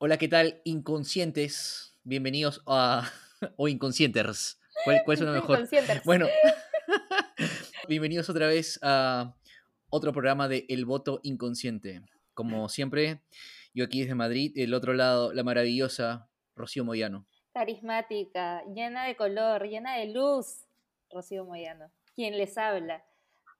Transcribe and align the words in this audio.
Hola, 0.00 0.16
¿qué 0.16 0.28
tal, 0.28 0.60
inconscientes? 0.62 1.98
Bienvenidos 2.04 2.62
a. 2.68 3.10
o 3.56 3.66
inconscienters. 3.66 4.60
¿Cuál, 4.84 5.02
cuál 5.04 5.16
suena 5.16 5.32
mejor? 5.32 5.56
Inconscienters. 5.56 6.04
Bueno, 6.04 6.28
bienvenidos 7.88 8.30
otra 8.30 8.46
vez 8.46 8.78
a 8.80 9.34
otro 9.90 10.12
programa 10.12 10.46
de 10.46 10.66
El 10.68 10.84
Voto 10.84 11.18
Inconsciente. 11.24 12.02
Como 12.34 12.68
siempre, 12.68 13.22
yo 13.74 13.86
aquí 13.86 14.02
desde 14.02 14.14
Madrid, 14.14 14.52
del 14.54 14.72
otro 14.72 14.94
lado, 14.94 15.32
la 15.32 15.42
maravillosa 15.42 16.28
Rocío 16.54 16.84
Moyano. 16.84 17.26
Carismática, 17.52 18.62
llena 18.72 19.04
de 19.04 19.16
color, 19.16 19.66
llena 19.66 19.96
de 19.96 20.12
luz. 20.12 20.68
Rocío 21.10 21.44
Moyano, 21.44 21.90
quien 22.14 22.38
les 22.38 22.56
habla, 22.56 23.04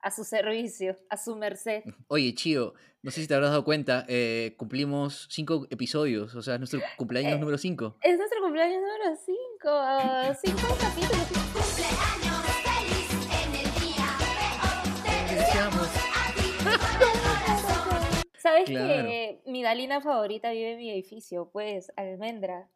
a 0.01 0.11
su 0.11 0.23
servicio, 0.23 0.97
a 1.09 1.17
su 1.17 1.35
merced. 1.35 1.83
Oye, 2.07 2.33
Chío, 2.33 2.73
no 3.01 3.11
sé 3.11 3.21
si 3.21 3.27
te 3.27 3.33
habrás 3.35 3.49
dado 3.51 3.63
cuenta, 3.63 4.05
eh, 4.07 4.53
cumplimos 4.57 5.27
cinco 5.29 5.67
episodios, 5.69 6.33
o 6.35 6.41
sea, 6.41 6.55
es 6.55 6.59
nuestro 6.59 6.81
cumpleaños 6.97 7.33
Eh, 7.33 7.39
número 7.39 7.57
cinco. 7.57 7.95
Es 8.01 8.17
nuestro 8.17 8.41
cumpleaños 8.41 8.81
número 8.81 9.15
5. 9.15 10.35
Cinco 10.43 10.77
capítulos. 10.79 11.27
Cumpleaños 11.53 12.45
feliz 12.63 13.11
en 13.43 13.55
el 13.55 13.71
día 13.81 14.09
de 15.03 15.09
hoy. 16.69 18.29
¿Sabes 18.37 18.65
Claro. 18.65 18.87
que 19.09 19.41
mi 19.45 19.63
Dalina 19.63 20.01
favorita 20.01 20.51
vive 20.51 20.71
en 20.73 20.77
mi 20.77 20.91
edificio? 20.91 21.49
Pues, 21.51 21.91
Almendra. 21.97 22.69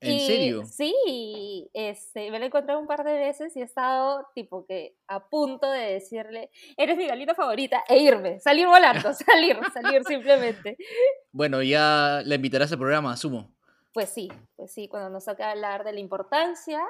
¿En 0.00 0.12
Y 0.12 0.26
serio? 0.26 0.64
Sí, 0.64 1.68
este, 1.72 2.30
me 2.30 2.38
lo 2.38 2.44
he 2.44 2.46
encontrado 2.46 2.78
un 2.78 2.86
par 2.86 3.04
de 3.04 3.18
veces 3.18 3.56
y 3.56 3.60
he 3.60 3.64
estado 3.64 4.26
tipo 4.34 4.64
que 4.66 4.96
a 5.08 5.28
punto 5.28 5.70
de 5.70 5.94
decirle, 5.94 6.50
eres 6.76 6.96
mi 6.96 7.06
galita 7.06 7.34
favorita, 7.34 7.82
e 7.88 7.98
irme, 7.98 8.38
salir 8.38 8.66
volando, 8.66 9.12
salir, 9.12 9.58
salir 9.72 10.02
simplemente. 10.04 10.76
Bueno, 11.32 11.62
ya 11.62 12.22
la 12.24 12.34
invitarás 12.36 12.70
al 12.72 12.78
programa, 12.78 13.12
asumo. 13.12 13.54
Pues 13.92 14.10
sí, 14.10 14.30
pues 14.54 14.72
sí, 14.72 14.86
cuando 14.86 15.10
nos 15.10 15.24
toca 15.24 15.50
hablar 15.50 15.84
de 15.84 15.92
la 15.92 16.00
importancia 16.00 16.80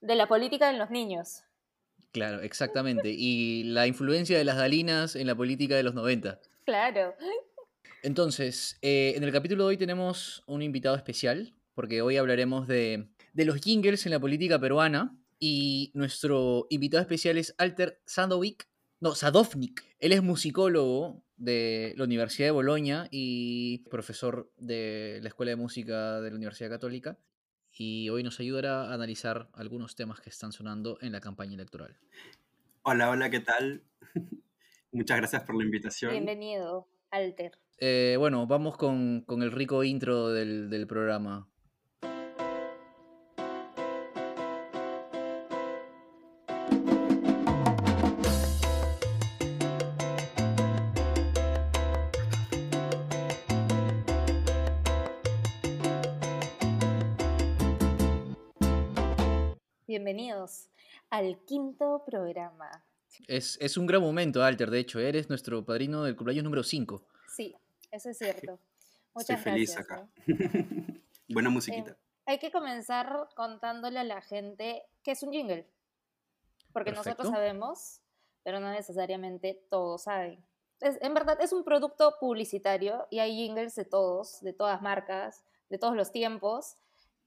de 0.00 0.14
la 0.14 0.28
política 0.28 0.70
en 0.70 0.78
los 0.78 0.90
niños. 0.90 1.42
Claro, 2.12 2.42
exactamente. 2.42 3.08
Y 3.10 3.64
la 3.64 3.86
influencia 3.86 4.36
de 4.36 4.44
las 4.44 4.56
Dalinas 4.56 5.16
en 5.16 5.26
la 5.26 5.34
política 5.34 5.76
de 5.76 5.82
los 5.82 5.94
90. 5.94 6.40
Claro. 6.64 7.14
Entonces, 8.02 8.78
eh, 8.82 9.14
en 9.16 9.24
el 9.24 9.32
capítulo 9.32 9.64
de 9.64 9.68
hoy 9.70 9.76
tenemos 9.76 10.42
un 10.46 10.60
invitado 10.60 10.94
especial, 10.94 11.54
porque 11.74 12.02
hoy 12.02 12.16
hablaremos 12.16 12.68
de, 12.68 13.08
de 13.32 13.44
los 13.44 13.60
jingles 13.60 14.06
en 14.06 14.12
la 14.12 14.20
política 14.20 14.58
peruana. 14.58 15.16
Y 15.38 15.90
nuestro 15.94 16.66
invitado 16.70 17.00
especial 17.00 17.36
es 17.36 17.54
Alter 17.58 18.00
Sandovic, 18.04 18.68
no, 19.00 19.16
Sadovnik. 19.16 19.82
Él 19.98 20.12
es 20.12 20.22
musicólogo 20.22 21.24
de 21.36 21.92
la 21.96 22.04
Universidad 22.04 22.46
de 22.46 22.52
Bolonia 22.52 23.08
y 23.10 23.78
profesor 23.90 24.52
de 24.56 25.18
la 25.22 25.28
Escuela 25.28 25.50
de 25.50 25.56
Música 25.56 26.20
de 26.20 26.30
la 26.30 26.36
Universidad 26.36 26.70
Católica. 26.70 27.18
Y 27.72 28.08
hoy 28.10 28.22
nos 28.22 28.38
ayudará 28.38 28.84
a 28.84 28.94
analizar 28.94 29.48
algunos 29.54 29.96
temas 29.96 30.20
que 30.20 30.30
están 30.30 30.52
sonando 30.52 30.98
en 31.00 31.10
la 31.10 31.20
campaña 31.20 31.54
electoral. 31.54 31.98
Hola, 32.82 33.10
hola, 33.10 33.28
¿qué 33.28 33.40
tal? 33.40 33.82
Muchas 34.92 35.16
gracias 35.16 35.42
por 35.42 35.56
la 35.56 35.64
invitación. 35.64 36.12
Bienvenido, 36.12 36.86
Alter. 37.10 37.58
Eh, 37.78 38.14
bueno, 38.18 38.46
vamos 38.46 38.76
con, 38.76 39.22
con 39.22 39.42
el 39.42 39.50
rico 39.50 39.82
intro 39.82 40.28
del, 40.28 40.70
del 40.70 40.86
programa. 40.86 41.48
Bienvenidos 60.16 60.68
al 61.08 61.38
quinto 61.46 62.02
programa. 62.04 62.84
Es, 63.28 63.56
es 63.62 63.78
un 63.78 63.86
gran 63.86 64.02
momento, 64.02 64.44
Alter. 64.44 64.70
De 64.70 64.78
hecho, 64.78 65.00
eres 65.00 65.30
nuestro 65.30 65.64
padrino 65.64 66.02
del 66.04 66.16
cumpleaños 66.16 66.44
número 66.44 66.62
5. 66.62 67.02
Sí, 67.34 67.56
eso 67.90 68.10
es 68.10 68.18
cierto. 68.18 68.58
Estoy 69.16 69.36
Muchas 69.36 69.40
feliz 69.42 69.74
gracias. 69.74 69.78
acá. 69.90 70.08
¿eh? 70.26 71.00
Buena 71.30 71.48
musiquita. 71.48 71.92
Em, 71.92 71.96
hay 72.26 72.38
que 72.38 72.50
comenzar 72.52 73.26
contándole 73.34 74.00
a 74.00 74.04
la 74.04 74.20
gente 74.20 74.82
qué 75.02 75.12
es 75.12 75.22
un 75.22 75.32
jingle. 75.32 75.66
Porque 76.74 76.90
nosotros 76.90 77.16
Perfecto. 77.16 77.34
sabemos, 77.34 78.02
pero 78.42 78.60
no 78.60 78.70
necesariamente 78.70 79.62
todos 79.70 80.02
saben. 80.02 80.44
Es- 80.82 80.98
en 81.00 81.14
verdad 81.14 81.38
es 81.40 81.54
un 81.54 81.64
producto 81.64 82.16
publicitario 82.20 83.06
y 83.10 83.20
hay 83.20 83.34
jingles 83.34 83.74
de 83.76 83.86
todos, 83.86 84.42
de 84.42 84.52
todas 84.52 84.82
marcas, 84.82 85.42
de 85.70 85.78
todos 85.78 85.96
los 85.96 86.12
tiempos. 86.12 86.76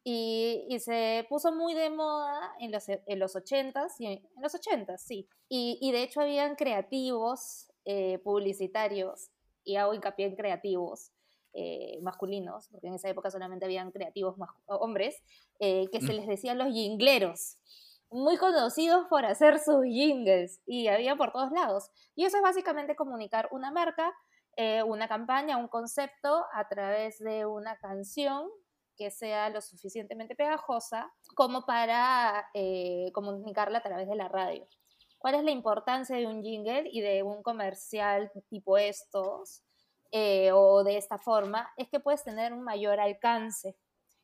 Y, 0.08 0.68
y 0.70 0.80
se 0.80 1.26
puso 1.30 1.52
muy 1.52 1.74
de 1.74 1.90
moda 1.90 2.54
en 2.60 2.72
los, 2.72 2.88
en 2.88 3.20
los 3.20 3.36
80s, 3.36 3.96
y 3.98 4.06
en 4.06 4.22
los 4.40 4.54
80s, 4.54 5.02
sí. 5.02 5.28
Y, 5.50 5.80
y 5.82 5.92
de 5.92 6.04
hecho 6.04 6.22
habían 6.22 6.56
creativos 6.56 7.72
eh, 7.86 8.20
publicitarios, 8.20 9.32
y 9.64 9.78
hago 9.78 9.96
hincapié 9.96 10.28
en 10.28 10.36
creativos, 10.36 11.12
eh, 11.54 11.98
masculinos, 12.04 12.68
porque 12.70 12.88
en 12.88 12.94
esa 12.94 13.10
época 13.10 13.32
solamente 13.32 13.66
habían 13.66 13.90
creativos 13.92 14.36
hombres, 14.68 15.24
eh, 15.60 15.88
que 15.92 16.02
se 16.02 16.14
Mm. 16.14 16.18
les 16.18 16.28
decían 16.28 16.58
los 16.60 16.68
jingleros, 16.68 17.58
muy 18.12 18.38
conocidos 18.38 19.08
por 19.10 19.26
hacer 19.26 19.58
sus 19.58 19.84
jingles, 19.86 20.62
y 20.68 20.88
había 20.88 21.16
por 21.16 21.32
todos 21.32 21.52
lados. 21.52 21.90
Y 22.14 22.26
eso 22.26 22.38
es 22.38 22.44
básicamente 22.44 22.96
comunicar 22.96 23.50
una 23.52 23.72
marca, 23.72 24.14
una 24.86 25.08
campaña, 25.08 25.58
un 25.58 25.68
concepto 25.68 26.46
a 26.54 26.68
través 26.70 27.18
de 27.20 27.46
una 27.46 27.76
canción 27.78 28.48
que 28.98 29.12
sea 29.12 29.50
lo 29.50 29.62
suficientemente 29.62 30.36
pegajosa 30.36 31.12
como 31.36 31.66
para 31.66 32.48
eh, 32.54 33.12
comunicarla 33.14 33.80
a 33.80 33.84
través 33.84 34.08
de 34.08 34.16
la 34.16 34.28
radio. 34.28 34.68
¿Cuál 35.18 35.36
es 35.36 35.44
la 35.44 35.52
importancia 35.52 36.16
de 36.16 36.28
un 36.28 36.44
jingle 36.44 36.88
y 36.92 37.02
de 37.02 37.24
un 37.24 37.42
comercial 37.42 38.32
tipo 38.50 38.78
estos 38.78 39.64
eh, 40.12 40.52
o 40.52 40.84
de 40.84 40.98
esta 40.98 41.18
forma? 41.18 41.72
Es 41.78 41.90
que 41.90 42.00
puedes 42.00 42.24
tener 42.24 42.54
un 42.54 42.64
mayor 42.64 43.00
alcance. 43.00 43.76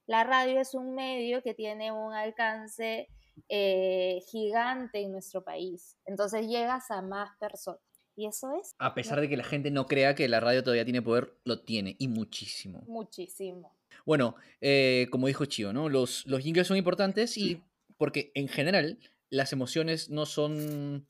La 0.06 0.24
radio 0.24 0.60
es 0.60 0.74
un 0.74 0.94
medio 0.94 1.42
que 1.42 1.54
tiene 1.54 1.92
un 1.92 2.14
alcance 2.14 3.08
eh, 3.50 4.20
gigante 4.30 5.02
en 5.02 5.12
nuestro 5.12 5.44
país. 5.44 5.98
Entonces 6.06 6.48
llegas 6.48 6.92
a 6.92 7.02
más 7.02 7.30
personas. 7.40 7.91
Y 8.22 8.28
eso 8.28 8.54
es 8.54 8.76
A 8.78 8.94
pesar 8.94 9.20
de 9.20 9.28
que 9.28 9.36
la 9.36 9.44
gente 9.44 9.72
no 9.72 9.88
crea 9.88 10.14
que 10.14 10.30
la 10.30 10.40
radio 10.40 10.64
todavía 10.64 10.86
tiene 10.86 11.02
poder, 11.02 11.34
lo 11.44 11.62
tiene, 11.62 11.96
y 11.98 12.08
muchísimo. 12.08 12.84
muchísimo. 12.88 13.76
Bueno, 14.06 14.36
eh, 14.62 15.08
como 15.10 15.26
dijo 15.26 15.46
Chio, 15.46 15.74
¿no? 15.74 15.90
Los, 15.90 16.28
los 16.28 16.44
jingles 16.44 16.68
son 16.68 16.78
importantes 16.78 17.36
y 17.36 17.64
porque 17.98 18.32
en 18.36 18.48
general 18.48 19.00
las 19.32 19.54
emociones 19.54 20.12
no 20.12 20.28
son, 20.28 21.08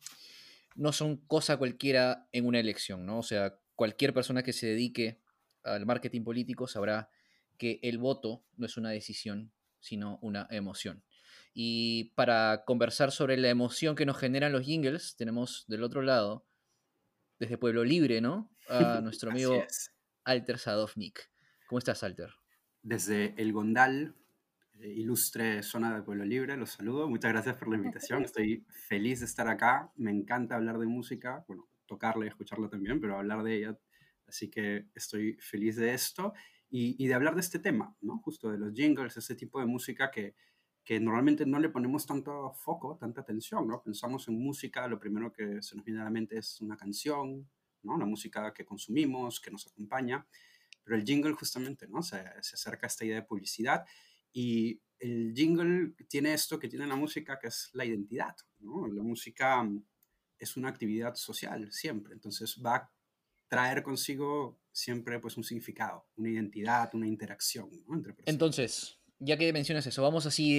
no 0.75 0.93
son 0.93 1.17
cosa 1.17 1.57
cualquiera 1.57 2.29
en 2.31 2.45
una 2.45 2.61
elección, 2.61 3.05
¿no? 3.05 3.19
O 3.19 3.23
sea, 3.23 3.59
cualquier 3.75 4.13
persona 4.13 4.41
que 4.41 4.53
se 4.53 4.67
dedique 4.67 5.19
al 5.63 5.85
marketing 5.85 6.23
político 6.23 6.65
sabrá 6.65 7.09
que 7.57 7.81
el 7.83 7.97
voto 7.97 8.45
no 8.55 8.67
es 8.67 8.77
una 8.77 8.91
decisión, 8.91 9.51
sino 9.81 10.17
una 10.21 10.47
emoción. 10.49 11.03
Y 11.53 12.13
para 12.15 12.63
conversar 12.65 13.11
sobre 13.11 13.35
la 13.35 13.49
emoción 13.49 13.97
que 13.97 14.05
nos 14.05 14.17
generan 14.17 14.53
los 14.53 14.63
jingles, 14.65 15.17
tenemos 15.17 15.65
del 15.67 15.83
otro 15.83 16.01
lado, 16.03 16.45
desde 17.41 17.57
Pueblo 17.57 17.83
Libre, 17.83 18.21
¿no? 18.21 18.51
A 18.69 19.01
nuestro 19.01 19.31
amigo. 19.31 19.65
Alter 20.23 20.59
Sadovnik. 20.59 21.31
¿Cómo 21.67 21.79
estás, 21.79 22.03
Alter? 22.03 22.29
Desde 22.83 23.33
El 23.41 23.51
Gondal, 23.51 24.13
eh, 24.79 24.87
ilustre 24.87 25.63
zona 25.63 25.95
de 25.95 26.03
Pueblo 26.03 26.23
Libre, 26.23 26.55
los 26.55 26.69
saludo. 26.69 27.09
Muchas 27.09 27.31
gracias 27.31 27.57
por 27.57 27.69
la 27.69 27.77
invitación. 27.77 28.23
Estoy 28.23 28.63
feliz 28.69 29.21
de 29.21 29.25
estar 29.25 29.47
acá. 29.47 29.91
Me 29.95 30.11
encanta 30.11 30.55
hablar 30.55 30.77
de 30.77 30.85
música, 30.85 31.43
bueno, 31.47 31.67
tocarla 31.87 32.25
y 32.25 32.27
escucharla 32.27 32.69
también, 32.69 33.01
pero 33.01 33.17
hablar 33.17 33.41
de 33.41 33.55
ella. 33.55 33.79
Así 34.27 34.51
que 34.51 34.85
estoy 34.93 35.33
feliz 35.41 35.77
de 35.77 35.95
esto 35.95 36.33
y, 36.69 37.03
y 37.03 37.07
de 37.07 37.15
hablar 37.15 37.33
de 37.33 37.41
este 37.41 37.57
tema, 37.57 37.97
¿no? 38.01 38.19
Justo 38.19 38.51
de 38.51 38.59
los 38.59 38.71
jingles, 38.71 39.17
ese 39.17 39.33
tipo 39.33 39.59
de 39.59 39.65
música 39.65 40.11
que, 40.11 40.35
que 40.91 40.99
normalmente 40.99 41.45
no 41.45 41.57
le 41.57 41.69
ponemos 41.69 42.05
tanto 42.05 42.51
foco, 42.51 42.97
tanta 42.99 43.21
atención, 43.21 43.65
¿no? 43.65 43.81
Pensamos 43.81 44.27
en 44.27 44.37
música, 44.37 44.89
lo 44.89 44.99
primero 44.99 45.31
que 45.31 45.61
se 45.61 45.77
nos 45.77 45.85
viene 45.85 46.01
a 46.01 46.03
la 46.03 46.09
mente 46.09 46.37
es 46.37 46.59
una 46.59 46.75
canción, 46.75 47.49
¿no? 47.83 47.97
La 47.97 48.03
música 48.03 48.53
que 48.53 48.65
consumimos, 48.65 49.39
que 49.39 49.51
nos 49.51 49.65
acompaña, 49.67 50.27
pero 50.83 50.97
el 50.97 51.05
jingle 51.05 51.31
justamente, 51.31 51.87
¿no? 51.87 52.03
Se, 52.03 52.21
se 52.41 52.55
acerca 52.55 52.87
a 52.87 52.89
esta 52.89 53.05
idea 53.05 53.15
de 53.15 53.21
publicidad 53.21 53.85
y 54.33 54.81
el 54.99 55.33
jingle 55.33 55.93
tiene 56.09 56.33
esto 56.33 56.59
que 56.59 56.67
tiene 56.67 56.85
la 56.85 56.97
música, 56.97 57.39
que 57.39 57.47
es 57.47 57.69
la 57.71 57.85
identidad, 57.85 58.35
¿no? 58.59 58.85
La 58.85 59.01
música 59.01 59.65
es 60.37 60.57
una 60.57 60.67
actividad 60.67 61.15
social 61.15 61.71
siempre, 61.71 62.15
entonces 62.15 62.61
va 62.61 62.75
a 62.75 62.91
traer 63.47 63.81
consigo 63.81 64.59
siempre 64.73 65.19
pues 65.19 65.37
un 65.37 65.45
significado, 65.45 66.09
una 66.17 66.31
identidad, 66.31 66.93
una 66.95 67.07
interacción, 67.07 67.69
¿no? 67.87 67.95
Entre 67.95 68.13
personas. 68.13 68.33
Entonces, 68.33 69.00
ya 69.23 69.37
que 69.37 69.53
mencionas 69.53 69.85
eso, 69.87 70.01
vamos 70.01 70.25
así 70.25 70.53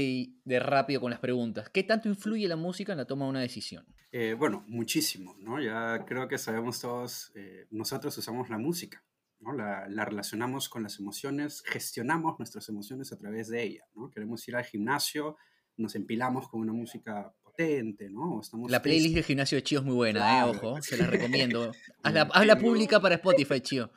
de, 0.45 0.55
de 0.55 0.59
rápido 0.61 1.01
con 1.01 1.11
las 1.11 1.21
preguntas. 1.21 1.69
¿Qué 1.71 1.83
tanto 1.83 2.09
influye 2.09 2.49
la 2.49 2.57
música 2.57 2.93
en 2.93 2.99
la 2.99 3.05
toma 3.05 3.25
de 3.27 3.31
una 3.31 3.41
decisión? 3.41 3.85
Eh, 4.13 4.35
bueno, 4.39 4.65
muchísimo, 4.69 5.35
¿no? 5.39 5.61
Ya 5.61 6.05
creo 6.07 6.29
que 6.29 6.39
sabemos 6.39 6.81
todos, 6.81 7.33
eh, 7.35 7.67
nosotros 7.71 8.17
usamos 8.17 8.49
la 8.49 8.59
música 8.59 9.05
¿no? 9.41 9.53
La, 9.53 9.89
la 9.89 10.05
relacionamos 10.05 10.69
con 10.69 10.85
las 10.85 11.01
emociones, 11.01 11.63
gestionamos 11.67 12.39
nuestras 12.39 12.69
emociones 12.69 13.11
a 13.13 13.19
través 13.19 13.49
de 13.49 13.61
ella, 13.65 13.85
¿no? 13.95 14.09
Queremos 14.09 14.47
ir 14.47 14.55
al 14.55 14.65
gimnasio, 14.65 15.37
nos 15.77 15.97
empilamos 15.97 16.49
con 16.49 16.61
una 16.61 16.73
música 16.73 17.35
potente, 17.43 18.09
¿no? 18.09 18.41
Estamos 18.41 18.71
La 18.71 18.81
playlist 18.81 19.17
del 19.17 19.25
gimnasio 19.25 19.57
de 19.57 19.63
Chío 19.65 19.81
es 19.81 19.85
muy 19.85 19.97
buena, 19.97 20.21
Claro, 20.21 20.53
eh, 20.53 20.57
ojo, 20.57 20.83
se 20.83 20.97
la 20.97 21.07
recomiendo. 21.11 21.73
Hazla, 22.05 22.29
hazla 22.33 22.57
pública 22.57 23.01
para 23.01 23.17
Spotify, 23.17 23.61
Chío. 23.61 23.91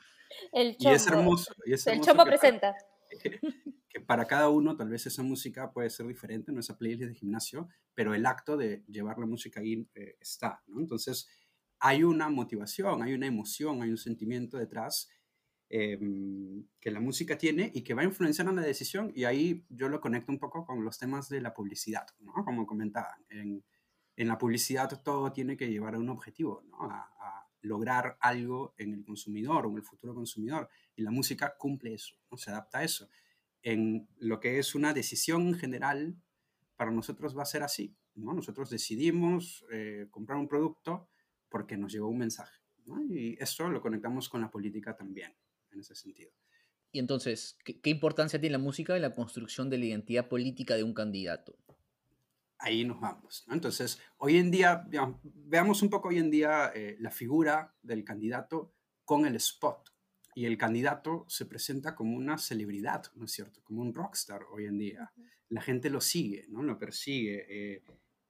El 0.52 0.74
Y 0.80 0.88
es 0.88 1.06
hermoso. 1.06 1.54
Y 1.64 1.74
es 1.74 1.86
El 1.86 2.00
chombo 2.00 2.24
para- 2.24 2.30
presenta. 2.36 2.74
que 3.88 4.00
para 4.00 4.26
cada 4.26 4.48
uno 4.48 4.76
tal 4.76 4.88
vez 4.88 5.06
esa 5.06 5.22
música 5.22 5.72
puede 5.72 5.90
ser 5.90 6.06
diferente, 6.06 6.52
no 6.52 6.60
esa 6.60 6.76
playlist 6.76 7.08
de 7.08 7.14
gimnasio, 7.14 7.68
pero 7.94 8.14
el 8.14 8.26
acto 8.26 8.56
de 8.56 8.84
llevar 8.88 9.18
la 9.18 9.26
música 9.26 9.60
ahí 9.60 9.88
eh, 9.94 10.16
está, 10.20 10.62
¿no? 10.66 10.80
Entonces, 10.80 11.28
hay 11.78 12.04
una 12.04 12.28
motivación, 12.28 13.02
hay 13.02 13.14
una 13.14 13.26
emoción, 13.26 13.82
hay 13.82 13.90
un 13.90 13.98
sentimiento 13.98 14.56
detrás 14.56 15.08
eh, 15.68 15.98
que 16.80 16.90
la 16.90 17.00
música 17.00 17.36
tiene 17.36 17.70
y 17.74 17.82
que 17.82 17.94
va 17.94 18.02
a 18.02 18.04
influenciar 18.04 18.48
en 18.48 18.56
la 18.56 18.62
decisión 18.62 19.12
y 19.14 19.24
ahí 19.24 19.66
yo 19.68 19.88
lo 19.88 20.00
conecto 20.00 20.30
un 20.30 20.38
poco 20.38 20.64
con 20.64 20.84
los 20.84 20.98
temas 20.98 21.28
de 21.28 21.40
la 21.40 21.54
publicidad, 21.54 22.06
¿no? 22.20 22.32
Como 22.44 22.66
comentaban, 22.66 23.24
en, 23.30 23.64
en 24.16 24.28
la 24.28 24.38
publicidad 24.38 25.02
todo 25.02 25.32
tiene 25.32 25.56
que 25.56 25.70
llevar 25.70 25.94
a 25.94 25.98
un 25.98 26.08
objetivo, 26.08 26.62
¿no? 26.68 26.82
A, 26.90 27.10
a 27.18 27.35
lograr 27.66 28.16
algo 28.20 28.74
en 28.78 28.94
el 28.94 29.04
consumidor 29.04 29.66
o 29.66 29.70
en 29.70 29.76
el 29.76 29.82
futuro 29.82 30.14
consumidor 30.14 30.68
y 30.94 31.02
la 31.02 31.10
música 31.10 31.56
cumple 31.58 31.94
eso, 31.94 32.16
¿no? 32.30 32.36
Se 32.36 32.50
adapta 32.50 32.78
a 32.78 32.84
eso 32.84 33.08
en 33.66 34.08
lo 34.18 34.38
que 34.38 34.60
es 34.60 34.76
una 34.76 34.94
decisión 34.94 35.52
general, 35.54 36.16
para 36.76 36.92
nosotros 36.92 37.36
va 37.36 37.42
a 37.42 37.46
ser 37.46 37.64
así. 37.64 37.96
¿no? 38.14 38.32
Nosotros 38.32 38.70
decidimos 38.70 39.64
eh, 39.72 40.06
comprar 40.12 40.38
un 40.38 40.46
producto 40.46 41.08
porque 41.48 41.76
nos 41.76 41.92
llegó 41.92 42.08
un 42.08 42.18
mensaje. 42.18 42.60
Y 43.10 43.42
esto 43.42 43.68
lo 43.68 43.80
conectamos 43.80 44.28
con 44.28 44.40
la 44.40 44.52
política 44.52 44.96
también, 44.96 45.34
en 45.72 45.80
ese 45.80 45.96
sentido. 45.96 46.30
Y 46.92 47.00
entonces, 47.00 47.58
¿qué, 47.64 47.80
qué 47.80 47.90
importancia 47.90 48.40
tiene 48.40 48.52
la 48.52 48.62
música 48.62 48.94
en 48.94 49.02
la 49.02 49.16
construcción 49.16 49.68
de 49.68 49.78
la 49.78 49.86
identidad 49.86 50.28
política 50.28 50.76
de 50.76 50.84
un 50.84 50.94
candidato? 50.94 51.58
Ahí 52.58 52.84
nos 52.84 53.00
vamos. 53.00 53.44
¿no? 53.46 53.54
Entonces, 53.54 54.00
hoy 54.18 54.36
en 54.36 54.50
día, 54.50 54.84
digamos, 54.88 55.20
veamos 55.22 55.82
un 55.82 55.90
poco 55.90 56.08
hoy 56.08 56.18
en 56.18 56.30
día 56.30 56.72
eh, 56.74 56.96
la 57.00 57.10
figura 57.10 57.74
del 57.82 58.04
candidato 58.04 58.72
con 59.04 59.26
el 59.26 59.36
spot. 59.36 59.92
Y 60.34 60.44
el 60.44 60.58
candidato 60.58 61.24
se 61.28 61.46
presenta 61.46 61.94
como 61.94 62.16
una 62.16 62.36
celebridad, 62.36 63.04
¿no 63.14 63.24
es 63.24 63.32
cierto? 63.32 63.62
Como 63.64 63.80
un 63.80 63.94
rockstar 63.94 64.44
hoy 64.50 64.66
en 64.66 64.78
día. 64.78 65.12
la 65.48 65.62
gente 65.62 65.90
lo 65.90 66.00
sigue, 66.00 66.46
¿no? 66.48 66.62
Lo 66.62 66.78
persigue. 66.78 67.46
eh, 67.48 67.82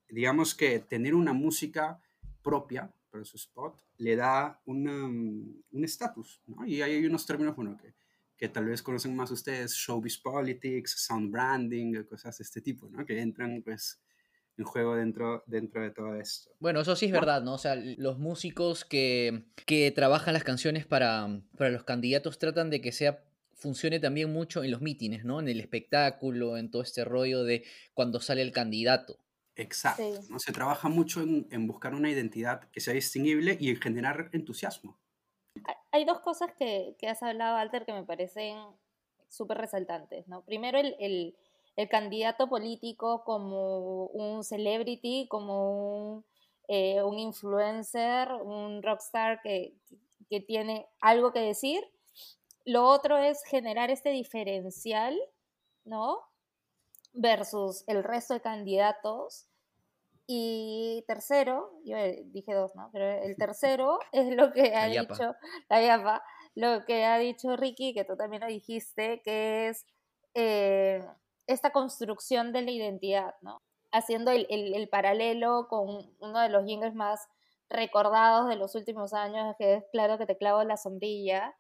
digamos 0.09 0.55
que 0.55 0.79
tener 0.81 1.15
una 1.15 1.33
música 1.33 2.01
propia 2.43 2.93
para 3.11 3.25
su 3.25 3.37
spot 3.37 3.83
le 3.99 4.17
da 4.17 4.61
una, 4.67 5.09
mm, 5.09 5.63
un 5.73 5.85
estatus, 5.85 6.43
¿no? 6.47 6.67
Y 6.67 6.83
hay 6.83 7.05
unos 7.07 7.27
términos, 7.27 7.57
bueno, 7.57 7.77
que, 7.77 7.95
que 8.37 8.49
tal 8.49 8.67
vez 8.67 8.83
conocen 8.83 9.17
más 9.17 9.31
ustedes, 9.31 9.73
showbiz 9.73 10.19
politics, 10.19 10.93
sound 11.07 11.31
branding, 11.31 12.05
cosas 12.05 12.39
de 12.39 12.45
este 12.45 12.61
tipo, 12.61 12.89
¿no? 12.89 13.05
Que 13.05 13.21
entran, 13.21 13.63
pues, 13.63 14.01
en 14.59 14.65
juego 14.65 14.95
dentro, 14.97 15.43
dentro 15.47 15.83
de 15.83 15.91
todo 15.91 16.15
esto. 16.17 16.51
Bueno, 16.61 16.81
eso 16.81 16.97
sí 16.97 17.07
es 17.07 17.13
verdad, 17.13 17.43
¿no? 17.43 17.55
O 17.55 17.59
sea, 17.59 17.75
los 17.77 18.19
músicos 18.19 18.85
que, 18.85 19.45
que 19.67 19.91
trabajan 19.91 20.35
las 20.35 20.45
canciones 20.45 20.87
para, 20.87 21.29
para 21.57 21.71
los 21.71 21.85
candidatos 21.85 22.39
tratan 22.39 22.71
de 22.71 22.81
que 22.81 22.93
sea 22.93 23.23
funcione 23.55 24.01
también 24.01 24.33
mucho 24.33 24.63
en 24.65 24.71
los 24.71 24.83
mítines, 24.83 25.25
¿no? 25.25 25.41
En 25.41 25.49
el 25.49 25.61
espectáculo, 25.61 26.57
en 26.59 26.71
todo 26.71 26.83
este 26.83 27.05
rollo 27.05 27.43
de 27.45 27.65
cuando 27.95 28.21
sale 28.21 28.43
el 28.43 28.53
candidato. 28.53 29.19
Exacto. 29.57 30.03
Sí. 30.23 30.29
¿no? 30.31 30.39
Se 30.39 30.53
trabaja 30.53 30.89
mucho 30.91 31.23
en, 31.23 31.47
en 31.51 31.67
buscar 31.67 31.95
una 31.95 32.11
identidad 32.11 32.69
que 32.71 32.81
sea 32.81 32.93
distinguible 32.93 33.57
y 33.59 33.71
en 33.71 33.77
generar 33.81 34.29
entusiasmo. 34.33 34.99
Hay- 35.91 36.05
dos 36.05 36.21
cosas 36.21 36.51
que, 36.59 36.95
que 36.99 37.09
has 37.09 37.23
hablado, 37.23 37.57
Alter, 37.57 37.87
que 37.87 37.95
me 37.95 38.05
parecen 38.05 38.59
súper 39.31 39.57
resaltantes, 39.57 40.29
¿no? 40.29 40.45
Primero, 40.45 40.79
el, 40.79 40.95
el- 41.01 41.35
el 41.77 41.89
candidato 41.89 42.49
político 42.49 43.23
como 43.25 44.07
un 44.07 44.43
celebrity, 44.43 45.29
como 45.29 46.15
un, 46.15 46.25
eh, 46.69 47.03
un 47.03 47.19
influencer, 47.19 48.33
un 48.33 48.83
rockstar 48.83 49.41
que, 49.43 49.77
que 50.29 50.41
tiene 50.41 50.89
algo 51.01 51.33
que 51.33 51.41
decir. 51.41 51.85
Lo 52.65 52.89
otro 52.89 53.19
es 53.19 53.45
generar 53.45 53.91
este 53.91 54.11
diferencial, 54.11 55.17
¿no? 55.85 56.21
Versus 57.13 57.85
el 57.87 58.03
resto 58.03 58.35
de 58.35 58.41
candidatos. 58.41 59.47
Y 60.27 61.05
tercero, 61.07 61.79
yo 61.85 61.97
eh, 61.97 62.25
dije 62.27 62.53
dos, 62.53 62.75
¿no? 62.75 62.91
Pero 62.93 63.23
el 63.23 63.37
tercero 63.39 64.01
es 64.13 64.35
lo 64.35 64.53
que 64.53 64.75
ha 64.75 64.89
La 64.89 65.03
dicho 65.03 65.35
la 65.69 65.83
yapa, 65.83 66.25
lo 66.55 66.85
que 66.85 67.05
ha 67.05 67.19
dicho 67.19 67.55
Ricky, 67.55 67.95
que 67.95 68.05
tú 68.05 68.17
también 68.17 68.43
lo 68.43 68.49
dijiste, 68.49 69.21
que 69.23 69.69
es 69.69 69.87
eh, 70.35 71.07
esta 71.47 71.71
construcción 71.71 72.53
de 72.53 72.63
la 72.63 72.71
identidad, 72.71 73.35
¿no? 73.43 73.59
Haciendo 73.93 74.31
el, 74.31 74.47
el- 74.51 74.75
el 74.75 74.89
paralelo 74.89 75.67
con 75.69 76.15
uno 76.19 76.41
de 76.41 76.49
los 76.49 76.65
jingles 76.65 76.95
más 76.95 77.27
recordados 77.69 78.49
de 78.49 78.57
los 78.57 78.75
últimos 78.75 79.13
años, 79.13 79.55
que 79.59 79.75
es 79.75 79.85
Claro 79.93 80.19
que 80.19 80.27
te 80.27 80.37
clavo 80.37 80.63
la 80.65 80.77
sombrilla, 80.77 81.55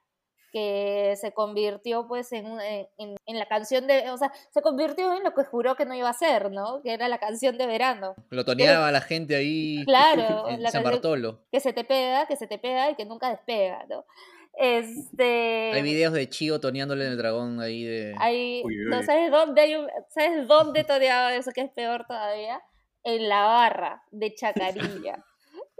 que 0.52 1.14
se 1.20 1.32
convirtió 1.32 2.06
pues 2.06 2.32
en, 2.32 2.46
un- 2.46 2.60
en, 2.60 2.86
en- 2.98 3.38
la 3.38 3.46
canción 3.46 3.86
de, 3.86 4.10
o 4.10 4.16
sea, 4.16 4.32
se 4.50 4.62
convirtió 4.62 5.12
en 5.14 5.22
lo 5.24 5.34
que 5.34 5.44
juró 5.44 5.74
que 5.74 5.84
no 5.84 5.94
iba 5.94 6.08
a 6.08 6.12
ser, 6.14 6.50
¿no? 6.50 6.80
Que 6.82 6.94
era 6.94 7.08
la 7.08 7.18
canción 7.18 7.58
de 7.58 7.66
verano. 7.66 8.14
Lo 8.30 8.44
toneaba 8.44 8.90
la 8.92 9.00
gente 9.00 9.36
ahí 9.36 9.84
Claro, 9.84 10.48
en 10.48 10.62
la 10.62 10.70
San 10.70 10.82
Bartolo. 10.84 11.40
que 11.50 11.60
se 11.60 11.72
te 11.72 11.84
pega, 11.84 12.26
que 12.26 12.36
se 12.36 12.46
te 12.46 12.58
pega 12.58 12.90
y 12.90 12.94
que 12.94 13.04
nunca 13.04 13.28
despega, 13.30 13.84
¿no? 13.88 14.04
Este, 14.56 15.70
Hay 15.74 15.82
videos 15.82 16.12
de 16.14 16.28
Chío 16.28 16.58
toneándole 16.60 17.04
en 17.04 17.12
el 17.12 17.18
dragón 17.18 17.60
ahí 17.60 17.84
de... 17.84 18.14
hay- 18.18 18.62
Uy, 18.64 18.80
uy, 18.84 18.90
no 18.90 19.02
sabes 19.02 19.30
dónde 19.30 19.60
hay 19.60 19.74
un- 19.74 19.90
sabes 20.08 20.48
dónde 20.48 20.82
toreaba 20.84 21.34
eso 21.34 21.50
que 21.52 21.60
es 21.60 21.70
peor 21.70 22.06
todavía, 22.08 22.62
en 23.04 23.28
la 23.28 23.42
barra 23.42 24.02
de 24.10 24.34
Chacarilla. 24.34 25.24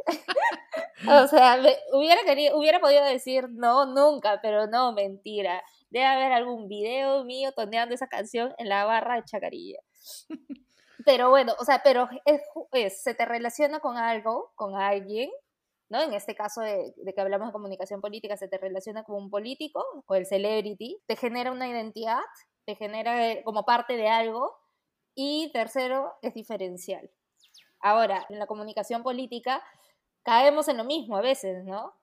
o 1.08 1.26
sea, 1.26 1.56
me- 1.56 1.76
hubiera 1.93 2.23
querido, 2.25 2.56
hubiera 2.58 2.81
podido 2.81 3.05
decir 3.05 3.49
no 3.50 3.87
nunca, 3.87 4.40
pero 4.43 4.67
no, 4.67 4.93
mentira. 4.93 5.62
Debe 5.90 6.05
haber 6.05 6.32
algún 6.32 6.69
video 6.69 7.25
mío 7.25 7.52
toneando 7.52 7.94
esa 7.94 8.08
canción 8.08 8.55
en 8.58 8.69
la 8.69 8.84
barra 8.84 9.17
de 9.17 9.25
Chacarilla. 9.25 9.78
Pero 11.05 11.31
bueno, 11.31 11.55
o 11.61 11.64
sea, 11.64 11.82
pero 11.84 12.08
es, 12.25 12.40
es- 12.73 13.02
se 13.02 13.14
te 13.14 13.25
relaciona 13.26 13.78
con 13.78 13.96
algo, 13.96 14.50
con 14.56 14.75
alguien, 14.75 15.31
¿no? 15.88 16.03
En 16.03 16.12
este 16.12 16.35
caso 16.35 16.61
de, 16.61 16.94
que 17.15 17.21
hablamos 17.21 17.49
de 17.49 17.53
comunicación 17.53 18.00
política, 18.00 18.37
se 18.37 18.49
te 18.49 18.59
relaciona 18.59 19.05
con 19.05 19.17
un 19.17 19.31
político, 19.31 19.85
con 20.06 20.19
el 20.19 20.27
celebrity, 20.27 21.00
te 21.06 21.17
genera 21.17 21.53
una 21.53 21.69
identidad, 21.69 22.21
te 22.65 22.75
genera 22.75 23.31
eh, 23.31 23.43
como 23.44 23.65
parte 23.65 23.97
de 23.97 24.09
algo, 24.09 24.57
y 25.14 25.50
tercero, 25.52 26.12
es 26.23 26.35
diferencial. 26.35 27.11
Ahora, 27.81 28.26
en 28.28 28.38
la 28.38 28.47
comunicación 28.47 29.02
política 29.02 29.62
caemos 30.23 30.69
en 30.69 30.76
lo 30.76 30.85
mismo 30.85 31.16
a 31.16 31.23
veces, 31.23 31.64
¿no? 31.64 31.95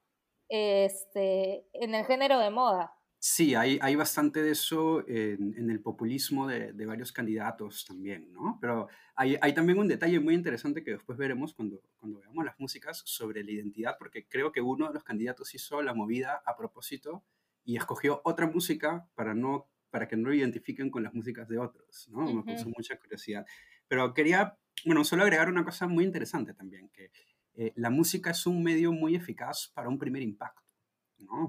Este, 0.50 1.68
en 1.74 1.94
el 1.94 2.06
género 2.06 2.40
de 2.40 2.50
moda. 2.50 2.96
Sí, 3.26 3.56
hay, 3.56 3.80
hay 3.82 3.96
bastante 3.96 4.44
de 4.44 4.52
eso 4.52 5.08
en, 5.08 5.54
en 5.58 5.70
el 5.70 5.80
populismo 5.82 6.46
de, 6.46 6.74
de 6.74 6.86
varios 6.86 7.14
candidatos 7.14 7.86
también, 7.86 8.34
¿no? 8.34 8.58
Pero 8.60 8.90
hay, 9.16 9.38
hay 9.42 9.54
también 9.54 9.80
un 9.80 9.88
detalle 9.88 10.20
muy 10.20 10.34
interesante 10.34 10.84
que 10.84 10.92
después 10.92 11.18
veremos 11.18 11.54
cuando, 11.54 11.82
cuando 11.96 12.20
veamos 12.20 12.44
las 12.44 12.60
músicas 12.60 13.02
sobre 13.06 13.46
la 13.46 13.52
identidad, 13.52 13.96
porque 13.98 14.28
creo 14.28 14.52
que 14.52 14.60
uno 14.60 14.88
de 14.90 14.96
los 14.96 15.06
candidatos 15.06 15.56
hizo 15.56 15.82
la 15.82 15.94
movida 15.94 16.42
a 16.46 16.58
propósito 16.58 17.24
y 17.64 17.78
escogió 17.78 18.20
otra 18.26 18.46
música 18.48 19.08
para, 19.16 19.34
no, 19.34 19.70
para 19.90 20.10
que 20.10 20.18
no 20.18 20.28
lo 20.28 20.36
identifiquen 20.36 20.92
con 20.92 21.04
las 21.04 21.14
músicas 21.14 21.48
de 21.48 21.60
otros, 21.60 22.10
¿no? 22.12 22.30
Me 22.30 22.42
Ujú. 22.42 22.44
puso 22.44 22.68
mucha 22.76 23.00
curiosidad. 23.00 23.46
Pero 23.88 24.14
quería, 24.14 24.58
bueno, 24.84 25.06
solo 25.06 25.24
agregar 25.24 25.48
una 25.48 25.64
cosa 25.64 25.88
muy 25.88 26.04
interesante 26.04 26.54
también, 26.54 26.90
que 26.90 27.10
eh, 27.54 27.72
la 27.78 27.90
música 27.90 28.32
es 28.32 28.46
un 28.46 28.62
medio 28.62 28.92
muy 28.92 29.16
eficaz 29.16 29.72
para 29.74 29.88
un 29.88 29.98
primer 29.98 30.24
impacto. 30.24 30.63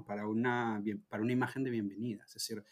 Para, 0.05 0.27
una, 0.27 0.81
para 1.07 1.23
una 1.23 1.33
imagen 1.33 1.63
de 1.63 1.69
bienvenida. 1.69 2.23
Es 2.25 2.33
decir, 2.33 2.63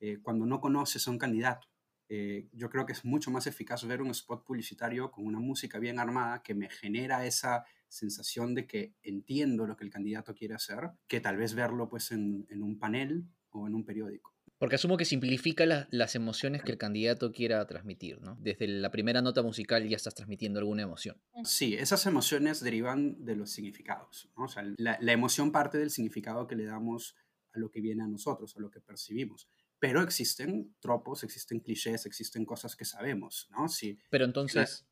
eh, 0.00 0.18
cuando 0.22 0.46
no 0.46 0.60
conoces 0.60 1.06
a 1.06 1.10
un 1.10 1.18
candidato, 1.18 1.68
eh, 2.08 2.48
yo 2.52 2.68
creo 2.70 2.86
que 2.86 2.92
es 2.92 3.04
mucho 3.04 3.30
más 3.30 3.46
eficaz 3.46 3.86
ver 3.86 4.02
un 4.02 4.10
spot 4.10 4.44
publicitario 4.44 5.10
con 5.10 5.26
una 5.26 5.38
música 5.38 5.78
bien 5.78 5.98
armada 5.98 6.42
que 6.42 6.54
me 6.54 6.68
genera 6.68 7.24
esa 7.24 7.64
sensación 7.88 8.54
de 8.54 8.66
que 8.66 8.94
entiendo 9.02 9.66
lo 9.66 9.76
que 9.76 9.84
el 9.84 9.90
candidato 9.90 10.34
quiere 10.34 10.54
hacer, 10.54 10.90
que 11.06 11.20
tal 11.20 11.36
vez 11.36 11.54
verlo 11.54 11.88
pues 11.88 12.10
en, 12.10 12.46
en 12.50 12.62
un 12.62 12.78
panel 12.78 13.28
o 13.50 13.66
en 13.66 13.74
un 13.74 13.84
periódico. 13.84 14.34
Porque 14.60 14.76
asumo 14.76 14.96
que 14.98 15.06
simplifica 15.06 15.64
la- 15.64 15.88
las 15.90 16.14
emociones 16.14 16.62
que 16.62 16.70
el 16.70 16.76
candidato 16.78 17.32
quiera 17.32 17.66
transmitir, 17.66 18.20
¿no? 18.20 18.36
Desde 18.40 18.68
la 18.68 18.90
primera 18.90 19.22
nota 19.22 19.42
musical 19.42 19.88
ya 19.88 19.96
estás 19.96 20.14
transmitiendo 20.14 20.58
alguna 20.60 20.82
emoción. 20.82 21.16
Sí, 21.44 21.74
esas 21.74 22.04
emociones 22.06 22.60
derivan 22.62 23.24
de 23.24 23.36
los 23.36 23.50
significados. 23.50 24.28
¿no? 24.36 24.44
O 24.44 24.48
sea, 24.48 24.62
la, 24.76 24.98
la 25.00 25.12
emoción 25.12 25.50
parte 25.50 25.78
del 25.78 25.90
significado 25.90 26.46
que 26.46 26.56
le 26.56 26.66
damos 26.66 27.16
a 27.54 27.58
lo 27.58 27.70
que 27.70 27.80
viene 27.80 28.02
a 28.02 28.06
nosotros, 28.06 28.54
a 28.56 28.60
lo 28.60 28.70
que 28.70 28.80
percibimos. 28.80 29.48
Pero 29.78 30.02
existen 30.02 30.76
tropos, 30.78 31.24
existen 31.24 31.60
clichés, 31.60 32.04
existen 32.04 32.44
cosas 32.44 32.76
que 32.76 32.84
sabemos, 32.84 33.48
¿no? 33.50 33.66
Sí, 33.66 33.98
Pero 34.10 34.26
entonces, 34.26 34.86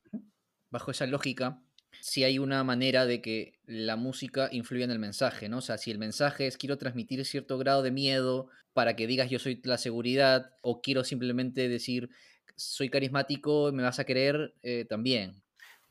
bajo 0.70 0.90
esa 0.92 1.06
lógica, 1.06 1.62
si 2.00 2.24
hay 2.24 2.38
una 2.38 2.64
manera 2.64 3.06
de 3.06 3.20
que 3.20 3.58
la 3.66 3.96
música 3.96 4.48
influya 4.52 4.84
en 4.84 4.90
el 4.90 4.98
mensaje, 4.98 5.48
¿no? 5.48 5.58
O 5.58 5.62
sea, 5.62 5.78
si 5.78 5.90
el 5.90 5.98
mensaje 5.98 6.46
es 6.46 6.56
quiero 6.56 6.78
transmitir 6.78 7.24
cierto 7.24 7.58
grado 7.58 7.82
de 7.82 7.90
miedo 7.90 8.48
para 8.72 8.96
que 8.96 9.06
digas 9.06 9.30
yo 9.30 9.38
soy 9.38 9.60
la 9.64 9.78
seguridad, 9.78 10.52
o 10.62 10.80
quiero 10.80 11.04
simplemente 11.04 11.68
decir 11.68 12.10
soy 12.56 12.90
carismático, 12.90 13.70
me 13.72 13.82
vas 13.82 13.98
a 13.98 14.04
querer, 14.04 14.54
eh, 14.62 14.84
también. 14.88 15.42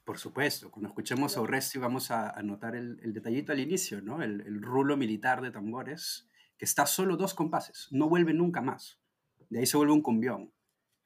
Por 0.03 0.17
supuesto, 0.17 0.69
cuando 0.71 0.89
escuchemos 0.89 1.35
a 1.35 1.41
Urresti 1.41 1.79
vamos 1.79 2.11
a, 2.11 2.29
a 2.29 2.41
notar 2.43 2.75
el, 2.75 2.99
el 3.03 3.13
detallito 3.13 3.51
al 3.51 3.59
inicio, 3.59 4.01
¿no? 4.01 4.21
El, 4.21 4.41
el 4.41 4.61
rulo 4.61 4.97
militar 4.97 5.41
de 5.41 5.51
tambores, 5.51 6.27
que 6.57 6.65
está 6.65 6.85
solo 6.85 7.17
dos 7.17 7.33
compases, 7.33 7.87
no 7.91 8.09
vuelve 8.09 8.33
nunca 8.33 8.61
más. 8.61 8.99
De 9.49 9.59
ahí 9.59 9.65
se 9.65 9.77
vuelve 9.77 9.93
un 9.93 10.01
cumbión, 10.01 10.51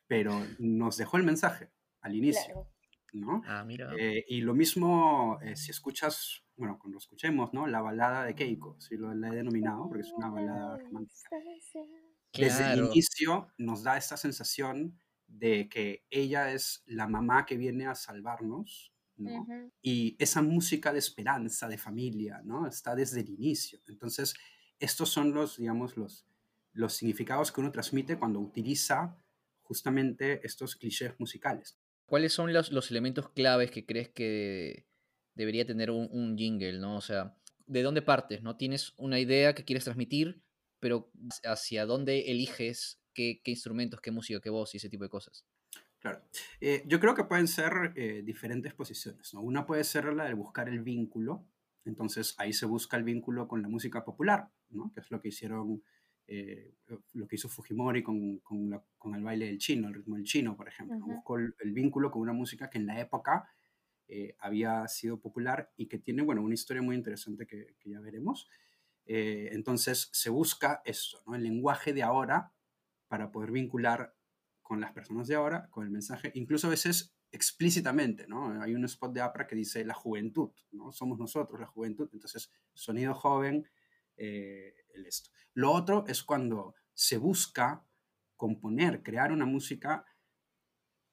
pero 0.08 0.46
nos 0.60 0.98
dejó 0.98 1.17
el 1.17 1.24
mensaje 1.24 1.72
al 2.01 2.15
inicio, 2.15 2.43
Claro. 2.46 2.71
¿No? 3.13 3.41
Ah, 3.46 3.63
mira. 3.63 3.94
Eh, 3.98 4.25
y 4.27 4.41
lo 4.41 4.53
mismo 4.53 5.39
eh, 5.41 5.56
si 5.56 5.72
escuchas, 5.72 6.44
bueno, 6.56 6.77
cuando 6.80 6.98
escuchemos, 6.98 7.53
¿no? 7.53 7.68
La 7.68 7.82
balada 7.82 8.25
de 8.25 8.36
Keiko, 8.36 8.80
si 8.80 8.98
lo 8.98 9.13
la 9.13 9.30
he 9.30 9.36
denominado, 9.36 9.88
porque 9.88 10.01
es 10.01 10.13
una 10.13 10.30
balada 10.30 10.77
romántica. 10.77 11.30
Desde 12.34 12.74
el 12.74 12.86
inicio 12.86 13.51
nos 13.58 13.84
da 13.84 13.98
esta 13.98 14.15
sensación 14.18 14.98
de 15.27 15.68
que 15.70 16.06
ella 16.10 16.53
es 16.53 16.84
la 16.86 17.08
mamá 17.08 17.46
que 17.46 17.58
viene 17.58 17.88
a 17.88 17.96
salvarnos, 17.96 18.94
¿no? 19.18 19.41
Ujú. 19.41 19.72
Y 19.82 20.15
esa 20.20 20.41
música 20.41 20.94
de 20.94 21.00
esperanza, 21.00 21.68
de 21.68 21.77
familia, 21.77 22.41
¿no? 22.44 22.68
Está 22.68 22.96
desde 22.96 23.22
el 23.22 23.30
inicio. 23.30 23.80
Entonces, 23.88 24.34
estos 24.80 25.10
son 25.10 25.34
los, 25.34 25.58
digamos, 25.58 25.98
los, 25.98 26.25
los 26.74 26.94
significados 26.94 27.51
que 27.51 27.62
uno 27.62 27.72
transmite 27.72 28.18
cuando 28.18 28.39
utiliza 28.39 29.18
justamente 29.62 30.46
estos 30.46 30.75
clichés 30.75 31.13
musicales. 31.20 31.81
¿Cuáles 32.12 32.34
son 32.34 32.51
los, 32.51 32.74
los 32.74 32.91
elementos 32.91 33.30
claves 33.30 33.72
que 33.72 33.86
crees 33.86 34.10
que 34.10 34.86
debería 35.34 35.65
tener 35.65 35.91
un, 35.91 36.10
un 36.12 36.38
jingle, 36.38 36.77
¿no? 36.77 36.98
O 36.98 37.01
sea, 37.01 37.38
¿de 37.68 37.84
dónde 37.84 38.01
partes, 38.01 38.44
no? 38.44 38.58
Tienes 38.58 38.94
una 38.98 39.18
idea 39.18 39.56
que 39.56 39.63
quieres 39.63 39.86
transmitir, 39.86 40.44
pero 40.82 41.10
hacia 41.46 41.86
dónde 41.86 42.30
eliges 42.30 43.01
qué, 43.13 43.39
qué 43.41 43.51
instrumentos, 43.51 44.01
qué 44.01 44.12
música, 44.12 44.41
qué 44.41 44.50
voz 44.50 44.74
y 44.74 44.77
ese 44.77 44.89
tipo 44.89 45.06
de 45.06 45.10
cosas. 45.10 45.46
Claro. 46.00 46.22
Eh, 46.60 46.84
yo 46.86 47.00
creo 47.00 47.15
que 47.15 47.24
pueden 47.24 47.48
ser 47.48 47.94
eh, 47.96 48.24
diferentes 48.25 48.74
posiciones, 48.74 49.34
¿no? 49.34 49.41
Una 49.41 49.65
puede 49.65 49.86
ser 49.86 50.12
la 50.13 50.25
de 50.25 50.34
buscar 50.34 50.68
el 50.68 50.82
vínculo, 50.82 51.48
entonces 51.86 52.36
ahí 52.39 52.51
se 52.51 52.65
busca 52.65 52.98
el 52.98 53.06
vínculo 53.06 53.48
con 53.48 53.62
la 53.62 53.70
música 53.70 54.03
popular, 54.03 54.50
¿no? 54.70 54.91
Que 54.94 55.00
es 55.00 55.10
lo 55.12 55.22
que 55.22 55.30
hicieron, 55.30 55.82
eh, 56.34 56.74
lo 57.14 57.28
que 57.28 57.36
hizo 57.36 57.50
Fujimori 57.50 58.02
con, 58.04 58.40
con, 58.40 58.70
la- 58.70 58.84
con 58.98 59.16
el 59.16 59.24
baile 59.24 59.48
del 59.48 59.58
chino, 59.58 59.88
el 59.90 59.96
ritmo 59.96 60.16
del 60.16 60.26
chino, 60.26 60.56
por 60.56 60.68
ejemplo. 60.68 60.98
Ujú. 60.98 61.14
Buscó 61.16 61.38
el, 61.38 61.56
el 61.60 61.74
vínculo 61.74 62.10
con 62.12 62.22
una 62.22 62.34
música 62.34 62.70
que 62.70 62.78
en 62.78 62.86
la 62.88 63.00
época 63.00 63.50
eh, 64.08 64.36
había 64.40 64.88
sido 64.88 65.20
popular 65.20 65.72
y 65.78 65.88
que 65.88 65.98
tiene, 66.00 66.22
bueno, 66.24 66.42
una 66.42 66.54
historia 66.54 66.82
muy 66.82 66.96
interesante 66.96 67.48
que, 67.48 67.76
que 67.80 67.90
ya 67.90 68.00
veremos. 68.00 68.50
Eh, 69.06 69.50
entonces 69.54 70.10
se 70.14 70.30
busca 70.30 70.82
eso, 70.86 71.22
¿no? 71.26 71.36
El 71.36 71.44
lenguaje 71.44 71.94
de 71.94 72.04
ahora 72.04 72.54
para 73.08 73.32
poder 73.32 73.52
vincular 73.52 74.16
con 74.62 74.80
las 74.80 74.94
personas 74.94 75.28
de 75.28 75.36
ahora, 75.36 75.68
con 75.70 75.84
el 75.86 75.92
mensaje, 75.92 76.32
incluso 76.36 76.68
a 76.68 76.70
veces 76.70 77.16
explícitamente, 77.32 78.28
¿no? 78.28 78.62
Hay 78.62 78.76
un 78.76 78.86
spot 78.86 79.14
de 79.14 79.22
APRA 79.22 79.48
que 79.48 79.56
dice 79.56 79.84
la 79.86 79.94
juventud, 79.94 80.52
¿no? 80.72 80.92
Somos 80.92 81.20
nosotros 81.20 81.60
la 81.60 81.68
juventud, 81.68 82.10
entonces 82.14 82.52
sonido 82.74 83.14
joven, 83.14 83.68
eh, 84.22 84.75
el. 84.94 85.08
Lo 85.54 85.72
otro 85.72 86.06
es 86.08 86.24
cuando 86.24 86.75
se 86.94 87.18
busca 87.18 87.86
componer, 88.38 89.04
crear 89.04 89.32
una 89.32 89.46
música 89.46 90.06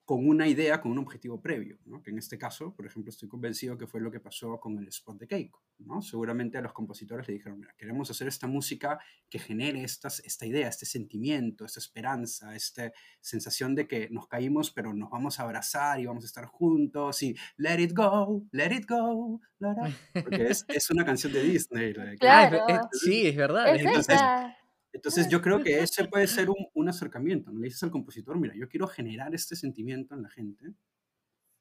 con 0.08 0.26
una 0.26 0.48
idea, 0.48 0.80
con 0.80 0.92
un 0.92 0.98
objetivo 1.00 1.38
previo, 1.42 1.76
¿no? 1.84 2.02
que 2.02 2.08
en 2.10 2.16
este 2.16 2.38
caso, 2.38 2.74
por 2.74 2.86
ejemplo, 2.86 3.10
estoy 3.10 3.28
convencido 3.28 3.76
que 3.76 3.86
fue 3.86 4.00
lo 4.00 4.10
que 4.10 4.20
pasó 4.20 4.58
con 4.58 4.78
el 4.78 4.88
spot 4.88 5.18
de 5.18 5.26
Keiko. 5.26 5.62
¿no? 5.80 6.00
Seguramente 6.00 6.56
a 6.56 6.62
los 6.62 6.72
compositores 6.72 7.28
le 7.28 7.34
dijeron, 7.34 7.58
mira, 7.60 7.74
queremos 7.76 8.10
hacer 8.10 8.26
esta 8.26 8.46
música 8.46 8.98
que 9.28 9.38
genere 9.38 9.84
estas, 9.84 10.20
esta 10.20 10.46
idea, 10.46 10.66
este 10.66 10.86
sentimiento, 10.86 11.66
esta 11.66 11.78
esperanza, 11.78 12.56
esta 12.56 12.90
sensación 13.20 13.74
de 13.74 13.86
que 13.86 14.08
nos 14.08 14.28
caímos, 14.28 14.70
pero 14.70 14.94
nos 14.94 15.10
vamos 15.10 15.38
a 15.40 15.42
abrazar 15.42 16.00
y 16.00 16.06
vamos 16.06 16.24
a 16.24 16.26
estar 16.26 16.46
juntos 16.46 17.22
y 17.22 17.36
let 17.58 17.78
it 17.78 17.92
go, 17.94 18.46
let 18.50 18.74
it 18.74 18.88
go, 18.88 19.42
la, 19.58 19.74
la", 19.74 19.92
porque 20.24 20.46
es, 20.46 20.64
es 20.68 20.90
una 20.90 21.04
canción 21.04 21.34
de 21.34 21.42
Disney. 21.42 21.92
la 21.92 22.04
de. 22.06 22.12
Ah, 22.12 22.16
Claro. 22.18 22.66
es- 22.66 23.00
sí, 23.02 23.26
es 23.26 23.36
verdad. 23.36 23.74
Es- 23.76 23.82
entonces- 23.84 24.14
esa. 24.14 24.56
Entonces 24.92 25.28
yo 25.28 25.42
creo 25.42 25.62
que 25.62 25.80
ese 25.82 26.04
puede 26.06 26.26
ser 26.26 26.50
un, 26.50 26.66
un 26.74 26.88
acercamiento. 26.88 27.52
Le 27.52 27.66
dices 27.66 27.82
al 27.82 27.90
compositor, 27.90 28.38
mira, 28.38 28.54
yo 28.56 28.68
quiero 28.68 28.86
generar 28.86 29.34
este 29.34 29.56
sentimiento 29.56 30.14
en 30.14 30.22
la 30.22 30.30
gente 30.30 30.74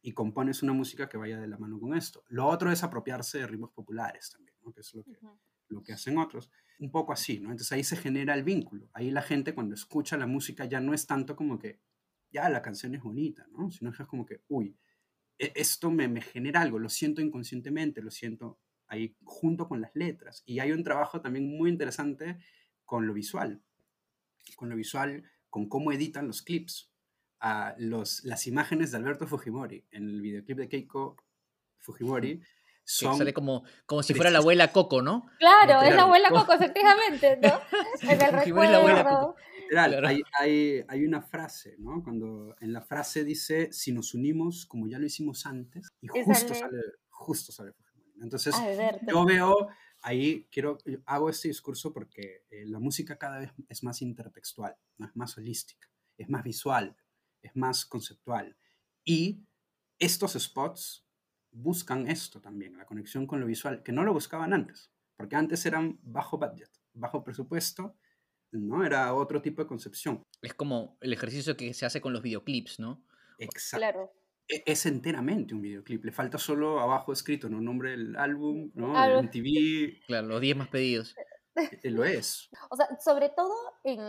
y 0.01 0.13
compones 0.13 0.63
una 0.63 0.74
música 0.74 1.10
que 1.10 1.17
vaya 1.17 1.39
de 1.39 1.48
la 1.48 1.57
mano 1.57 1.79
con 1.79 1.96
esto. 1.96 2.24
Lo 2.29 2.48
otro 2.48 2.72
es 2.72 2.84
apropiarse 2.84 3.39
de 3.39 3.48
ritmos 3.48 3.72
populares 3.72 4.31
también, 4.31 4.55
¿no? 4.63 4.72
que 4.72 4.81
es 4.81 4.93
lo 4.93 5.03
que, 5.03 5.19
Ujú. 5.22 5.38
lo 5.69 5.84
que 5.84 5.93
hacen 5.93 6.17
otros. 6.17 6.50
Un 6.79 6.91
poco 6.91 7.12
así, 7.12 7.39
¿no? 7.39 7.50
Entonces 7.51 7.72
ahí 7.72 7.84
se 7.84 7.98
genera 7.98 8.34
el 8.36 8.43
vínculo. 8.43 8.89
Ahí 8.93 9.10
la 9.12 9.22
gente 9.24 9.53
cuando 9.55 9.74
escucha 9.75 10.15
la 10.17 10.27
música 10.27 10.65
ya 10.65 10.79
no 10.79 10.93
es 10.93 11.07
tanto 11.07 11.36
como 11.36 11.57
que, 11.60 11.79
ya 12.31 12.50
la 12.50 12.62
canción 12.62 12.93
es 12.93 13.01
bonita, 13.01 13.48
¿no? 13.51 13.72
Sino 13.72 13.91
que 13.91 14.03
es 14.03 14.07
como 14.07 14.25
que, 14.25 14.41
uy, 14.48 14.77
e- 15.39 15.53
esto 15.55 15.91
me, 15.91 16.07
me 16.07 16.22
genera 16.22 16.62
algo, 16.62 16.79
lo 16.79 16.89
siento 16.89 17.22
inconscientemente, 17.22 18.01
lo 18.01 18.12
siento 18.12 18.60
ahí 18.88 19.15
junto 19.24 19.67
con 19.67 19.81
las 19.81 19.96
letras. 19.96 20.43
Y 20.46 20.60
hay 20.60 20.72
un 20.72 20.84
trabajo 20.84 21.22
también 21.22 21.48
muy 21.57 21.69
interesante 21.69 22.38
con 22.88 23.06
lo 23.06 23.13
visual, 23.13 23.62
con 24.56 24.70
lo 24.70 24.75
visual, 24.75 25.24
con 25.51 25.70
cómo 25.70 25.91
editan 25.91 26.25
los 26.25 26.41
clips. 26.41 26.89
Ah, 27.39 27.75
los, 27.77 28.24
las 28.24 28.48
imágenes 28.48 28.89
de 28.89 28.98
Alberto 28.98 29.27
Fujimori 29.27 29.86
en 29.91 30.10
el 30.10 30.22
videoclip 30.22 30.58
de 30.58 30.67
Keiko 30.67 31.17
Fujimori 31.77 32.39
que 32.39 32.46
son... 32.84 33.15
sale 33.15 33.32
como, 33.32 33.63
como 33.86 34.01
si 34.01 34.15
fuera 34.15 34.32
la 34.32 34.39
abuela 34.39 34.72
Coco, 34.72 35.03
¿no? 35.03 35.27
Claro, 35.38 35.84
es 35.84 35.94
la 35.94 36.01
abuela 36.03 36.29
Coco, 36.32 36.53
efectivamente, 36.53 37.38
¿no? 37.39 37.62
En 38.10 38.20
el 38.22 38.32
Fujimori 38.39 38.65
es 38.65 38.72
la 38.72 38.77
abuela 38.79 39.03
recuerdo. 39.03 39.36
Literal, 39.62 39.91
Claro. 39.91 40.08
hay, 40.08 40.22
hay, 40.39 40.86
hay 40.88 41.06
una 41.06 41.22
frase, 41.22 41.75
¿no? 41.77 42.01
Cuando 42.03 42.56
en 42.62 42.74
la 42.74 42.82
frase 42.82 43.24
dice, 43.24 43.72
si 43.72 43.91
nos 43.91 44.13
unimos 44.15 44.65
como 44.65 44.88
ya 44.88 44.98
lo 44.98 45.06
hicimos 45.06 45.46
antes, 45.46 45.89
y 46.01 46.08
justo 46.08 46.56
sale- 46.56 46.60
sale, 46.60 46.82
justo 47.10 47.51
sale 47.51 47.74
Fujimori. 47.74 48.13
Entonces, 48.24 48.56
Alberto. 48.56 49.06
yo 49.10 49.25
veo 49.25 49.67
ahí, 50.01 50.48
quiero, 50.51 50.77
hago 51.06 51.30
este 51.30 51.48
discurso 51.48 51.94
porque 51.94 52.46
eh, 52.50 52.66
la 52.66 52.80
música 52.80 53.18
cada 53.18 53.39
vez 53.39 53.51
es 53.70 53.84
más 53.84 54.01
intertextual, 54.01 54.75
no 54.98 55.08
es 55.08 55.16
más 55.16 55.38
holística, 55.38 55.89
es 56.18 56.30
más 56.30 56.44
visual, 56.44 56.96
es 57.42 57.56
más 57.56 57.86
conceptual. 57.86 58.58
Y 59.04 59.44
estos 60.00 60.34
spots 60.34 61.06
buscan 61.51 62.08
esto 62.08 62.42
también, 62.42 62.77
la 62.77 62.86
conexión 62.86 63.25
con 63.25 63.39
lo 63.39 63.46
visual, 63.46 63.84
que 63.84 63.92
no 63.92 64.04
lo 64.04 64.13
buscaban 64.13 64.54
antes, 64.54 64.92
porque 65.16 65.36
antes 65.36 65.66
eran 65.66 66.00
bajo 66.04 66.38
budget, 66.38 66.70
bajo 66.94 67.24
presupuesto, 67.24 67.98
¿no? 68.51 68.86
Era 68.86 69.13
otro 69.13 69.42
tipo 69.42 69.62
de 69.62 69.68
concepción. 69.68 70.24
Es 70.42 70.54
como 70.54 70.98
el 71.01 71.13
ejercicio 71.13 71.58
que 71.58 71.74
se 71.74 71.86
hace 71.86 72.01
con 72.01 72.13
los 72.13 72.22
videoclips, 72.22 72.80
¿no? 72.80 73.04
Exacto. 73.39 73.77
Claro. 73.80 74.13
E- 74.48 74.63
Es 74.66 74.86
enteramente 74.86 75.54
un 75.54 75.62
videoclip. 75.62 76.06
Le 76.06 76.12
falta 76.12 76.38
solo 76.38 76.80
abajo 76.80 77.12
escrito, 77.13 77.50
¿no? 77.50 77.60
Nombre 77.62 77.92
del 77.92 78.16
álbum, 78.16 78.72
¿no? 78.75 78.98
Algo. 78.98 79.20
El 79.20 79.25
MTV, 79.25 80.06
Claro, 80.08 80.27
los 80.27 80.42
10 80.42 80.56
más 80.58 80.68
pedidos. 80.70 81.16
eh, 81.56 81.89
lo 81.92 82.04
es. 82.06 82.50
O 82.70 82.75
sea, 82.75 82.88
sobre 83.00 83.30
todo 83.30 83.54
en, 83.84 84.00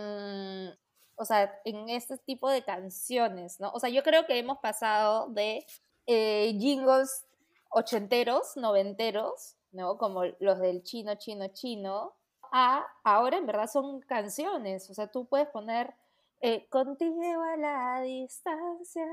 o 1.16 1.24
sea, 1.24 1.60
en 1.64 1.88
este 1.88 2.18
tipo 2.18 2.50
de 2.50 2.62
canciones, 2.62 3.58
¿no? 3.60 3.70
O 3.72 3.80
sea, 3.80 3.90
yo 3.90 4.02
creo 4.02 4.26
que 4.26 4.38
hemos 4.38 4.58
pasado 4.58 5.28
de 5.30 5.64
eh, 6.06 6.54
jingles 6.58 7.26
ochenteros, 7.70 8.56
noventeros, 8.56 9.56
¿no? 9.72 9.98
Como 9.98 10.24
los 10.40 10.58
del 10.60 10.82
chino, 10.82 11.14
chino, 11.16 11.48
chino, 11.48 12.14
a 12.52 12.86
ahora 13.04 13.36
en 13.38 13.46
verdad 13.46 13.66
son 13.70 14.00
canciones. 14.00 14.88
O 14.90 14.94
sea, 14.94 15.08
tú 15.08 15.26
puedes 15.26 15.48
poner 15.48 15.94
eh, 16.40 16.66
contigo 16.70 17.42
a 17.42 17.56
la 17.56 18.00
distancia. 18.02 19.06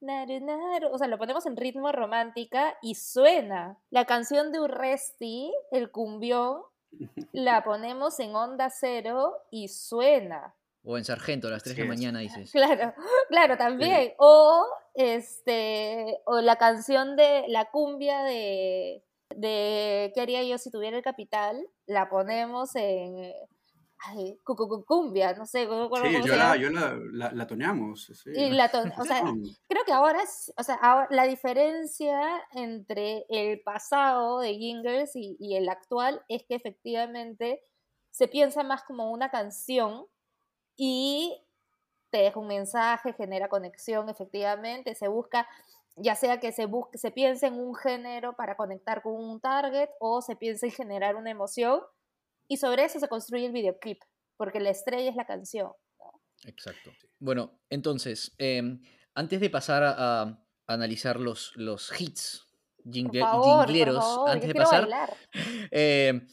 Naru, 0.00 0.40
naru", 0.40 0.88
O 0.92 0.98
sea, 0.98 1.08
lo 1.08 1.18
ponemos 1.18 1.46
en 1.46 1.56
ritmo 1.56 1.92
romántica 1.92 2.76
y 2.82 2.94
suena. 2.94 3.78
La 3.90 4.04
canción 4.04 4.52
de 4.52 4.60
Urresti, 4.60 5.52
el 5.70 5.90
cumbión, 5.90 6.62
la 7.32 7.62
ponemos 7.64 8.18
en 8.20 8.34
onda 8.34 8.70
cero 8.70 9.36
y 9.50 9.68
suena. 9.68 10.54
O 10.82 10.96
en 10.96 11.04
Sargento 11.04 11.48
a 11.48 11.50
las 11.50 11.62
3 11.62 11.76
de 11.76 11.82
la 11.82 11.88
mañana 11.88 12.20
dices. 12.20 12.50
Claro, 12.52 12.94
claro, 13.28 13.56
también. 13.56 14.14
O 14.18 14.66
este, 14.94 16.20
o 16.24 16.40
la 16.40 16.56
canción 16.56 17.16
de 17.16 17.44
la 17.48 17.70
cumbia 17.70 18.22
de, 18.22 19.04
de 19.36 20.10
¿Qué 20.14 20.20
haría 20.20 20.42
yo 20.42 20.58
si 20.58 20.70
tuviera 20.70 20.96
el 20.96 21.02
capital? 21.02 21.66
La 21.86 22.08
ponemos 22.08 22.74
en 22.76 23.32
ay, 24.06 24.38
no 25.36 25.46
sé, 25.46 25.66
Sí, 25.66 26.12
yo 26.24 26.36
la, 26.36 26.56
yo 26.56 26.70
la, 26.70 26.98
la, 27.12 27.32
la 27.32 27.46
toneamos. 27.46 28.06
sí. 28.06 28.30
Y 28.34 28.50
la 28.50 28.70
ton- 28.70 28.92
o 28.98 29.04
sea, 29.04 29.22
creo 29.68 29.84
que 29.84 29.92
ahora, 29.92 30.22
es- 30.22 30.52
o 30.56 30.62
sea, 30.62 30.76
ahora 30.76 31.06
la 31.10 31.24
diferencia 31.24 32.42
entre 32.52 33.26
el 33.28 33.60
pasado 33.62 34.40
de 34.40 34.54
Gingers 34.54 35.16
y, 35.16 35.36
y 35.38 35.56
el 35.56 35.68
actual 35.68 36.22
es 36.28 36.44
que 36.44 36.54
efectivamente 36.54 37.62
se 38.10 38.28
piensa 38.28 38.62
más 38.62 38.82
como 38.84 39.10
una 39.12 39.30
canción 39.30 40.06
y 40.76 41.44
te 42.10 42.18
deja 42.18 42.40
un 42.40 42.48
mensaje, 42.48 43.12
genera 43.12 43.48
conexión, 43.48 44.08
efectivamente, 44.08 44.94
se 44.94 45.08
busca 45.08 45.46
ya 45.96 46.14
sea 46.14 46.40
que 46.40 46.52
se, 46.52 46.66
busque, 46.66 46.96
se 46.98 47.10
piense 47.10 47.46
en 47.48 47.54
un 47.60 47.74
género 47.74 48.34
para 48.34 48.56
conectar 48.56 49.02
con 49.02 49.14
un 49.14 49.40
target 49.40 49.90
o 49.98 50.22
se 50.22 50.34
piense 50.36 50.66
en 50.66 50.72
generar 50.72 51.16
una 51.16 51.30
emoción 51.30 51.82
y 52.50 52.56
sobre 52.56 52.84
eso 52.84 52.98
se 52.98 53.08
construye 53.08 53.46
el 53.46 53.52
videoclip, 53.52 53.98
porque 54.36 54.58
la 54.60 54.70
estrella 54.70 55.08
es 55.08 55.16
la 55.16 55.24
canción. 55.26 55.70
Exacto. 56.44 56.90
Bueno, 57.18 57.60
entonces, 57.70 58.34
em, 58.38 58.80
antes 59.14 59.40
de 59.40 59.50
pasar 59.50 59.82
a, 59.84 60.22
a 60.22 60.38
analizar 60.66 61.20
los, 61.20 61.52
los 61.56 61.92
hits 62.00 62.46
Por 62.82 62.92
jingle- 62.92 63.20
por 63.30 63.44
jingleros, 63.66 64.04
favor, 64.04 64.30
antes 64.30 64.48
de 64.48 64.54
pasar, 64.54 64.88
eh, 65.70 66.26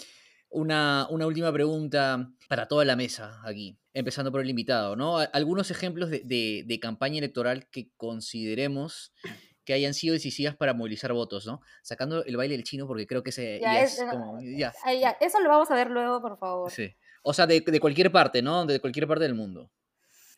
una, 0.49 1.07
una 1.09 1.27
última 1.27 1.51
pregunta 1.51 2.31
para 2.47 2.67
toda 2.67 2.85
la 2.85 2.95
mesa 2.95 3.41
aquí, 3.43 3.77
empezando 3.93 4.31
por 4.31 4.39
el 4.41 4.49
invitado, 4.49 4.95
¿no? 4.95 5.17
Algunos 5.33 5.69
ejemplos 5.71 6.09
de, 6.09 6.21
de- 6.21 6.63
de 6.65 6.79
campaña 6.79 7.17
electoral 7.19 7.67
que 7.69 7.91
consideremos 7.97 9.11
que 9.67 9.73
hayan 9.73 9.93
sido 9.93 10.13
decisivas 10.13 10.55
para 10.55 10.73
movilizar 10.73 11.11
votos, 11.11 11.45
¿no? 11.45 11.59
Sacando 11.83 12.23
el 12.23 12.37
baile 12.37 12.55
del 12.55 12.63
chino, 12.63 12.87
porque 12.87 13.05
creo 13.05 13.21
que 13.21 13.31
ese 13.31 13.59
Ya, 13.61 13.73
ya 13.73 13.83
es- 13.83 13.99
es 13.99 14.09
como... 14.09 14.39
Ya, 14.41 14.73
ya, 14.99 15.11
eso 15.19 15.41
lo 15.41 15.49
vamos 15.49 15.69
a 15.69 15.75
ver 15.75 15.91
luego, 15.91 16.21
por 16.21 16.37
favor. 16.37 16.71
sí. 16.71 16.95
O 17.21 17.33
sea, 17.33 17.45
de, 17.45 17.59
de 17.59 17.79
cualquier 17.81 18.09
parte, 18.09 18.41
¿no? 18.41 18.65
De 18.65 18.79
cualquier 18.79 19.05
parte 19.05 19.25
del 19.25 19.35
mundo. 19.35 19.69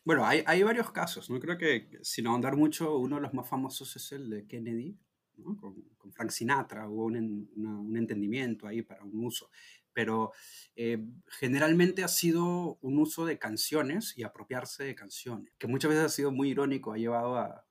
Bueno, 0.04 0.26
hay, 0.26 0.42
hay 0.46 0.64
varios 0.64 0.90
casos, 0.90 1.30
¿no? 1.30 1.38
Creo 1.38 1.56
que, 1.56 1.88
sin 2.02 2.26
ahondar 2.26 2.56
mucho, 2.56 2.96
uno 2.98 3.16
de 3.16 3.22
los 3.22 3.32
más 3.34 3.48
famosos 3.48 3.94
es 3.94 4.10
el 4.10 4.28
de 4.30 4.46
Kennedy, 4.48 4.98
¿no? 5.36 5.56
Con, 5.56 5.74
con 5.96 6.12
Frank 6.12 6.30
Sinatra, 6.30 6.88
hubo 6.88 7.04
un, 7.04 7.48
una- 7.54 7.78
un 7.78 7.96
entendimiento 7.96 8.66
ahí 8.66 8.82
para 8.82 9.04
un 9.04 9.24
uso. 9.24 9.48
Pero 9.92 10.32
eh, 10.74 10.98
generalmente 11.28 12.02
ha 12.02 12.08
sido 12.08 12.78
un 12.80 12.98
uso 12.98 13.24
de 13.26 13.38
canciones 13.38 14.16
y 14.16 14.22
apropiarse 14.24 14.82
de 14.84 14.94
canciones, 14.94 15.52
que 15.58 15.66
muchas 15.68 15.90
veces 15.90 16.06
ha 16.06 16.08
sido 16.08 16.32
muy 16.32 16.50
irónico, 16.50 16.92
ha 16.92 16.96
llevado 16.98 17.36
a, 17.36 17.64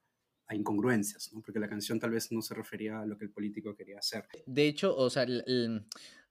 a 0.50 0.56
incongruencias, 0.56 1.32
¿no? 1.34 1.41
Porque 1.41 1.60
la 1.60 1.70
canción 1.70 2.00
tal 2.00 2.12
vez 2.12 2.32
no 2.32 2.41
se 2.41 2.53
refería 2.56 3.01
a 3.01 3.06
lo 3.06 3.18
que 3.18 3.25
el 3.25 3.32
político 3.32 3.75
quería 3.75 4.00
hacer. 4.00 4.27
De 4.46 4.68
hecho, 4.68 4.96
o 4.96 5.10
sea, 5.10 5.24
el- 5.24 5.44
el- 5.48 5.86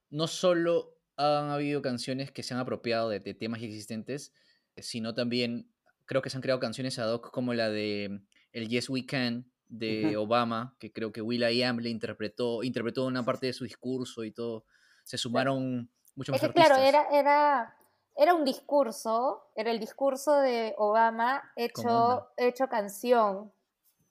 no 0.09 0.27
solo 0.27 0.97
han 1.17 1.49
habido 1.49 1.81
canciones 1.81 2.31
que 2.31 2.43
se 2.43 2.53
han 2.53 2.59
apropiado 2.59 3.09
de, 3.09 3.19
de 3.19 3.33
temas 3.33 3.61
existentes, 3.61 4.33
sino 4.77 5.13
también 5.13 5.71
creo 6.05 6.21
que 6.21 6.29
se 6.29 6.37
han 6.37 6.41
creado 6.41 6.59
canciones 6.59 6.97
ad 6.99 7.13
hoc 7.13 7.31
como 7.31 7.53
la 7.53 7.69
de 7.69 8.21
el 8.51 8.67
Yes 8.69 8.89
We 8.89 9.05
Can 9.05 9.51
de 9.67 10.15
Ujú. 10.15 10.17
Obama, 10.17 10.75
que 10.79 10.91
creo 10.91 11.11
que 11.11 11.21
Will.i.am 11.21 11.79
le 11.79 11.89
interpretó, 11.89 12.63
interpretó 12.63 13.05
una 13.05 13.23
parte 13.23 13.47
de 13.47 13.53
su 13.53 13.63
discurso 13.65 14.23
y 14.23 14.31
todo. 14.31 14.65
Se 15.03 15.17
sumaron 15.17 15.91
muchos 16.15 16.33
Es 16.33 16.41
más 16.41 16.43
que 16.43 16.49
artistas. 16.49 16.53
claro, 16.53 16.75
era, 16.77 17.07
era, 17.19 17.77
era 18.15 18.33
un 18.33 18.45
discurso, 18.45 19.51
era 19.55 19.71
el 19.71 19.79
discurso 19.79 20.35
de 20.39 20.75
Obama 20.77 21.51
hecho, 21.55 22.27
hecho 22.37 22.67
canción, 22.67 23.51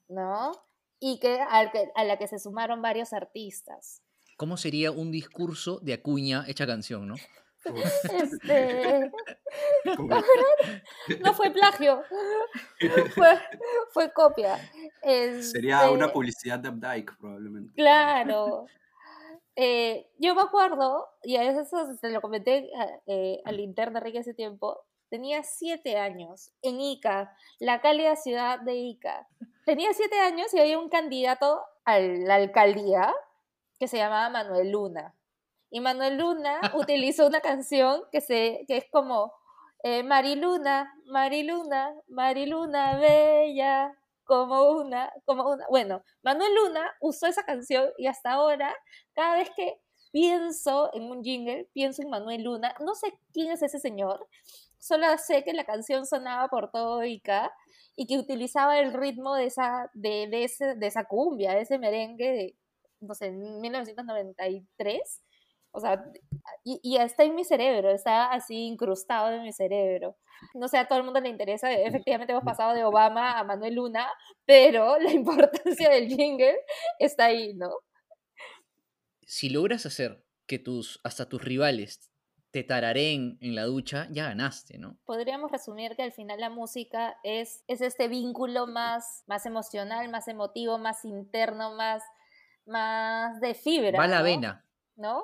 ¿no? 0.09 0.51
Y 0.99 1.19
que, 1.19 1.39
al 1.39 1.71
que 1.71 1.89
a 1.95 2.03
la 2.03 2.17
que 2.17 2.27
se 2.27 2.39
sumaron 2.39 2.81
varios 2.81 3.13
artistas. 3.13 4.01
¿Cómo 4.37 4.57
sería 4.57 4.91
un 4.91 5.11
discurso 5.11 5.79
de 5.79 5.93
Acuña 5.93 6.43
hecha 6.47 6.67
canción, 6.67 7.07
no? 7.07 7.15
Este, 8.13 9.11
no 11.21 11.33
fue 11.33 11.51
plagio, 11.51 12.03
fue, 13.15 13.39
fue 13.91 14.13
copia. 14.13 14.57
Sería 15.41 15.89
una 15.91 16.05
Este, 16.05 16.13
publicidad 16.13 16.59
de 16.59 16.69
Updike, 16.69 17.17
probablemente. 17.19 17.73
Claro. 17.75 18.65
Eh, 19.55 20.09
yo 20.19 20.35
me 20.35 20.41
acuerdo, 20.41 21.05
y 21.23 21.35
a 21.35 21.41
veces 21.41 21.67
eso 21.67 21.93
se 21.99 22.09
lo 22.09 22.21
comenté 22.21 22.69
a- 22.77 23.01
eh, 23.07 23.41
al 23.43 23.59
interno 23.59 23.97
Enrique 23.97 24.19
hace 24.19 24.33
tiempo, 24.33 24.85
tenía 25.09 25.43
siete 25.43 25.97
años 25.97 26.51
en 26.61 26.79
Ica, 26.79 27.35
la 27.59 27.81
cálida 27.81 28.15
ciudad 28.15 28.59
de 28.61 28.75
Ica. 28.75 29.27
Tenía 29.69 29.93
siete 29.93 30.19
años 30.19 30.51
y 30.51 30.59
había 30.59 30.79
un 30.79 30.89
candidato 30.89 31.61
a 31.85 31.99
la 31.99 32.33
alcaldía 32.33 33.13
que 33.77 33.87
se 33.87 33.97
llamaba 33.97 34.27
Manuel 34.31 34.71
Luna. 34.71 35.15
Y 35.69 35.79
Manuel 35.79 36.17
Luna 36.17 36.59
utilizó 36.73 37.27
una 37.27 37.39
canción 37.39 38.01
que, 38.11 38.19
se, 38.19 38.65
que 38.67 38.77
es 38.77 38.85
como 38.91 39.31
eh, 39.83 40.01
Mariluna, 40.01 40.91
Mariluna, 41.05 41.93
Mariluna 42.07 42.97
bella, 42.97 43.95
como 44.23 44.71
una, 44.71 45.13
como 45.25 45.47
una. 45.47 45.67
Bueno, 45.69 46.01
Manuel 46.23 46.55
Luna 46.55 46.91
usó 46.99 47.27
esa 47.27 47.43
canción 47.43 47.91
y 47.99 48.07
hasta 48.07 48.31
ahora, 48.31 48.75
cada 49.13 49.35
vez 49.35 49.51
que 49.55 49.79
pienso 50.11 50.89
en 50.95 51.11
un 51.11 51.23
jingle, 51.23 51.69
pienso 51.73 52.01
en 52.01 52.09
Manuel 52.09 52.41
Luna. 52.41 52.73
No 52.79 52.95
sé 52.95 53.19
quién 53.33 53.51
es 53.51 53.61
ese 53.61 53.77
señor, 53.77 54.27
solo 54.79 55.05
sé 55.19 55.43
que 55.43 55.53
la 55.53 55.65
canción 55.65 56.07
sonaba 56.07 56.47
por 56.47 56.71
todo 56.71 57.03
Ica 57.03 57.53
y 57.99 58.07
que 58.07 58.17
utilizaba 58.17 58.79
el 58.79 58.93
ritmo 58.93 59.35
de 59.35 59.47
esa, 59.47 59.91
de, 59.93 60.29
de 60.31 60.45
ese, 60.45 60.75
de 60.75 60.87
esa 60.87 61.03
cumbia, 61.03 61.53
de 61.53 61.63
ese 61.63 61.77
merengue 61.77 62.31
de, 62.31 62.55
no 63.01 63.13
sé, 63.13 63.29
1993. 63.29 65.21
O 65.71 65.81
sea, 65.81 66.01
y, 66.63 66.79
y 66.81 66.95
está 66.95 67.25
en 67.25 67.35
mi 67.35 67.43
cerebro, 67.43 67.89
está 67.89 68.31
así 68.31 68.67
incrustado 68.67 69.33
en 69.33 69.43
mi 69.43 69.51
cerebro. 69.51 70.15
No 70.53 70.69
sé, 70.69 70.77
a 70.77 70.87
todo 70.87 70.99
el 70.99 71.03
mundo 71.03 71.19
le 71.19 71.27
interesa, 71.27 71.73
efectivamente 71.73 72.31
hemos 72.31 72.45
pasado 72.45 72.73
de 72.73 72.85
Obama 72.85 73.37
a 73.37 73.43
Manuel 73.43 73.75
Luna, 73.75 74.07
pero 74.45 74.97
la 74.97 75.11
importancia 75.11 75.89
del 75.89 76.07
jingle 76.07 76.55
está 76.99 77.25
ahí, 77.25 77.53
¿no? 77.53 77.69
Si 79.25 79.49
logras 79.49 79.85
hacer 79.85 80.23
que 80.47 80.57
tus, 80.57 81.01
hasta 81.03 81.27
tus 81.27 81.43
rivales 81.43 82.08
te 82.51 82.63
tarareen 82.63 83.37
en 83.41 83.55
la 83.55 83.65
ducha, 83.65 84.07
ya 84.11 84.25
ganaste, 84.25 84.77
¿no? 84.77 84.97
Podríamos 85.05 85.51
resumir 85.51 85.95
que 85.95 86.03
al 86.03 86.11
final 86.11 86.39
la 86.39 86.49
música 86.49 87.17
es, 87.23 87.63
es 87.67 87.81
este 87.81 88.07
vínculo 88.07 88.65
más, 88.65 89.23
más 89.27 89.45
emocional, 89.45 90.09
más 90.09 90.27
emotivo, 90.27 90.77
más 90.77 91.05
interno, 91.05 91.75
más, 91.75 92.01
más 92.65 93.39
de 93.39 93.53
fibra. 93.53 93.99
Va 93.99 94.05
a 94.05 94.07
la 94.07 94.19
¿no? 94.19 94.23
vena. 94.23 94.65
¿No? 94.95 95.23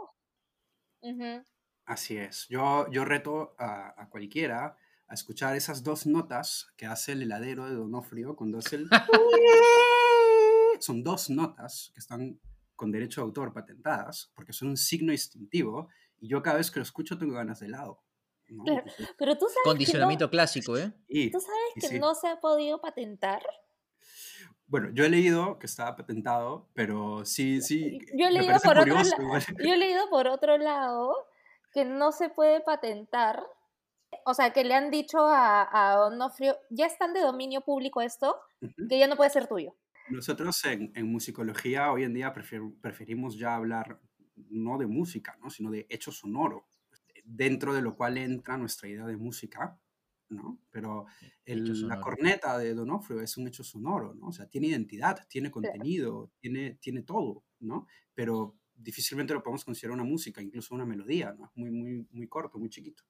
Ujú. 1.01 1.43
Así 1.85 2.17
es. 2.17 2.47
Yo, 2.47 2.89
yo 2.91 3.05
reto 3.05 3.55
a, 3.57 4.01
a 4.01 4.09
cualquiera 4.09 4.77
a 5.07 5.13
escuchar 5.13 5.55
esas 5.55 5.83
dos 5.83 6.05
notas 6.05 6.67
que 6.77 6.85
hace 6.85 7.11
el 7.13 7.23
heladero 7.23 7.65
de 7.65 7.75
Donofrio 7.75 8.35
cuando 8.35 8.59
hace 8.59 8.77
el... 8.77 8.89
Son 10.79 11.03
dos 11.03 11.29
notas 11.29 11.91
que 11.93 11.99
están 11.99 12.39
con 12.75 12.91
derecho 12.91 13.21
de 13.21 13.25
autor 13.25 13.53
patentadas, 13.53 14.31
porque 14.35 14.51
son 14.51 14.69
un 14.69 14.77
signo 14.77 15.11
distintivo, 15.11 15.89
y 16.19 16.27
yo 16.29 16.41
cada 16.41 16.57
vez 16.57 16.71
que 16.71 16.79
lo 16.79 16.83
escucho 16.83 17.17
tengo 17.17 17.33
ganas 17.33 17.59
de 17.59 17.67
helado. 17.67 18.01
¿no? 18.49 18.63
Claro. 18.63 18.83
Pero 19.17 19.33
tú 19.37 19.45
sabes 19.47 19.61
Condicionamiento 19.63 20.27
que 20.27 20.31
clásico, 20.31 20.77
¿eh? 20.77 20.93
y, 21.07 21.25
no, 21.27 21.39
tú 21.39 21.39
sabes 21.45 21.73
que 21.75 21.87
sí. 21.87 21.99
no 21.99 22.13
se 22.15 22.27
ha 22.27 22.39
podido 22.39 22.79
patentar. 22.79 23.41
Bueno, 24.67 24.89
yo 24.93 25.05
he 25.05 25.09
leído 25.09 25.59
que 25.59 25.67
estaba 25.67 25.95
patentado, 25.95 26.69
pero 26.73 27.23
sí, 27.25 27.61
sí. 27.61 27.99
Yo 28.17 28.27
he 28.27 28.31
leído 28.31 28.57
por 28.63 28.77
otro 28.77 28.93
curioso 28.93 29.15
la- 29.17 29.23
igual. 29.23 29.41
Yo 29.67 29.73
he 29.73 29.77
leído 29.77 30.09
por 30.09 30.27
otro 30.27 30.57
lado 30.57 31.13
que 31.71 31.85
no 31.85 32.11
se 32.11 32.29
puede 32.29 32.61
patentar. 32.61 33.43
O 34.25 34.33
sea, 34.33 34.53
que 34.53 34.63
le 34.63 34.73
han 34.73 34.89
dicho 34.91 35.19
a, 35.19 35.61
a 35.61 36.05
Onofrio, 36.07 36.57
ya 36.71 36.85
están 36.87 37.13
de 37.13 37.19
dominio 37.21 37.61
público 37.61 38.01
esto, 38.01 38.39
Ujú. 38.61 38.87
que 38.89 38.97
ya 38.97 39.07
no 39.07 39.15
puede 39.17 39.29
ser 39.29 39.47
tuyo. 39.47 39.75
Nosotros 40.09 40.63
en, 40.65 40.91
en 40.95 41.11
musicología 41.11 41.91
hoy 41.91 42.03
en 42.03 42.13
día 42.13 42.33
prefier- 42.33 42.79
preferimos 42.81 43.37
ya 43.37 43.55
hablar 43.55 43.99
no 44.35 44.77
de 44.77 44.87
música, 44.87 45.37
¿no? 45.41 45.49
sino 45.49 45.71
de 45.71 45.85
hecho 45.89 46.11
sonoro, 46.11 46.67
dentro 47.23 47.73
de 47.73 47.81
lo 47.81 47.95
cual 47.95 48.17
entra 48.17 48.57
nuestra 48.57 48.87
idea 48.89 49.05
de 49.05 49.17
música, 49.17 49.79
¿no? 50.29 50.59
Pero 50.71 51.05
el- 51.45 51.87
la 51.87 51.99
corneta 52.01 52.57
de 52.57 52.73
Donofrio 52.73 53.21
es 53.21 53.37
un 53.37 53.47
hecho 53.47 53.63
sonoro, 53.63 54.13
¿no? 54.15 54.27
O 54.27 54.31
sea, 54.31 54.47
tiene 54.47 54.67
identidad, 54.67 55.25
tiene 55.29 55.51
contenido, 55.51 56.31
tiene, 56.39 56.75
tiene 56.81 57.03
todo, 57.03 57.43
¿no? 57.59 57.87
Pero 58.13 58.57
difícilmente 58.75 59.33
lo 59.33 59.41
podemos 59.43 59.63
considerar 59.65 59.93
una 59.95 60.03
música, 60.03 60.41
incluso 60.41 60.75
una 60.75 60.85
melodía, 60.85 61.33
¿no? 61.37 61.51
Muy, 61.55 61.71
muy, 61.71 62.07
muy 62.11 62.27
corto, 62.27 62.59
muy 62.59 62.69
chiquito. 62.69 63.03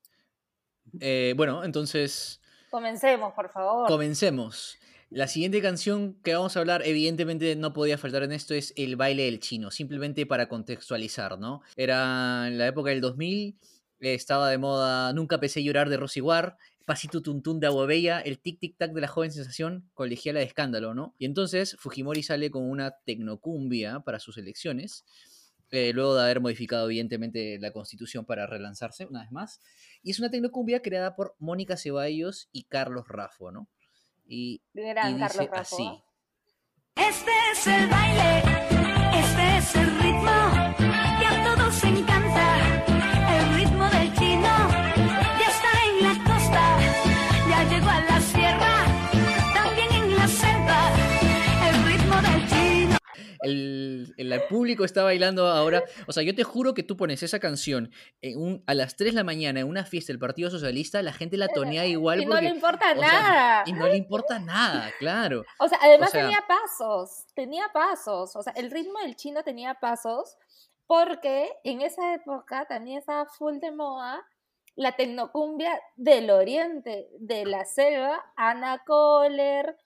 Eh, 0.99 1.33
bueno, 1.35 1.63
entonces 1.63 2.39
Comencemos, 2.69 3.33
por 3.33 3.49
favor. 3.49 3.87
comencemos. 3.87 4.77
La 5.15 5.29
siguiente 5.29 5.61
canción 5.61 6.15
que 6.23 6.33
vamos 6.33 6.57
a 6.57 6.59
hablar, 6.59 6.81
evidentemente 6.85 7.55
no 7.55 7.71
podía 7.71 7.97
faltar 7.97 8.23
en 8.23 8.33
esto, 8.33 8.53
es 8.53 8.73
El 8.75 8.97
baile 8.97 9.23
del 9.23 9.39
chino, 9.39 9.71
simplemente 9.71 10.25
para 10.25 10.49
contextualizar, 10.49 11.39
¿no? 11.39 11.61
Era 11.77 12.49
en 12.49 12.57
la 12.57 12.67
época 12.67 12.89
del 12.89 12.99
2000, 12.99 13.57
eh, 14.01 14.13
estaba 14.13 14.49
de 14.49 14.57
moda 14.57 15.13
Nunca 15.13 15.39
pensé 15.39 15.63
llorar 15.63 15.87
de 15.87 15.95
Rosy 15.95 16.19
War, 16.19 16.57
Pasito 16.83 17.21
Tuntún 17.21 17.61
de 17.61 17.67
Agua 17.67 17.85
Bella, 17.85 18.19
el 18.19 18.39
tic 18.39 18.59
tic 18.59 18.77
tac 18.77 18.91
de 18.91 18.99
la 18.99 19.07
joven 19.07 19.31
sensación, 19.31 19.89
colegiala 19.93 20.41
de 20.41 20.47
escándalo, 20.47 20.93
¿no? 20.93 21.15
Y 21.17 21.23
entonces 21.23 21.77
Fujimori 21.79 22.21
sale 22.21 22.51
con 22.51 22.69
una 22.69 22.97
tecnocumbia 23.05 24.01
para 24.01 24.19
sus 24.19 24.37
elecciones, 24.37 25.05
eh, 25.71 25.93
luego 25.93 26.13
de 26.15 26.23
haber 26.23 26.41
modificado 26.41 26.87
evidentemente 26.87 27.57
la 27.57 27.71
constitución 27.71 28.25
para 28.25 28.47
relanzarse 28.47 29.05
una 29.05 29.21
vez 29.21 29.31
más. 29.31 29.61
Y 30.03 30.11
es 30.11 30.19
una 30.19 30.29
tecnocumbia 30.29 30.81
creada 30.81 31.15
por 31.15 31.37
Mónica 31.39 31.77
Ceballos 31.77 32.49
y 32.51 32.65
Carlos 32.65 33.07
Raffo, 33.07 33.53
¿no? 33.53 33.69
Y, 34.27 34.61
y 34.73 35.13
dice 35.13 35.49
así. 35.53 36.03
Este 36.95 37.31
es 37.51 37.67
el 37.67 37.87
baile, 37.89 38.39
este 39.19 39.57
es 39.57 39.75
el 39.75 39.99
ritmo 39.99 40.31
que 41.19 41.25
a 41.27 41.55
todos 41.55 41.83
encanta. 41.83 42.84
El, 53.45 54.13
el- 54.17 54.41
público 54.49 54.83
está 54.85 55.03
bailando 55.03 55.47
ahora. 55.47 55.83
O 56.07 56.11
sea, 56.11 56.21
yo 56.23 56.35
te 56.35 56.43
juro 56.43 56.73
que 56.73 56.83
tú 56.83 56.97
pones 56.97 57.23
esa 57.23 57.39
canción 57.39 57.91
en 58.21 58.37
un, 58.39 58.63
a 58.67 58.73
las 58.73 58.95
3 58.95 59.11
de 59.13 59.15
la 59.15 59.23
mañana 59.23 59.59
en 59.61 59.67
una 59.67 59.85
fiesta 59.85 60.11
del 60.13 60.19
Partido 60.19 60.49
Socialista, 60.49 61.01
la 61.01 61.13
gente 61.13 61.37
la 61.37 61.47
tonea 61.47 61.85
igual 61.85 62.21
y 62.21 62.25
no 62.25 62.39
le 62.39 62.49
importa 62.49 62.93
sea, 62.93 63.01
nada. 63.01 63.63
y 63.65 63.73
no 63.73 63.87
le 63.87 63.97
importa 63.97 64.39
nada, 64.39 64.91
claro. 64.99 65.43
O 65.59 65.67
sea, 65.67 65.79
además 65.81 66.11
sea- 66.11 66.23
tenía 66.23 66.43
pasos, 66.47 67.25
tenía 67.33 67.69
pasos, 67.73 68.35
o 68.35 68.43
sea, 68.43 68.53
el 68.55 68.69
ritmo 68.71 68.99
del 68.99 69.15
chino 69.15 69.43
tenía 69.43 69.75
pasos, 69.75 70.37
porque 70.87 71.49
en 71.63 71.81
esa 71.81 72.13
época 72.13 72.65
también 72.67 72.99
estaba 72.99 73.25
full 73.25 73.57
de 73.59 73.71
moda 73.71 74.23
la 74.75 74.91
tecnocumbia 74.95 75.79
del 75.95 76.29
oriente, 76.29 77.07
de 77.19 77.45
la 77.45 77.63
selva, 77.63 78.21
Ana 78.35 78.83
Kohler, 78.85 79.77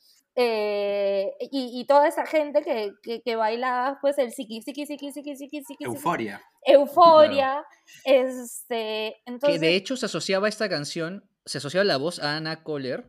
eh, 0.41 1.35
y, 1.51 1.81
y 1.81 1.85
toda 1.85 2.07
esa 2.07 2.25
gente 2.25 2.61
que, 2.61 2.93
que, 3.03 3.21
que 3.21 3.35
bailaba 3.35 3.97
pues 3.99 4.17
el 4.19 4.31
siki, 4.31 4.61
siki, 4.61 4.85
siki, 4.85 5.11
siki, 5.11 5.35
siki, 5.35 5.63
siki, 5.65 5.83
Euforia. 5.83 6.41
euforia, 6.65 7.65
este, 8.05 9.17
entonces... 9.25 9.59
que 9.59 9.67
de 9.67 9.75
hecho 9.75 9.97
se 9.97 10.05
asociaba 10.05 10.45
a 10.45 10.49
esta 10.49 10.69
canción, 10.69 11.29
se 11.45 11.57
asociaba 11.57 11.83
la 11.83 11.97
voz 11.97 12.19
a 12.19 12.37
Anna 12.37 12.63
Kohler, 12.63 13.05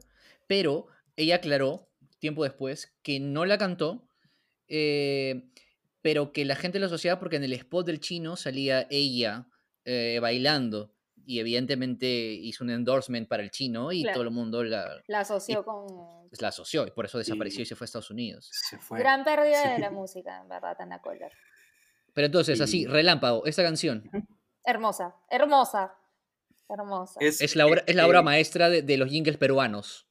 pero 0.49 0.89
ella 1.15 1.37
aclaró 1.37 1.89
tiempo 2.19 2.43
después 2.43 2.97
que 3.05 3.21
no 3.21 3.45
la 3.45 3.59
cantó, 3.59 4.09
eh, 4.67 5.53
pero 6.03 6.33
que 6.33 6.45
la 6.45 6.57
gente 6.57 6.81
lo 6.81 6.87
asociaba 6.87 7.21
porque 7.21 7.37
en 7.37 7.45
el 7.45 7.53
spot 7.53 7.87
del 7.87 8.01
chino 8.01 8.35
salía 8.35 8.89
ella 8.91 9.47
eh, 9.85 10.19
bailando 10.21 10.97
y 11.31 11.39
evidentemente 11.41 12.07
hizo 12.09 12.65
un 12.65 12.71
endorsement 12.71 13.29
para 13.29 13.43
el 13.43 13.51
chino 13.51 13.93
y 13.93 14.03
Claro. 14.03 14.15
todo 14.19 14.25
el 14.25 14.31
mundo 14.31 14.65
la, 14.65 15.01
la 15.07 15.21
asoció 15.21 15.65
con 15.65 15.87
la 16.41 16.49
asoció 16.49 16.87
y 16.87 16.91
por 16.91 17.05
eso 17.07 17.19
desapareció 17.19 17.61
Y- 17.61 17.63
y 17.63 17.67
se 17.67 17.77
fue 17.77 17.85
a 17.85 17.87
Estados 17.87 18.11
Unidos. 18.11 18.49
Se 18.53 18.79
fue. 18.79 18.99
gran 18.99 19.23
pérdida 19.25 19.73
de 19.75 19.79
la 19.79 19.91
música, 20.01 20.41
en 20.43 20.49
verdad, 20.49 20.77
Ana 20.81 21.01
Kohler. 21.01 21.33
Pero 22.13 22.27
entonces, 22.27 22.61
así, 22.61 22.87
relámpago, 22.87 23.47
esta 23.47 23.63
canción 23.63 24.11
Hermosa, 24.65 25.15
hermosa, 25.31 25.95
hermosa. 26.69 27.19
es 27.21 27.57
la 27.57 27.67
obra, 27.67 27.83
es 27.87 27.95
la 27.95 28.07
obra 28.07 28.21
eh, 28.21 28.25
maestra 28.25 28.69
de, 28.69 28.83
de 28.83 28.97
los 28.97 29.09
jingles 29.09 29.37
peruanos. 29.39 30.07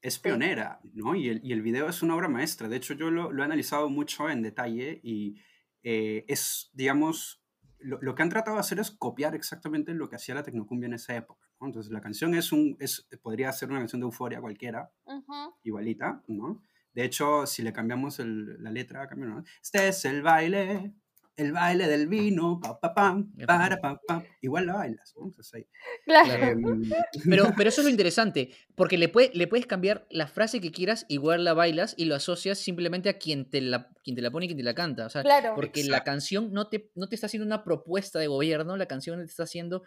es 0.00 0.18
pionera, 0.18 0.80
¿no? 0.94 1.14
Y 1.14 1.28
el, 1.28 1.40
y 1.44 1.52
el 1.52 1.62
video 1.62 1.88
es 1.88 2.02
una 2.02 2.14
obra 2.14 2.28
maestra. 2.28 2.68
De 2.68 2.76
hecho, 2.76 2.94
yo 2.94 3.10
lo, 3.10 3.32
lo 3.32 3.42
he 3.42 3.44
analizado 3.44 3.88
mucho 3.90 4.28
en 4.30 4.42
detalle 4.42 5.00
y 5.02 5.36
eh, 5.82 6.24
es, 6.28 6.70
digamos, 6.72 7.43
lo, 7.84 7.98
lo 8.02 8.14
que 8.14 8.22
han 8.22 8.28
tratado 8.30 8.56
de 8.56 8.60
hacer 8.60 8.78
es 8.80 8.90
copiar 8.90 9.34
exactamente 9.34 9.94
lo 9.94 10.08
que 10.08 10.16
hacía 10.16 10.34
la 10.34 10.42
tecnocumbia 10.42 10.86
en 10.86 10.94
esa 10.94 11.14
época. 11.16 11.46
¿no? 11.60 11.66
Entonces, 11.66 11.92
la 11.92 12.00
canción 12.00 12.34
es 12.34 12.52
un, 12.52 12.76
es, 12.80 13.06
podría 13.22 13.52
ser 13.52 13.70
una 13.70 13.78
canción 13.80 14.00
de 14.00 14.06
euforia 14.06 14.40
cualquiera, 14.40 14.90
Ujú. 15.04 15.54
igualita, 15.62 16.22
¿no? 16.28 16.62
De 16.92 17.04
hecho, 17.04 17.46
si 17.46 17.62
le 17.62 17.72
cambiamos 17.72 18.20
el- 18.20 18.62
la 18.62 18.70
letra, 18.70 19.06
cambiamos, 19.08 19.38
¿no? 19.38 19.44
Este 19.62 19.88
es 19.88 20.04
el 20.04 20.22
baile, 20.22 20.94
el 21.36 21.52
baile 21.52 21.88
del 21.88 22.06
vino, 22.06 22.60
pa, 22.62 22.78
pa, 22.78 22.94
pam, 22.94 23.32
pa, 23.38 23.46
para, 23.46 23.80
pa, 23.80 24.00
pam. 24.06 24.22
Igual 24.40 24.66
la 24.66 24.74
bailas, 24.74 25.14
¿no? 25.16 25.26
Entonces, 25.26 25.54
ahí. 25.54 25.66
Claro. 26.04 26.60
Pero, 27.28 27.52
pero 27.56 27.68
eso 27.68 27.80
es 27.80 27.84
lo 27.86 27.90
interesante, 27.90 28.50
porque 28.74 28.98
le, 28.98 29.08
puede- 29.08 29.30
le 29.34 29.46
puedes 29.46 29.66
cambiar 29.66 30.06
la 30.10 30.26
frase 30.28 30.60
que 30.60 30.70
quieras, 30.70 31.06
igual 31.08 31.42
la 31.44 31.54
bailas 31.54 31.94
y 31.96 32.04
lo 32.04 32.14
asocias 32.14 32.58
simplemente 32.58 33.08
a 33.08 33.18
quien 33.18 33.48
te 33.50 33.60
la, 33.60 33.90
quien 34.02 34.14
te 34.16 34.22
la 34.22 34.30
pone 34.30 34.44
y 34.44 34.48
quien 34.48 34.58
te 34.58 34.64
la 34.64 34.74
canta. 34.74 35.06
O 35.06 35.10
sea, 35.10 35.22
Claro. 35.22 35.54
porque 35.54 35.82
la 35.84 36.04
canción 36.04 36.52
no 36.52 36.68
te, 36.68 36.90
no 36.94 37.08
te 37.08 37.14
está 37.14 37.26
haciendo 37.26 37.46
una 37.46 37.64
propuesta 37.64 38.18
de 38.18 38.26
gobierno, 38.26 38.76
la 38.76 38.86
canción 38.86 39.18
no 39.18 39.24
te 39.24 39.30
está 39.30 39.44
haciendo 39.44 39.82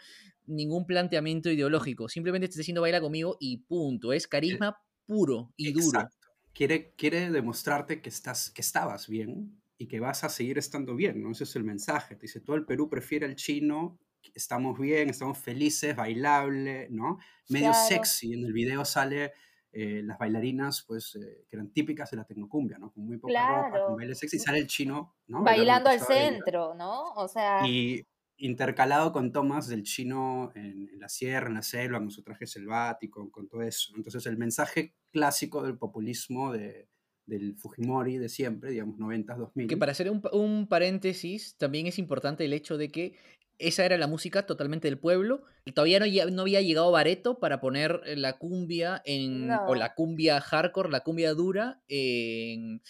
ningún 0.46 0.86
planteamiento 0.86 1.50
ideológico, 1.52 2.10
simplemente 2.10 2.48
te 2.48 2.52
está 2.52 2.60
diciendo 2.62 2.82
baila 2.82 3.00
conmigo 3.02 3.38
y 3.40 3.58
punto. 3.58 4.12
Es 4.14 4.28
carisma 4.28 4.78
puro 5.06 5.54
y 5.56 5.72
duro. 5.72 5.86
Exacto. 5.88 6.18
Quiere, 6.54 6.94
quiere 6.98 7.30
demostrarte 7.30 8.02
que, 8.02 8.10
estás, 8.10 8.50
que 8.50 8.62
estabas 8.62 9.08
bien 9.08 9.62
y 9.78 9.88
que 9.88 10.00
vas 10.00 10.24
a 10.24 10.30
seguir 10.30 10.58
estando 10.58 10.96
bien, 10.96 11.22
¿no? 11.22 11.32
Ese 11.32 11.44
es 11.46 11.56
el 11.56 11.64
mensaje. 11.64 12.16
Te 12.16 12.24
dice, 12.24 12.42
todo 12.42 12.56
el 12.56 12.66
Perú 12.66 12.90
prefiere 12.90 13.26
al 13.26 13.36
chino, 13.36 14.00
estamos 14.34 14.78
bien, 14.80 15.10
estamos 15.10 15.38
felices, 15.38 15.96
bailable, 15.96 16.88
¿no? 16.90 17.20
Medio 17.50 17.72
Claro. 17.72 17.88
sexy. 17.88 18.34
En 18.34 18.46
el 18.46 18.54
video 18.54 18.84
sale 18.86 19.34
eh, 19.72 20.02
las 20.04 20.18
bailarinas, 20.18 20.84
pues, 20.88 21.16
eh, 21.16 21.46
que 21.50 21.56
eran 21.56 21.70
típicas 21.72 22.10
de 22.10 22.18
la 22.18 22.24
tecnocumbia, 22.26 22.80
¿no? 22.80 22.92
Con 22.92 23.06
muy 23.06 23.18
poca 23.18 23.46
ropa, 23.48 23.70
Claro. 23.70 23.86
con 23.88 23.98
baile 23.98 24.16
sexy. 24.16 24.40
Sale 24.40 24.60
el 24.60 24.68
chino, 24.68 25.16
¿no? 25.28 25.44
Bailando 25.44 25.90
al 25.90 26.00
centro, 26.00 26.74
¿no? 26.74 27.12
O 27.14 27.28
sea, 27.28 27.68
Y 27.68 28.04
intercalado 28.38 29.12
con 29.12 29.32
tomas 29.32 29.68
del 29.68 29.84
chino 29.84 30.52
en, 30.56 30.90
en 30.94 31.00
la 31.00 31.10
sierra, 31.10 31.48
en 31.48 31.56
la 31.56 31.62
selva, 31.64 32.00
con 32.00 32.12
su 32.12 32.24
traje 32.24 32.46
selvático, 32.48 33.30
con 33.32 33.48
todo 33.48 33.62
eso. 33.62 33.94
Entonces 33.96 34.26
el 34.26 34.38
mensaje 34.38 34.96
clásico 35.12 35.62
del 35.64 35.78
populismo 35.78 36.52
de, 36.54 36.88
del 37.28 37.56
Fujimori 37.58 38.18
de 38.18 38.30
siempre, 38.30 38.72
digamos 38.72 38.98
90, 38.98 39.36
2000. 39.36 39.68
Que 39.68 39.78
para 39.78 39.92
hacer 39.92 40.10
un, 40.10 40.22
un 40.32 40.68
paréntesis, 40.68 41.56
también 41.58 41.86
es 41.86 42.00
importante 42.00 42.44
el 42.46 42.54
hecho 42.54 42.78
de 42.78 42.90
que 42.90 43.16
esa 43.60 43.86
era 43.86 43.98
la 43.98 44.08
música 44.08 44.46
totalmente 44.46 44.88
del 44.88 44.98
pueblo. 45.00 45.44
Y 45.66 45.74
todavía 45.74 46.00
no, 46.00 46.06
no 46.32 46.42
había 46.44 46.62
llegado 46.62 46.92
Bareto 46.92 47.40
para 47.40 47.60
poner 47.60 48.02
eh, 48.06 48.16
la 48.16 48.38
cumbia 48.38 49.02
en. 49.06 49.52
o 49.52 49.76
la 49.76 49.94
cumbia 49.94 50.42
hardcore, 50.42 50.90
la 50.90 51.02
cumbia 51.02 51.34
dura 51.34 51.82
en, 51.88 52.82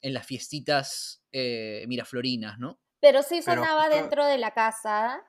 en 0.00 0.12
las 0.14 0.26
fiestitas 0.26 1.22
eh, 1.32 1.84
miraflorinas, 1.88 2.58
¿no? 2.58 2.78
pero 3.00 3.22
sí 3.22 3.40
Pero 3.44 3.60
sonaba 3.62 3.82
justo- 3.84 3.96
dentro 4.00 4.24
de 4.26 4.38
la 4.38 4.52
casa, 4.54 5.20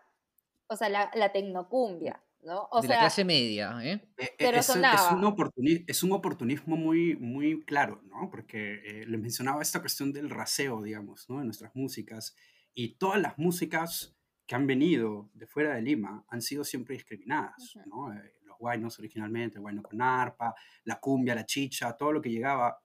o 0.68 0.78
sea, 0.78 0.88
la, 0.88 1.12
la 1.14 1.34
tecnocumbia, 1.34 2.24
¿no? 2.46 2.68
O 2.72 2.82
de 2.82 2.88
sea, 2.88 2.98
la 2.98 3.02
clase 3.04 3.26
media, 3.26 3.78
¿eh? 3.84 3.94
Eh, 4.18 4.24
eh, 4.26 4.36
pero 4.38 4.58
es, 4.58 4.68
es 4.70 4.74
sonaba. 4.74 5.14
un 5.16 5.24
oportuni- 5.24 5.84
es 5.88 6.04
un 6.04 6.12
oportunismo 6.12 6.78
muy, 6.78 7.16
muy 7.18 7.64
claro, 7.66 8.02
¿no? 8.06 8.30
Porque 8.30 8.82
eh, 8.86 9.06
les 9.06 9.20
mencionaba 9.20 9.62
esta 9.62 9.80
cuestión 9.82 10.14
del 10.14 10.30
raseo, 10.30 10.82
digamos, 10.84 11.30
¿no? 11.30 11.40
De 11.40 11.46
nuestras 11.46 11.76
músicas. 11.76 12.36
Y 12.74 12.96
todas 12.98 13.22
las 13.22 13.38
músicas 13.38 14.16
que 14.48 14.56
han 14.56 14.68
venido 14.68 15.30
de 15.34 15.48
fuera 15.48 15.74
de 15.76 15.82
Lima 15.82 16.24
han 16.30 16.42
sido 16.42 16.64
siempre 16.64 16.94
discriminadas, 16.96 17.76
Ujú. 17.76 17.90
¿no? 17.90 18.14
Eh, 18.14 18.34
los 18.44 18.58
guaynos 18.60 19.00
originalmente, 19.00 19.58
el 19.58 19.62
guayno 19.62 19.82
con 19.82 20.02
arpa, 20.02 20.54
la 20.84 21.00
cumbia, 21.00 21.34
la 21.36 21.46
chicha, 21.46 21.98
todo 21.98 22.12
lo 22.14 22.22
que 22.22 22.30
llegaba. 22.30 22.80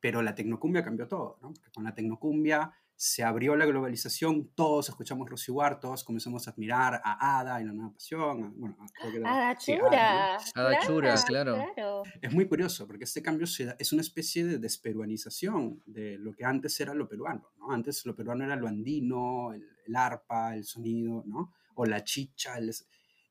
Pero 0.00 0.22
la 0.22 0.34
tecnocumbia 0.34 0.82
cambió 0.84 1.06
todo, 1.08 1.38
¿no? 1.42 1.52
Porque 1.52 1.70
con 1.72 1.84
la 1.84 1.94
tecnocumbia 1.94 2.72
se 3.00 3.22
abrió 3.22 3.54
la 3.54 3.64
globalización, 3.64 4.48
todos 4.56 4.88
escuchamos 4.88 5.30
Rosy 5.30 5.52
War, 5.52 5.78
todos 5.78 6.02
comenzamos 6.02 6.48
a 6.48 6.50
admirar 6.50 7.00
a 7.04 7.38
Ada 7.38 7.60
y 7.60 7.64
la 7.64 7.72
nueva 7.72 7.92
pasión, 7.92 8.42
a- 8.42 8.52
bueno, 8.56 8.76
a- 8.80 8.86
creo 9.00 9.12
que 9.12 9.18
era- 9.18 9.34
Ada 9.50 9.60
sí, 9.60 9.72
Ada, 9.72 9.78
¿no? 9.78 9.86
Chura. 9.88 10.36
Ada 10.56 10.80
Chura, 10.80 11.14
claro. 11.24 11.64
claro. 11.74 12.02
Es 12.20 12.32
muy 12.34 12.48
curioso 12.48 12.88
porque 12.88 13.04
este 13.04 13.22
cambio 13.22 13.46
se 13.46 13.66
da- 13.66 13.76
es 13.78 13.92
una 13.92 14.02
especie 14.02 14.44
de 14.44 14.58
desperuanización 14.58 15.80
de 15.86 16.18
lo 16.18 16.32
que 16.34 16.44
antes 16.44 16.78
era 16.80 16.92
lo 16.92 17.08
peruano, 17.08 17.48
¿no? 17.58 17.70
Antes 17.70 18.04
lo 18.04 18.16
peruano 18.16 18.42
era 18.44 18.56
lo 18.56 18.66
andino, 18.66 19.52
el, 19.52 19.64
el 19.86 19.94
arpa, 19.96 20.56
el 20.56 20.64
sonido, 20.64 21.22
¿no? 21.24 21.54
O 21.76 21.86
la 21.86 22.02
chicha. 22.02 22.58
el 22.58 22.72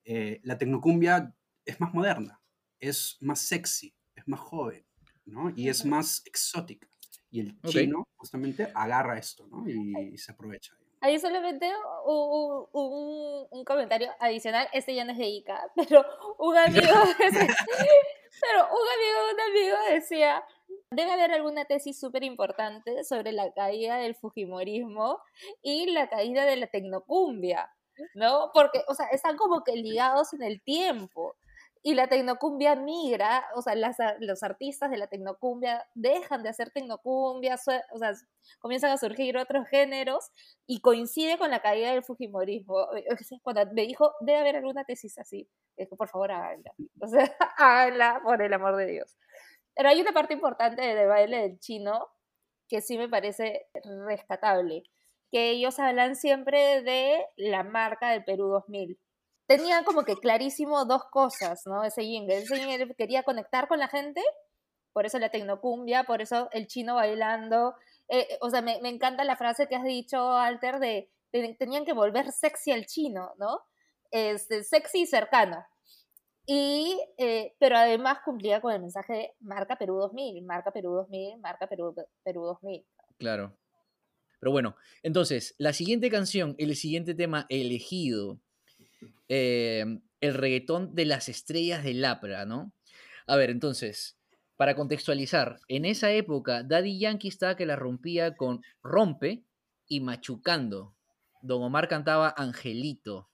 eh, 0.06 0.40
la 0.44 0.58
tecnocumbia 0.58 1.36
es 1.66 1.82
más 1.82 1.94
moderna, 1.94 2.40
es 2.80 3.18
más 3.20 3.40
sexy, 3.42 3.94
es 4.16 4.26
más 4.30 4.40
joven, 4.40 4.86
¿no? 5.26 5.50
Y 5.54 5.68
es 5.68 5.84
más 5.86 6.22
exótica. 6.26 6.88
Y 7.30 7.42
el 7.42 7.60
chino 7.64 8.08
justamente 8.16 8.70
agarra 8.74 9.18
esto, 9.18 9.48
¿no? 9.48 9.68
Y, 9.70 10.14
y 10.14 10.18
se 10.18 10.32
aprovecha. 10.32 10.74
Ahí 11.02 11.20
solamente 11.20 11.72
un, 12.06 12.66
un- 12.72 13.48
un 13.52 13.64
comentario 13.66 14.10
adicional, 14.20 14.68
este 14.74 14.96
ya 14.96 15.06
no 15.06 15.12
es 15.12 15.18
de 15.20 15.28
Ica, 15.28 15.70
pero 15.76 16.04
un 16.40 16.58
amigo, 16.58 16.82
pero 18.42 18.66
un 18.66 18.88
amigo 18.96 19.28
de 19.28 19.34
un 19.34 19.40
amigo 19.52 19.78
decía, 19.92 20.44
debe 20.92 21.12
haber 21.12 21.32
alguna 21.34 21.66
tesis 21.66 22.00
súper 22.00 22.24
importante 22.24 23.04
sobre 23.04 23.32
la 23.32 23.52
caída 23.54 23.98
del 23.98 24.16
Fujimorismo 24.16 25.20
y 25.62 25.92
la 25.92 26.10
caída 26.10 26.46
de 26.46 26.56
la 26.56 26.68
tecnocumbia, 26.68 27.72
¿no? 28.16 28.52
Porque, 28.54 28.82
o 28.88 28.94
sea, 28.96 29.08
están 29.08 29.38
como 29.38 29.64
que 29.64 29.74
ligados 29.76 30.34
en 30.34 30.44
el 30.44 30.62
tiempo. 30.62 31.36
Y 31.84 31.94
la 31.96 32.08
tecnocumbia 32.08 32.76
migra, 32.76 33.46
o 33.56 33.62
sea, 33.62 33.76
las 33.76 33.98
los 34.20 34.44
artistas 34.44 34.90
de 34.92 34.98
la 34.98 35.08
tecnocumbia 35.08 35.86
dejan 35.96 36.44
de 36.44 36.50
hacer 36.50 36.72
tecnocumbia, 36.72 37.58
sue- 37.58 37.82
o 37.94 37.98
sea, 37.98 38.14
comienzan 38.60 38.92
a 38.92 38.98
surgir 38.98 39.38
otros 39.38 39.68
géneros 39.68 40.32
y 40.66 40.82
coincide 40.82 41.38
con 41.38 41.52
la 41.52 41.62
caída 41.62 41.92
del 41.92 42.04
Fujimorismo. 42.04 42.88
Sea, 43.20 43.40
Cuando 43.44 43.66
me 43.74 43.84
dijo, 43.84 44.14
debe 44.22 44.40
haber 44.40 44.56
alguna 44.58 44.84
tesis 44.86 45.18
así, 45.18 45.48
dije, 45.78 45.96
por 45.96 46.10
favor, 46.10 46.32
háganla. 46.32 46.72
O 47.02 47.08
sea, 47.08 47.36
háganla 47.58 48.22
por 48.24 48.42
el 48.42 48.54
amor 48.54 48.76
de 48.78 48.86
Dios. 48.88 49.16
Pero 49.76 49.90
hay 49.90 50.02
una 50.02 50.12
parte 50.14 50.34
importante 50.34 50.82
del 50.82 51.08
baile 51.08 51.42
del 51.42 51.60
chino 51.60 52.08
que 52.70 52.82
sí 52.82 52.98
me 52.98 53.10
parece 53.10 53.68
rescatable, 54.08 54.84
que 55.32 55.52
ellos 55.52 55.80
hablan 55.80 56.16
siempre 56.16 56.82
de 56.84 57.26
la 57.38 57.64
marca 57.64 58.10
del 58.12 58.24
Perú 58.26 58.48
2000. 58.50 59.00
Tenían 59.48 59.84
como 59.86 60.04
que 60.04 60.16
clarísimo 60.18 60.86
dos 60.86 61.06
cosas, 61.06 61.62
¿no? 61.66 61.84
Ese 61.84 62.04
jingle. 62.04 62.38
Ese 62.38 62.58
jingle 62.58 62.94
quería 62.96 63.24
conectar 63.24 63.68
con 63.68 63.80
la 63.80 63.88
gente, 63.88 64.22
por 64.94 65.06
eso 65.06 65.20
la 65.20 65.30
tecnocumbia, 65.30 66.04
por 66.04 66.22
eso 66.22 66.50
el 66.52 66.68
chino 66.68 66.96
bailando, 66.96 67.76
eh, 68.10 68.28
eh, 68.30 68.38
o 68.42 68.50
sea, 68.50 68.62
me, 68.62 68.80
me 68.82 68.90
encanta 68.90 69.24
la 69.24 69.36
frase 69.38 69.68
que 69.68 69.76
has 69.76 69.84
dicho, 69.84 70.32
Alter, 70.34 70.80
de, 70.80 71.10
de- 71.32 71.56
tenían 71.58 71.86
que 71.86 71.94
volver 71.94 72.32
sexy 72.32 72.72
al 72.72 72.86
chino, 72.86 73.34
¿no? 73.38 73.62
Este, 74.12 74.64
sexy 74.64 75.02
y 75.02 75.06
cercano. 75.08 75.66
Y, 76.46 76.98
eh, 77.18 77.56
pero 77.60 77.78
además 77.78 78.20
cumplía 78.24 78.62
con 78.62 78.72
el 78.74 78.80
mensaje 78.82 79.14
de 79.14 79.36
marca 79.42 79.78
Perú 79.78 79.96
2000, 79.98 80.44
marca 80.46 80.72
Perú 80.72 80.94
2000, 80.94 81.40
marca 81.40 81.68
Perú, 81.68 81.94
Perú 82.24 82.44
2000. 82.46 82.86
Claro. 83.18 83.58
Pero 84.40 84.52
bueno, 84.52 84.76
entonces, 85.04 85.56
la 85.58 85.74
siguiente 85.74 86.10
canción, 86.10 86.56
el 86.58 86.76
siguiente 86.76 87.16
tema 87.16 87.46
elegido, 87.50 88.40
eh, 89.30 90.00
el 90.22 90.34
reggaetón 90.34 90.96
de 90.96 91.06
las 91.06 91.30
estrellas 91.30 91.84
del 91.84 92.02
Lapra, 92.02 92.46
¿no? 92.46 92.72
A 93.28 93.36
ver, 93.36 93.50
entonces, 93.50 94.18
para 94.56 94.76
contextualizar, 94.76 95.60
en 95.68 95.86
esa 95.86 96.12
época 96.12 96.64
Daddy 96.64 97.00
Yankee 97.00 97.28
estaba 97.28 97.56
que 97.56 97.66
la 97.66 97.76
rompía 97.76 98.36
con 98.36 98.62
Rompe 98.82 99.44
y 99.88 100.00
Machucando. 100.00 100.96
Don 101.42 101.62
Omar 101.62 101.88
cantaba 101.88 102.34
Angelito. 102.36 103.30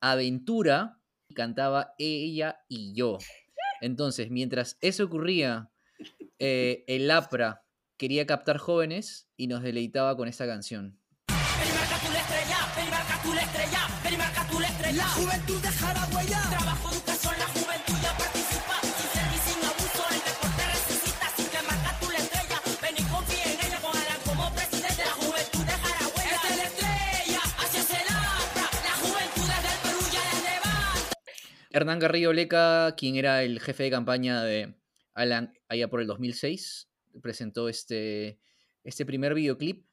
Aventura 0.00 0.98
cantaba 1.34 1.94
Ella 1.98 2.60
y 2.68 2.94
Yo. 2.94 3.18
Entonces, 3.80 4.30
mientras 4.30 4.76
eso 4.80 5.04
ocurría, 5.04 5.70
eh, 6.38 6.84
el 6.86 7.10
APRA 7.10 7.64
quería 7.96 8.26
captar 8.26 8.58
jóvenes 8.58 9.28
y 9.36 9.46
nos 9.46 9.62
deleitaba 9.62 10.16
con 10.16 10.28
esta 10.28 10.46
canción. 10.46 10.98
Estrella. 14.84 15.02
La 15.02 15.08
juventud 15.08 15.62
deja 15.62 15.94
la 15.94 16.06
huella. 16.14 16.42
Trabajo, 16.50 16.90
educación, 16.92 17.34
la 17.38 17.46
juventud 17.46 17.96
ya 18.02 18.16
participa. 18.16 18.80
Sin 18.82 19.08
servicio, 19.16 19.52
sin 19.54 19.64
abuso, 19.64 20.02
el 20.14 20.22
deporte 20.28 20.62
resucita. 20.74 21.26
Sin 21.36 21.46
que 21.48 21.60
marca 21.62 21.90
tú 22.00 22.10
la 22.10 22.18
estrella, 22.18 22.58
ven 22.82 22.94
y 22.98 23.02
confía 23.08 23.44
en 23.44 23.58
ella. 23.66 23.78
Alan 23.84 24.20
como 24.24 24.54
presidente, 24.54 25.02
la 25.04 25.12
juventud 25.12 25.64
deja 25.64 25.88
la 26.00 26.06
huella. 26.12 26.34
Esta 26.34 26.48
es 26.48 26.56
la 26.56 26.64
estrella, 26.64 27.40
así 27.64 27.76
es 27.78 27.90
el 27.90 28.08
APRA. 28.08 28.68
La 28.84 28.94
juventud 29.02 29.46
desde 29.52 29.70
el 29.74 29.80
Perú 29.84 30.00
ya 30.12 30.22
la 30.28 30.36
levanta. 30.50 31.16
Hernán 31.70 31.98
Garrido 31.98 32.32
Leca, 32.32 32.94
quien 32.96 33.16
era 33.16 33.42
el 33.42 33.60
jefe 33.60 33.84
de 33.84 33.90
campaña 33.90 34.42
de 34.42 34.74
Alan 35.14 35.54
allá 35.68 35.88
por 35.88 36.00
el 36.00 36.06
2006, 36.06 36.88
presentó 37.22 37.68
este, 37.68 38.38
este 38.82 39.06
primer 39.06 39.34
videoclip. 39.34 39.86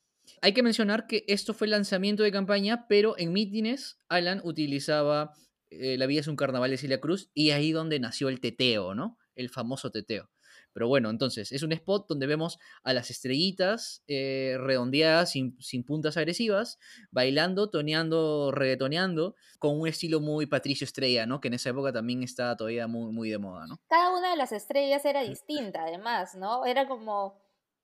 Hay 0.44 0.54
que 0.54 0.64
mencionar 0.64 1.06
que 1.06 1.24
esto 1.28 1.54
fue 1.54 1.68
el 1.68 1.72
lanzamiento 1.72 2.24
de 2.24 2.32
campaña, 2.32 2.88
pero 2.88 3.16
en 3.20 3.32
mítines 3.32 4.00
Alan 4.10 4.42
utilizaba 4.44 5.34
eh, 5.70 5.98
La 5.98 6.08
vida 6.08 6.22
es 6.22 6.28
un 6.28 6.36
carnaval 6.36 6.72
de 6.72 6.78
Celia 6.78 7.00
Cruz 7.00 7.30
y 7.36 7.52
ahí 7.52 7.72
donde 7.72 8.00
nació 8.00 8.28
el 8.28 8.42
teteo, 8.42 8.96
¿no? 8.96 9.20
El 9.36 9.50
famoso 9.50 9.92
teteo. 9.92 10.32
Pero 10.74 10.88
bueno, 10.88 11.10
entonces 11.10 11.52
es 11.52 11.62
un 11.64 11.74
spot 11.74 12.08
donde 12.08 12.26
vemos 12.26 12.58
a 12.84 12.94
las 12.94 13.12
estrellitas 13.12 14.04
eh, 14.08 14.58
redondeadas, 14.60 15.32
sin, 15.32 15.56
sin 15.62 15.84
puntas 15.84 16.18
agresivas, 16.18 16.80
bailando, 17.12 17.70
toneando, 17.70 18.52
reggaetoneando, 18.52 19.36
con 19.60 19.80
un 19.80 19.88
estilo 19.88 20.22
muy 20.22 20.48
Patricio 20.48 20.86
Estrella, 20.86 21.26
¿no? 21.26 21.40
Que 21.40 21.50
en 21.50 21.56
esa 21.56 21.70
época 21.70 21.92
también 21.92 22.24
estaba 22.24 22.56
todavía 22.56 22.88
muy, 22.88 23.12
muy 23.12 23.30
de 23.30 23.38
moda, 23.38 23.68
¿no? 23.68 23.80
Cada 23.88 24.18
una 24.18 24.32
de 24.32 24.38
las 24.38 24.54
estrellas 24.54 25.06
era 25.06 25.22
distinta, 25.22 25.84
además, 25.84 26.36
¿no? 26.36 26.66
Era 26.66 26.88
como, 26.88 27.42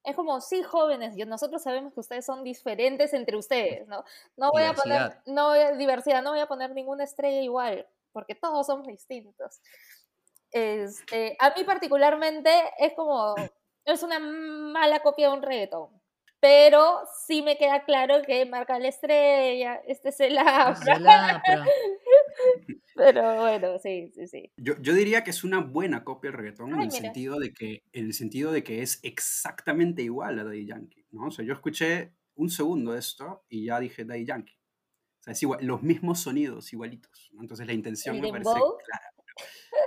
es 0.08 0.16
como, 0.16 0.40
sí, 0.40 0.64
jóvenes, 0.64 1.16
nosotros 1.28 1.62
sabemos 1.62 1.94
que 1.94 2.00
ustedes 2.00 2.26
son 2.26 2.42
diferentes 2.42 3.14
entre 3.14 3.36
ustedes, 3.36 3.86
¿no? 3.90 4.06
No 4.38 4.52
voy 4.52 4.64
a 4.64 4.74
poner, 4.74 5.00
Diversidad. 5.00 5.24
no 5.26 5.48
voy 5.50 5.60
a, 5.60 5.72
diversidad, 5.74 6.24
no 6.24 6.30
voy 6.32 6.40
a 6.40 6.48
poner 6.48 6.72
ninguna 6.74 7.04
estrella 7.04 7.42
igual, 7.42 7.86
porque 8.14 8.34
todos 8.34 8.66
somos 8.68 8.88
distintos. 8.88 9.60
Este, 10.52 11.36
a 11.40 11.50
mí 11.50 11.64
particularmente 11.66 12.50
es 12.80 12.94
como, 12.94 13.36
es 13.84 14.02
una 14.02 14.18
mala 14.20 15.02
copia 15.02 15.28
de 15.28 15.34
un 15.36 15.42
reggaetón. 15.42 15.90
Pero 16.40 17.02
sí 17.26 17.42
me 17.42 17.58
queda 17.58 17.84
claro 17.84 18.22
que 18.22 18.46
marca 18.46 18.80
la 18.80 18.88
estrella, 18.88 19.82
este 19.88 20.10
es 20.10 20.20
el 20.22 20.38
Es 20.38 20.44
afro. 20.48 20.94
el 20.94 21.08
APRA. 21.08 21.66
Pero 22.96 23.36
bueno, 23.42 23.78
sí, 23.80 24.12
sí, 24.16 24.28
sí. 24.28 24.52
Yo, 24.58 24.74
yo 24.82 24.94
diría 24.94 25.24
que 25.24 25.30
es 25.32 25.44
una 25.44 25.60
buena 25.60 26.04
copia 26.04 26.32
del 26.32 26.38
reggaetón 26.40 26.70
en 26.70 26.80
Ay, 26.80 26.86
el, 26.88 26.92
mira. 26.92 27.02
sentido 27.04 27.40
de 27.40 27.54
que, 27.54 27.84
en 27.94 28.06
el 28.06 28.14
sentido 28.14 28.52
de 28.52 28.64
que 28.64 28.82
es 28.82 29.00
exactamente 29.04 30.02
igual 30.02 30.40
a 30.40 30.44
Daddy 30.44 30.66
Yankee, 30.66 31.06
¿no? 31.12 31.28
O 31.28 31.32
sea, 31.32 31.46
yo 31.46 31.54
escuché 31.54 32.14
un 32.36 32.50
segundo 32.50 32.94
de 32.94 33.00
esto 33.00 33.46
y 33.50 33.66
ya 33.66 33.80
dije 33.80 34.04
Daddy 34.06 34.26
Yankee. 34.26 34.58
O 35.20 35.24
sea, 35.24 35.34
es 35.34 35.44
igual, 35.44 35.60
los 35.66 35.84
mismos 35.84 36.20
sonidos, 36.20 36.72
igualitos. 36.74 37.30
¿no? 37.34 37.42
Entonces 37.42 37.68
la 37.68 37.74
intención 37.74 38.16
¿El 38.16 38.22
me 38.22 38.30
parece 38.32 38.50
clara. 38.52 39.14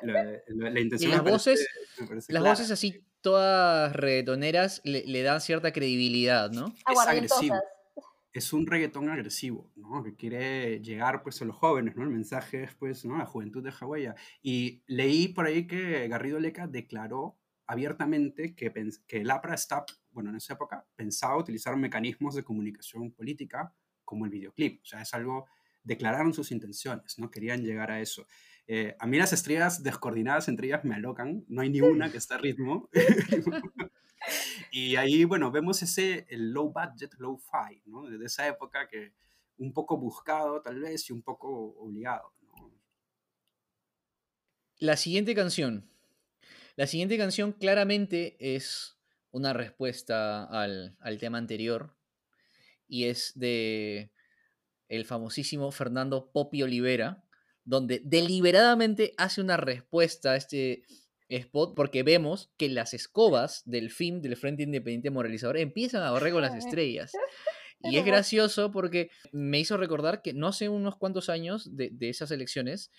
La, 0.03 0.25
la- 0.49 0.71
la 0.71 0.81
intención 0.81 1.11
las 1.11 1.23
me 1.25 1.31
parece- 1.31 1.51
voces- 1.53 1.69
me 2.01 2.07
parece 2.07 2.33
Las 2.33 2.41
clara. 2.43 2.51
voces 2.55 2.71
así, 2.71 3.05
todas 3.21 3.93
reggaetoneras, 3.95 4.81
le, 4.85 5.05
le 5.07 5.23
dan 5.23 5.41
cierta 5.41 5.73
credibilidad, 5.73 6.51
¿no? 6.51 6.73
Aguardientosas. 6.85 7.39
agresivo. 7.39 7.57
Es 8.33 8.53
un 8.53 8.67
reggaetón 8.67 9.09
agresivo, 9.09 9.73
¿no? 9.77 10.03
Que 10.03 10.15
quiere 10.15 10.81
llegar 10.81 11.23
pues 11.23 11.41
a 11.43 11.45
los 11.45 11.57
jóvenes, 11.57 11.97
¿no? 11.97 12.05
El 12.05 12.11
mensaje 12.11 12.65
es 12.65 12.75
pues, 12.75 13.05
¿no? 13.05 13.19
La 13.19 13.27
juventud 13.27 13.63
de 13.63 13.73
Hawái. 13.73 14.09
Y 14.43 14.83
leí 14.87 15.29
por 15.29 15.47
ahí 15.47 15.67
que 15.67 16.07
Garrido 16.09 16.39
Leca 16.39 16.67
declaró 16.67 17.39
abiertamente 17.67 18.55
que, 18.55 18.73
que 19.07 19.17
el 19.19 19.31
APRA 19.31 19.55
está, 19.55 19.85
bueno, 20.11 20.31
en 20.31 20.37
esa 20.37 20.55
época, 20.55 20.87
pensaba 20.97 21.37
utilizar 21.37 21.77
mecanismos 21.77 22.35
de 22.35 22.45
comunicación 22.45 23.13
política 23.13 23.73
como 24.05 24.25
el 24.25 24.31
videoclip. 24.31 24.83
O 24.83 24.87
sea, 24.87 25.03
es 25.03 25.15
algo, 25.15 25.47
declararon 25.83 26.35
sus 26.35 26.53
intenciones, 26.53 27.19
¿no? 27.19 27.31
Querían 27.31 27.63
llegar 27.63 27.91
a 27.91 28.01
eso. 28.01 28.27
Eh, 28.67 28.95
a 29.01 29.07
mí 29.07 29.19
las 29.19 29.33
estrellas 29.33 29.83
descoordinadas 29.83 30.47
entre 30.49 30.69
ellas 30.69 30.85
me 30.85 30.95
alocan, 30.95 31.45
no 31.49 31.63
hay 31.63 31.71
ni 31.71 31.81
una 31.81 32.11
que 32.11 32.19
esté 32.19 32.35
a 32.35 32.39
ritmo. 32.39 32.89
y 34.71 34.97
ahí, 34.97 35.25
bueno, 35.25 35.51
vemos 35.51 35.83
ese 35.83 36.27
el 36.29 36.53
low 36.53 36.73
budget, 36.73 37.15
low 37.19 37.39
fi, 37.39 37.83
¿no? 37.87 38.05
De 38.05 38.25
esa 38.25 38.47
época 38.47 38.89
que 38.89 39.13
un 39.59 39.73
poco 39.73 39.97
buscado 39.99 40.63
tal 40.63 40.81
vez 40.81 41.09
y 41.11 41.13
un 41.13 41.23
poco 41.23 41.49
obligado, 41.79 42.33
¿no? 42.43 42.73
La 44.79 44.97
siguiente 44.97 45.35
canción. 45.35 45.91
La 46.77 46.87
siguiente 46.87 47.19
canción 47.19 47.53
claramente 47.53 48.37
es 48.39 48.97
una 49.31 49.53
respuesta 49.53 50.45
al, 50.45 50.97
al 51.01 51.19
tema 51.19 51.39
anterior 51.39 51.95
y 52.89 53.05
es 53.05 53.33
de 53.39 54.11
el 54.89 55.05
famosísimo 55.05 55.71
Fernando 55.71 56.31
Popi 56.33 56.63
Olivera, 56.63 57.25
donde 57.65 58.01
deliberadamente 58.05 59.15
hace 59.17 59.41
una 59.41 59.57
respuesta 59.57 60.33
a 60.33 60.37
este 60.37 60.83
spot 61.37 61.75
porque 61.75 62.03
vemos 62.03 62.51
que 62.57 62.69
las 62.69 62.95
escobas 62.95 63.63
del 63.65 63.91
film 63.91 64.21
del 64.21 64.37
Frente 64.37 64.63
Independiente 64.63 65.11
Moralizador 65.11 65.57
empiezan 65.57 66.03
a 66.03 66.11
barrer 66.13 66.33
con 66.33 66.43
las 66.43 66.55
estrellas. 66.55 67.13
Y 67.83 67.97
es 67.97 68.05
gracioso 68.05 68.71
porque 68.71 69.11
me 69.33 69.59
hizo 69.59 69.79
recordar 69.79 70.21
que 70.21 70.35
no 70.35 70.49
hace 70.49 70.69
unos 70.69 70.97
cuantos 70.97 71.31
años 71.31 71.77
de, 71.77 71.89
de 71.91 72.11
esas 72.11 72.31
elecciones, 72.31 72.91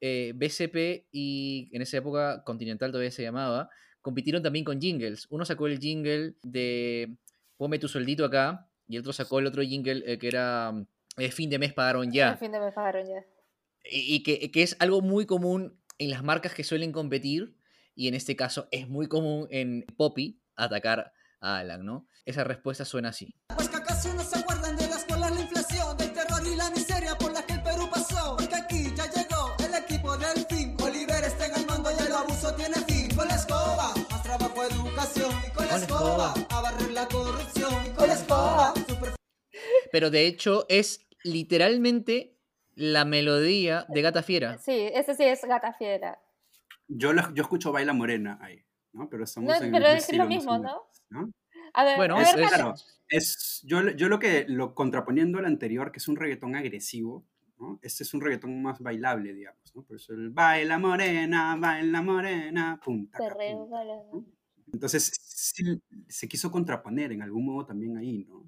eh, 0.00 0.32
BCP 0.34 1.06
y 1.12 1.70
en 1.72 1.82
esa 1.82 1.98
época 1.98 2.42
Continental 2.44 2.90
todavía 2.90 3.10
se 3.10 3.22
llamaba, 3.22 3.68
compitieron 4.00 4.42
también 4.42 4.64
con 4.64 4.80
jingles. 4.80 5.26
Uno 5.30 5.44
sacó 5.44 5.66
el 5.66 5.78
jingle 5.78 6.34
de 6.42 7.16
Ponme 7.56 7.78
tu 7.78 7.88
sueldito 7.88 8.24
acá 8.24 8.68
y 8.86 8.96
el 8.96 9.00
otro 9.00 9.12
sacó 9.12 9.38
el 9.38 9.46
otro 9.46 9.62
jingle 9.62 10.02
eh, 10.06 10.18
que 10.18 10.28
era 10.28 10.72
eh, 11.16 11.30
Fin 11.30 11.50
de 11.50 11.58
mes 11.58 11.72
pagaron 11.72 12.12
ya. 12.12 12.36
Fin 12.36 12.52
de 12.52 12.60
me 12.60 12.72
pagaron 12.72 13.06
ya. 13.06 13.24
Y, 13.84 14.14
y 14.14 14.22
que, 14.22 14.50
que 14.50 14.62
es 14.62 14.76
algo 14.78 15.00
muy 15.00 15.26
común 15.26 15.80
en 15.98 16.10
las 16.10 16.22
marcas 16.22 16.54
que 16.54 16.64
suelen 16.64 16.92
competir 16.92 17.57
y 17.98 18.06
en 18.06 18.14
este 18.14 18.36
caso 18.36 18.68
es 18.70 18.88
muy 18.88 19.08
común 19.08 19.48
en 19.50 19.84
Poppy 19.96 20.40
atacar 20.54 21.12
a 21.40 21.58
Alan, 21.58 21.84
¿no? 21.84 22.06
Esa 22.24 22.44
respuesta 22.44 22.84
suena 22.84 23.08
así. 23.08 23.34
Pues 23.56 23.68
que 23.68 23.76
acaso 23.76 24.14
no 24.14 24.22
se 24.22 24.38
acuerdan 24.38 24.76
de 24.76 24.86
las 24.86 25.04
colas, 25.04 25.34
la 25.34 25.40
inflación, 25.40 25.96
del 25.96 26.12
terror 26.12 26.40
y 26.46 26.54
la 26.54 26.70
miseria 26.70 27.16
por 27.18 27.32
la 27.32 27.42
que 27.44 27.54
el 27.54 27.62
Perú 27.64 27.88
pasó. 27.92 28.36
Porque 28.38 28.54
aquí 28.54 28.84
ya 28.94 29.04
llegó 29.10 29.52
el 29.66 29.74
equipo 29.82 30.16
del 30.16 30.46
fin. 30.46 30.76
Oliver 30.80 31.24
está 31.24 31.46
en 31.46 31.56
el 31.56 31.66
mando 31.66 31.90
y 31.90 32.06
el 32.06 32.12
abuso 32.12 32.54
tiene 32.54 32.76
fin. 32.86 33.16
Con 33.16 33.26
la 33.26 33.34
escoba, 33.34 33.92
más 34.10 34.22
trabajo, 34.22 34.62
educación. 34.62 35.32
Y 35.48 35.50
con 35.50 35.66
la 35.66 35.70
Con 35.72 35.80
la 35.80 35.86
escoba, 35.86 36.32
escoba. 36.36 36.58
a 36.58 36.62
barrer 36.62 36.90
la 36.92 37.08
corrupción. 37.08 37.72
Y 37.84 37.90
con 37.96 38.06
la 38.06 38.14
escoba, 38.14 38.74
super 38.86 39.14
Pero 39.90 40.10
de 40.10 40.26
hecho 40.28 40.66
es 40.68 41.04
literalmente 41.24 42.36
la 42.76 43.04
melodía 43.04 43.86
de 43.88 44.02
Gata 44.02 44.22
Fiera. 44.22 44.56
Sí, 44.58 44.88
ese 44.94 45.16
sí 45.16 45.24
es 45.24 45.42
gata 45.44 45.72
fiera. 45.72 46.20
Yo, 46.88 47.12
lo- 47.12 47.32
yo 47.34 47.42
escucho 47.42 47.72
Baila 47.72 47.92
Morena 47.92 48.38
ahí, 48.40 48.64
¿no? 48.92 49.08
Pero 49.08 49.24
estamos 49.24 49.60
No, 49.60 49.60
en 49.66 49.74
pero 49.74 49.86
es 49.86 50.02
estilo, 50.02 50.24
lo 50.24 50.30
mismo, 50.30 50.58
¿no? 50.58 51.30
A 51.74 51.84
ver, 51.84 51.96
Bueno, 51.98 52.16
a 52.16 52.22
es- 52.22 52.34
ver, 52.34 52.44
es-. 52.44 52.48
Claro, 52.50 52.74
es, 53.08 53.62
yo, 53.64 53.90
yo 53.90 54.08
lo 54.08 54.18
que, 54.18 54.46
lo 54.48 54.74
contraponiendo 54.74 55.38
al 55.38 55.46
anterior, 55.46 55.92
que 55.92 55.98
es 55.98 56.08
un 56.08 56.16
reggaetón 56.16 56.56
agresivo, 56.56 57.26
¿no? 57.58 57.78
Este 57.82 58.04
es 58.04 58.14
un 58.14 58.20
reggaetón 58.20 58.62
más 58.62 58.80
bailable, 58.80 59.32
digamos, 59.34 59.74
¿no? 59.74 59.82
Por 59.84 59.96
eso 59.96 60.12
el 60.14 60.30
baila 60.30 60.78
morena, 60.78 61.56
baila 61.56 62.02
morena, 62.02 62.80
punta. 62.82 63.18
Perreo, 63.18 63.68
¿no? 64.12 64.24
Entonces, 64.72 65.12
sí, 65.22 65.82
se 66.08 66.28
quiso 66.28 66.50
contraponer 66.50 67.12
en 67.12 67.22
algún 67.22 67.46
modo 67.46 67.66
también 67.66 67.96
ahí, 67.96 68.24
¿no? 68.28 68.46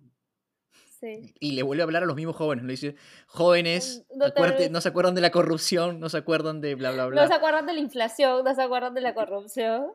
Sí. 1.00 1.34
Y 1.40 1.52
le 1.52 1.62
vuelve 1.62 1.82
a 1.82 1.84
hablar 1.84 2.02
a 2.02 2.06
los 2.06 2.14
mismos 2.16 2.36
jóvenes. 2.36 2.64
Le 2.64 2.72
dice, 2.72 2.94
jóvenes, 3.26 4.04
Mm, 4.14 4.18
no 4.18 4.24
acuérdate- 4.26 4.80
se 4.80 4.88
acuerdan 4.88 5.14
de 5.14 5.20
la 5.22 5.30
corrupción, 5.30 5.98
no 5.98 6.08
se 6.10 6.18
acuerdan 6.18 6.60
de 6.60 6.74
bla, 6.74 6.90
bla, 6.90 7.06
bla. 7.06 7.22
No 7.22 7.28
se 7.28 7.34
acuerdan 7.34 7.66
de 7.66 7.72
la 7.72 7.80
inflación, 7.80 8.44
no 8.44 8.54
se 8.54 8.62
acuerdan 8.62 8.92
de 8.94 9.00
la 9.00 9.14
corrupción. 9.14 9.92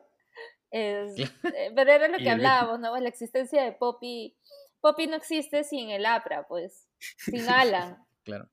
Es- 0.70 1.14
eh, 1.56 1.72
pero 1.74 1.92
era 1.92 2.08
lo 2.08 2.18
que 2.18 2.28
hablábamos, 2.30 2.80
¿no? 2.80 2.96
La 2.98 3.08
existencia 3.08 3.62
de 3.62 3.72
Poppy. 3.72 4.36
Poppy 4.80 5.06
no 5.06 5.16
existe 5.16 5.62
sin 5.64 5.90
el 5.90 6.04
APRA, 6.06 6.46
pues. 6.48 6.88
Sin 7.18 7.48
Alan. 7.48 8.04
Claro. 8.24 8.48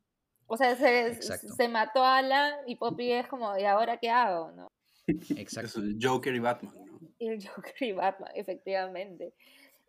O 0.46 0.58
sea, 0.58 0.76
se, 0.76 1.20
se 1.22 1.68
mató 1.70 2.04
a 2.04 2.18
Alan 2.18 2.54
y 2.68 2.76
Poppy 2.76 3.12
es 3.13 3.28
como, 3.28 3.58
¿y 3.58 3.63
ahora 3.63 3.98
qué 3.98 4.10
hago? 4.12 4.52
¿no? 4.52 4.68
Exacto. 5.08 5.68
Es 5.70 5.76
el 5.78 5.98
Joker 6.02 6.36
y 6.36 6.39
Batman, 6.39 6.76
¿no? 6.86 7.00
Y 7.18 7.30
el 7.30 7.48
Joker 7.48 7.74
y 7.82 7.92
Batman, 7.94 8.30
efectivamente. 8.36 9.34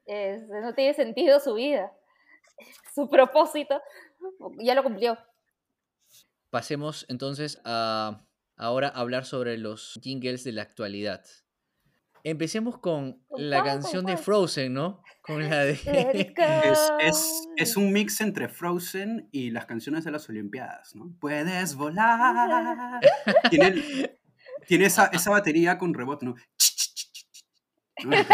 Es- 0.07 0.47
no 0.49 0.73
tiene 0.75 0.95
sentido 0.95 1.41
su 1.41 1.55
vida. 1.55 1.93
su 2.95 3.09
propósito, 3.09 3.81
ya 4.59 4.75
lo 4.75 4.83
cumplió. 4.83 5.19
Pasemos 6.51 7.05
entonces 7.09 7.61
a 7.65 8.25
ahora 8.57 8.89
hablar 8.89 9.25
sobre 9.25 9.59
los 9.59 9.99
jingles 10.03 10.45
de 10.45 10.53
la 10.53 10.63
actualidad. 10.63 11.25
Empecemos 12.23 12.79
con 12.79 13.23
¿Con 13.29 13.51
la 13.51 13.61
cuál, 13.61 13.73
canción 13.73 14.07
de 14.07 14.13
cuál? 14.15 14.25
Frozen, 14.25 14.73
¿no? 14.73 15.03
Con 15.21 15.43
la 15.51 15.65
de... 15.65 15.73
Es, 16.65 16.91
es, 17.01 17.49
es 17.57 17.77
un 17.77 17.93
mix 17.93 18.21
entre 18.23 18.49
Frozen 18.49 19.29
y 19.31 19.51
las 19.51 19.67
canciones 19.67 20.05
de 20.05 20.11
las 20.13 20.27
Olimpiadas, 20.31 20.95
¿no? 20.95 21.15
Puedes 21.21 21.75
volar. 21.75 23.01
Tiene, 23.51 23.67
el- 23.67 24.19
tiene 24.67 24.87
esa, 24.87 25.07
esa 25.13 25.31
batería 25.31 25.77
con 25.77 25.93
rebote, 25.93 26.25
¿no? 26.25 26.35
¿No? 28.05 28.13
Ese- 28.17 28.25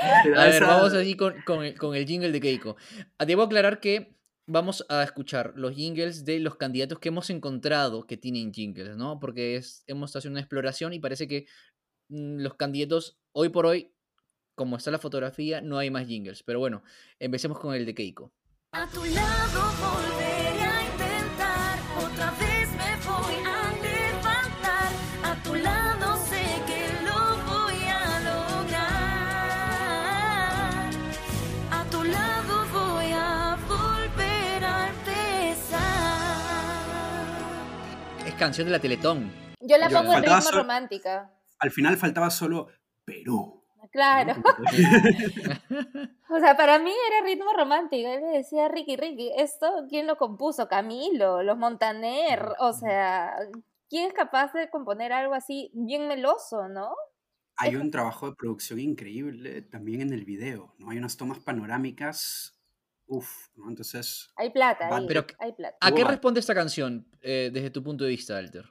A 0.00 0.44
ver, 0.46 0.62
vamos 0.62 0.92
así 0.94 1.16
con, 1.16 1.34
con 1.42 1.64
el, 1.64 1.78
con 1.78 1.94
el 1.94 2.06
jingle 2.06 2.32
de 2.32 2.40
Keiko. 2.40 2.76
Ah, 3.18 3.24
Debo 3.24 3.42
aclarar 3.42 3.80
que 3.80 4.16
vamos 4.46 4.84
a 4.88 5.02
escuchar 5.02 5.52
los 5.56 5.74
jingles 5.74 6.24
de 6.24 6.40
los 6.40 6.56
candidatos 6.56 6.98
que 6.98 7.08
hemos 7.08 7.30
encontrado 7.30 8.06
que 8.06 8.16
tienen 8.16 8.52
jingles, 8.52 8.96
¿no? 8.96 9.20
Porque 9.20 9.56
es, 9.56 9.84
hemos 9.86 10.16
hecho 10.16 10.28
una 10.28 10.40
exploración 10.40 10.92
y 10.92 10.98
parece 10.98 11.28
que 11.28 11.46
mm, 12.08 12.40
los 12.40 12.54
candidatos, 12.54 13.18
hoy 13.32 13.50
por 13.50 13.66
hoy, 13.66 13.92
como 14.54 14.76
está 14.76 14.90
la 14.90 14.98
fotografía, 14.98 15.60
no 15.60 15.78
hay 15.78 15.90
más 15.90 16.06
jingles. 16.06 16.42
Pero 16.42 16.58
bueno, 16.58 16.82
empecemos 17.18 17.58
con 17.58 17.74
el 17.74 17.86
de 17.86 17.94
Keiko. 17.94 18.32
A 18.72 18.86
tu 18.88 19.04
lado 19.04 19.72
volveré 19.80 20.27
canción 38.38 38.66
de 38.66 38.72
la 38.72 38.78
Teletón. 38.78 39.30
Yo 39.60 39.76
la 39.76 39.88
Yo- 39.88 39.98
pongo 39.98 40.14
en 40.14 40.22
ritmo 40.22 40.40
sol- 40.40 40.58
romántica. 40.60 41.30
Al 41.58 41.70
final 41.70 41.96
faltaba 41.96 42.30
solo 42.30 42.68
Perú. 43.04 43.62
¿no? 43.76 43.88
Claro. 43.90 44.34
O 46.30 46.38
sea, 46.40 46.56
para 46.58 46.78
mí 46.78 46.90
era 46.90 47.24
ritmo 47.26 47.50
romántico. 47.56 48.06
Él 48.06 48.20
le 48.20 48.38
decía 48.38 48.68
Ricky, 48.68 48.96
Ricky, 48.96 49.32
¿esto 49.36 49.86
quién 49.88 50.06
lo 50.06 50.16
compuso? 50.18 50.68
Camilo, 50.68 51.42
los 51.42 51.56
Montaner. 51.56 52.50
O 52.58 52.74
sea, 52.74 53.34
¿quién 53.88 54.08
es 54.08 54.12
capaz 54.12 54.52
de 54.52 54.68
componer 54.68 55.12
algo 55.14 55.32
así 55.32 55.70
bien 55.72 56.06
meloso, 56.06 56.68
no? 56.68 56.94
Hay 57.56 57.76
un 57.76 57.90
trabajo 57.90 58.28
de 58.28 58.36
producción 58.36 58.78
increíble 58.78 59.62
también 59.62 60.02
en 60.02 60.12
el 60.12 60.26
video, 60.26 60.74
¿no? 60.78 60.90
Hay 60.90 60.98
unas 60.98 61.16
tomas 61.16 61.38
panorámicas, 61.38 62.57
uff, 63.08 63.48
¿no? 63.56 63.68
Entonces, 63.68 64.30
Hay 64.36 64.50
plata 64.50 64.94
ahí, 64.94 65.04
pero- 65.08 65.26
hay 65.38 65.52
plata. 65.52 65.76
¿A 65.80 65.92
qué 65.92 66.04
responde 66.04 66.40
esta 66.40 66.54
canción 66.54 67.08
eh, 67.20 67.50
desde 67.52 67.70
tu 67.70 67.82
punto 67.82 68.04
de 68.04 68.10
vista, 68.10 68.38
Alter? 68.38 68.66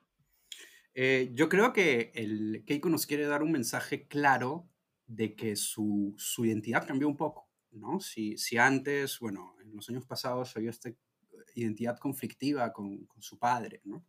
eh, 0.93 1.29
yo 1.33 1.47
creo 1.49 1.73
que 1.73 2.11
el 2.15 2.63
Keiko 2.65 2.89
nos 2.89 3.05
quiere 3.05 3.25
dar 3.27 3.43
un 3.43 3.51
mensaje 3.51 4.07
claro 4.07 4.67
de 5.05 5.35
que 5.35 5.55
su, 5.55 6.15
su 6.17 6.45
identidad 6.45 6.87
cambió 6.87 7.07
un 7.07 7.15
poco, 7.17 7.49
¿no? 7.71 7.99
Si, 7.99 8.37
si 8.37 8.57
antes, 8.57 9.19
bueno, 9.19 9.55
en 9.61 9.75
los 9.75 9.87
años 9.89 10.05
pasados 10.05 10.55
había 10.57 10.71
esta 10.71 10.89
identidad 11.55 11.97
conflictiva 11.99 12.73
con, 12.73 13.05
con 13.05 13.21
su 13.21 13.37
padre, 13.37 13.81
¿no? 13.85 14.03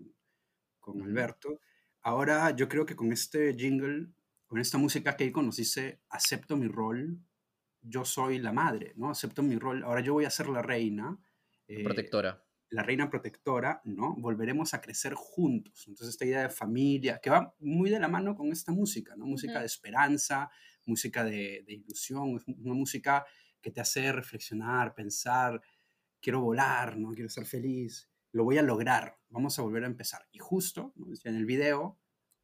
Con. 0.80 1.02
Alberto, 1.02 1.60
ahora 2.00 2.50
yo 2.56 2.68
creo 2.68 2.86
que 2.86 2.96
con 2.96 3.12
este 3.12 3.54
jingle, 3.54 4.08
con 4.46 4.58
esta 4.58 4.78
música, 4.78 5.16
Keiko 5.16 5.42
nos 5.42 5.56
dice, 5.56 6.00
acepto 6.08 6.56
mi 6.56 6.66
rol, 6.68 7.18
yo 7.82 8.04
soy 8.04 8.38
la 8.38 8.52
madre, 8.52 8.92
¿no? 8.96 9.10
Acepto 9.10 9.42
mi 9.42 9.56
rol, 9.58 9.82
ahora 9.84 10.00
yo 10.00 10.12
voy 10.14 10.24
a 10.24 10.30
ser 10.30 10.48
la 10.48 10.62
reina. 10.62 11.18
eh, 11.68 11.82
Protectora. 11.84 12.44
la 12.70 12.82
reina 12.82 13.08
protectora, 13.10 13.80
¿no? 13.84 14.14
Volveremos 14.18 14.74
a 14.74 14.80
crecer 14.80 15.14
juntos. 15.14 15.86
Entonces, 15.88 16.10
esta 16.14 16.26
idea 16.26 16.42
de 16.42 16.50
familia, 16.50 17.18
que 17.22 17.30
va 17.30 17.54
muy 17.60 17.90
de 17.90 17.98
la 18.00 18.08
mano 18.08 18.34
con 18.34 18.52
esta 18.52 18.72
música, 18.72 19.16
¿no? 19.16 19.26
Música 19.26 19.60
de 19.60 19.66
esperanza, 19.66 20.50
música 20.84 21.24
de, 21.24 21.64
de 21.66 21.74
ilusión, 21.74 22.36
es 22.36 22.44
una 22.46 22.74
música 22.74 23.24
que 23.62 23.70
te 23.70 23.80
hace 23.80 24.12
reflexionar, 24.12 24.94
pensar, 24.94 25.60
quiero 26.20 26.40
volar, 26.42 26.96
¿no? 26.98 27.12
Quiero 27.12 27.28
ser 27.30 27.46
feliz, 27.46 28.10
lo 28.32 28.44
voy 28.44 28.58
a 28.58 28.62
lograr, 28.62 29.18
vamos 29.30 29.58
a 29.58 29.62
volver 29.62 29.84
a 29.84 29.86
empezar. 29.86 30.26
Y 30.32 30.38
justo, 30.38 30.92
¿no? 30.96 31.06
en 31.24 31.36
el 31.36 31.46
video, 31.46 31.98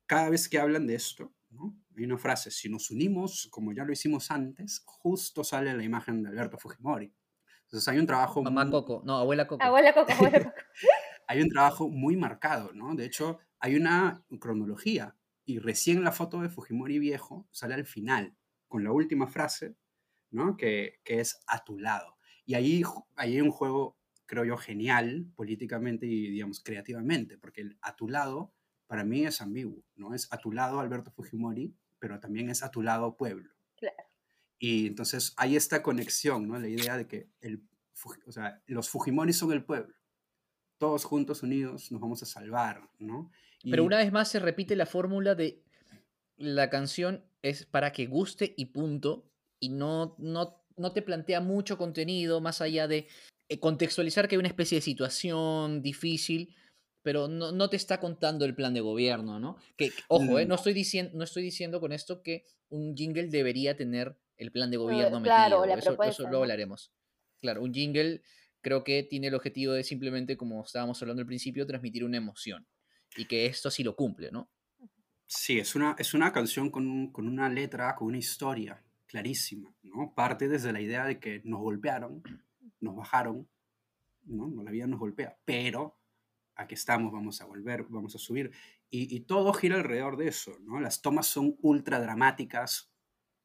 cada 0.06 0.30
vez 0.30 0.48
que 0.48 0.58
hablan 0.58 0.86
de 0.86 0.94
esto, 0.94 1.34
¿no? 1.54 1.76
Hay 1.96 2.04
una 2.04 2.18
frase, 2.18 2.50
si 2.50 2.68
nos 2.68 2.90
unimos 2.90 3.48
como 3.50 3.72
ya 3.72 3.84
lo 3.84 3.92
hicimos 3.92 4.30
antes, 4.30 4.82
justo 4.84 5.42
sale 5.44 5.72
la 5.74 5.82
imagen 5.84 6.22
de 6.22 6.28
Alberto 6.30 6.58
Fujimori. 6.58 7.14
Entonces 7.62 7.88
hay 7.88 7.98
un 7.98 8.06
trabajo 8.06 8.42
Mamá 8.42 8.64
muy- 8.64 8.72
Coco. 8.72 9.02
No, 9.04 9.16
abuela 9.18 9.46
Coco. 9.46 9.62
Abuela 9.64 9.94
Coco, 9.94 10.12
abuela 10.12 10.38
Coco. 10.44 10.56
hay 11.26 11.40
un 11.40 11.48
trabajo 11.48 11.88
muy 11.88 12.16
marcado, 12.16 12.72
¿no? 12.72 12.94
De 12.94 13.04
hecho, 13.06 13.38
hay 13.58 13.76
una 13.76 14.22
cronología 14.40 15.16
y 15.46 15.58
recién 15.58 16.04
la 16.04 16.12
foto 16.12 16.40
de 16.40 16.48
Fujimori 16.50 16.98
viejo 16.98 17.46
sale 17.50 17.74
al 17.74 17.86
final, 17.86 18.36
con 18.68 18.84
la 18.84 18.92
última 18.92 19.26
frase, 19.26 19.76
¿no? 20.30 20.56
Que, 20.56 21.00
que 21.04 21.20
es 21.20 21.40
a 21.46 21.64
tu 21.64 21.78
lado. 21.78 22.16
Y 22.44 22.54
ahí, 22.54 22.82
ahí 23.16 23.34
hay 23.36 23.40
un 23.40 23.50
juego, 23.50 23.96
creo 24.26 24.44
yo, 24.44 24.56
genial 24.56 25.26
políticamente 25.36 26.06
y, 26.06 26.30
digamos, 26.30 26.60
creativamente, 26.62 27.38
porque 27.38 27.62
el 27.62 27.78
a 27.82 27.94
tu 27.96 28.08
lado, 28.08 28.52
para 28.86 29.04
mí 29.04 29.24
es 29.24 29.40
ambiguo, 29.40 29.82
¿no? 29.96 30.14
Es 30.14 30.32
a 30.32 30.38
tu 30.38 30.52
lado 30.52 30.80
Alberto 30.80 31.10
Fujimori, 31.10 31.74
pero 31.98 32.20
también 32.20 32.50
es 32.50 32.62
a 32.62 32.70
tu 32.70 32.82
lado 32.82 33.16
pueblo. 33.16 33.50
Claro. 33.76 33.96
Y 34.58 34.86
entonces 34.86 35.34
hay 35.36 35.56
esta 35.56 35.82
conexión, 35.82 36.48
¿no? 36.48 36.58
La 36.58 36.68
idea 36.68 36.96
de 36.96 37.06
que 37.06 37.28
el, 37.40 37.62
o 38.26 38.32
sea, 38.32 38.62
los 38.66 38.88
Fujimori 38.88 39.32
son 39.32 39.52
el 39.52 39.64
pueblo 39.64 39.94
todos 40.78 41.04
juntos, 41.04 41.42
unidos, 41.42 41.90
nos 41.92 42.00
vamos 42.00 42.22
a 42.22 42.26
salvar, 42.26 42.88
¿no? 42.98 43.30
Pero 43.62 43.84
una 43.84 43.98
vez 43.98 44.12
más 44.12 44.28
se 44.28 44.38
repite 44.38 44.76
la 44.76 44.84
fórmula 44.84 45.34
de 45.34 45.62
la 46.36 46.68
canción 46.68 47.24
es 47.40 47.64
para 47.64 47.92
que 47.92 48.06
guste 48.06 48.52
y 48.56 48.66
punto, 48.66 49.30
y 49.60 49.70
no, 49.70 50.14
no, 50.18 50.62
no 50.76 50.92
te 50.92 51.00
plantea 51.00 51.40
mucho 51.40 51.78
contenido 51.78 52.42
más 52.42 52.60
allá 52.60 52.86
de 52.86 53.08
eh, 53.48 53.60
contextualizar 53.60 54.28
que 54.28 54.34
hay 54.34 54.40
una 54.40 54.48
especie 54.48 54.76
de 54.76 54.82
situación 54.82 55.80
difícil, 55.80 56.54
pero 57.04 57.28
no, 57.28 57.52
no 57.52 57.68
te 57.68 57.76
está 57.76 58.00
contando 58.00 58.46
el 58.46 58.54
plan 58.54 58.72
de 58.72 58.80
gobierno, 58.80 59.38
¿no? 59.38 59.58
Que, 59.76 59.92
ojo, 60.08 60.38
eh, 60.38 60.46
no, 60.46 60.54
estoy 60.54 60.72
diciendo, 60.72 61.12
no 61.14 61.22
estoy 61.22 61.42
diciendo 61.42 61.78
con 61.78 61.92
esto 61.92 62.22
que 62.22 62.46
un 62.70 62.96
jingle 62.96 63.28
debería 63.28 63.76
tener 63.76 64.16
el 64.38 64.50
plan 64.50 64.70
de 64.70 64.78
gobierno 64.78 65.22
claro, 65.22 65.60
metido, 65.60 65.66
la 65.66 65.72
eso, 65.74 65.80
eso 65.80 65.90
propuesta, 65.90 66.22
luego 66.22 66.38
¿no? 66.38 66.42
hablaremos. 66.44 66.92
Claro, 67.40 67.62
un 67.62 67.74
jingle 67.74 68.22
creo 68.62 68.84
que 68.84 69.02
tiene 69.02 69.26
el 69.26 69.34
objetivo 69.34 69.74
de 69.74 69.84
simplemente, 69.84 70.38
como 70.38 70.64
estábamos 70.64 71.00
hablando 71.02 71.20
al 71.20 71.26
principio, 71.26 71.66
transmitir 71.66 72.04
una 72.04 72.16
emoción. 72.16 72.66
Y 73.16 73.26
que 73.26 73.44
esto 73.44 73.70
sí 73.70 73.84
lo 73.84 73.94
cumple, 73.94 74.30
¿no? 74.32 74.48
Sí, 75.26 75.58
es 75.58 75.74
una, 75.74 75.94
es 75.98 76.14
una 76.14 76.32
canción 76.32 76.70
con, 76.70 77.12
con 77.12 77.28
una 77.28 77.50
letra, 77.50 77.94
con 77.96 78.08
una 78.08 78.18
historia 78.18 78.82
clarísima, 79.06 79.74
¿no? 79.82 80.14
Parte 80.14 80.48
desde 80.48 80.72
la 80.72 80.80
idea 80.80 81.04
de 81.04 81.20
que 81.20 81.42
nos 81.44 81.60
golpearon, 81.60 82.22
nos 82.80 82.96
bajaron, 82.96 83.46
¿no? 84.22 84.50
La 84.62 84.70
vida 84.70 84.86
nos 84.86 84.98
golpea, 84.98 85.36
pero 85.44 85.98
aquí 86.56 86.74
estamos, 86.74 87.12
vamos 87.12 87.40
a 87.40 87.46
volver, 87.46 87.84
vamos 87.88 88.14
a 88.14 88.18
subir. 88.18 88.52
Y, 88.90 89.14
y 89.14 89.20
todo 89.20 89.52
gira 89.52 89.76
alrededor 89.76 90.16
de 90.16 90.28
eso, 90.28 90.58
¿no? 90.60 90.80
Las 90.80 91.02
tomas 91.02 91.26
son 91.26 91.56
ultra 91.60 92.00
dramáticas. 92.00 92.92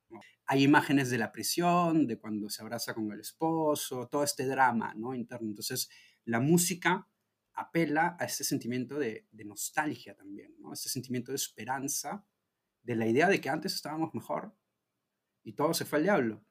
¿no? 0.10 0.20
Hay 0.46 0.64
imágenes 0.64 1.10
de 1.10 1.18
la 1.18 1.32
prisión, 1.32 2.08
de 2.08 2.20
cuando 2.20 2.50
se 2.50 2.62
abraza 2.62 2.94
con 2.94 3.12
el 3.12 3.20
esposo, 3.20 4.08
todo 4.08 4.24
este 4.24 4.46
drama, 4.46 4.94
¿no? 4.96 5.14
Interno. 5.14 5.50
Entonces, 5.50 5.90
la 6.26 6.40
música 6.40 7.08
apela 7.54 8.16
a 8.20 8.26
ese 8.26 8.44
sentimiento 8.44 8.98
de, 8.98 9.28
de 9.32 9.46
nostalgia 9.46 10.16
también, 10.16 10.56
¿no? 10.60 10.74
Ese 10.74 10.90
sentimiento 10.90 11.32
de 11.32 11.38
esperanza, 11.38 12.26
de 12.84 12.96
la 12.96 13.08
idea 13.08 13.28
de 13.28 13.42
que 13.42 13.50
antes 13.50 13.74
estábamos 13.74 14.14
mejor 14.14 14.56
y 15.44 15.54
todo 15.54 15.74
se 15.74 15.86
fue 15.86 16.00
al 16.00 16.04
diablo, 16.04 16.44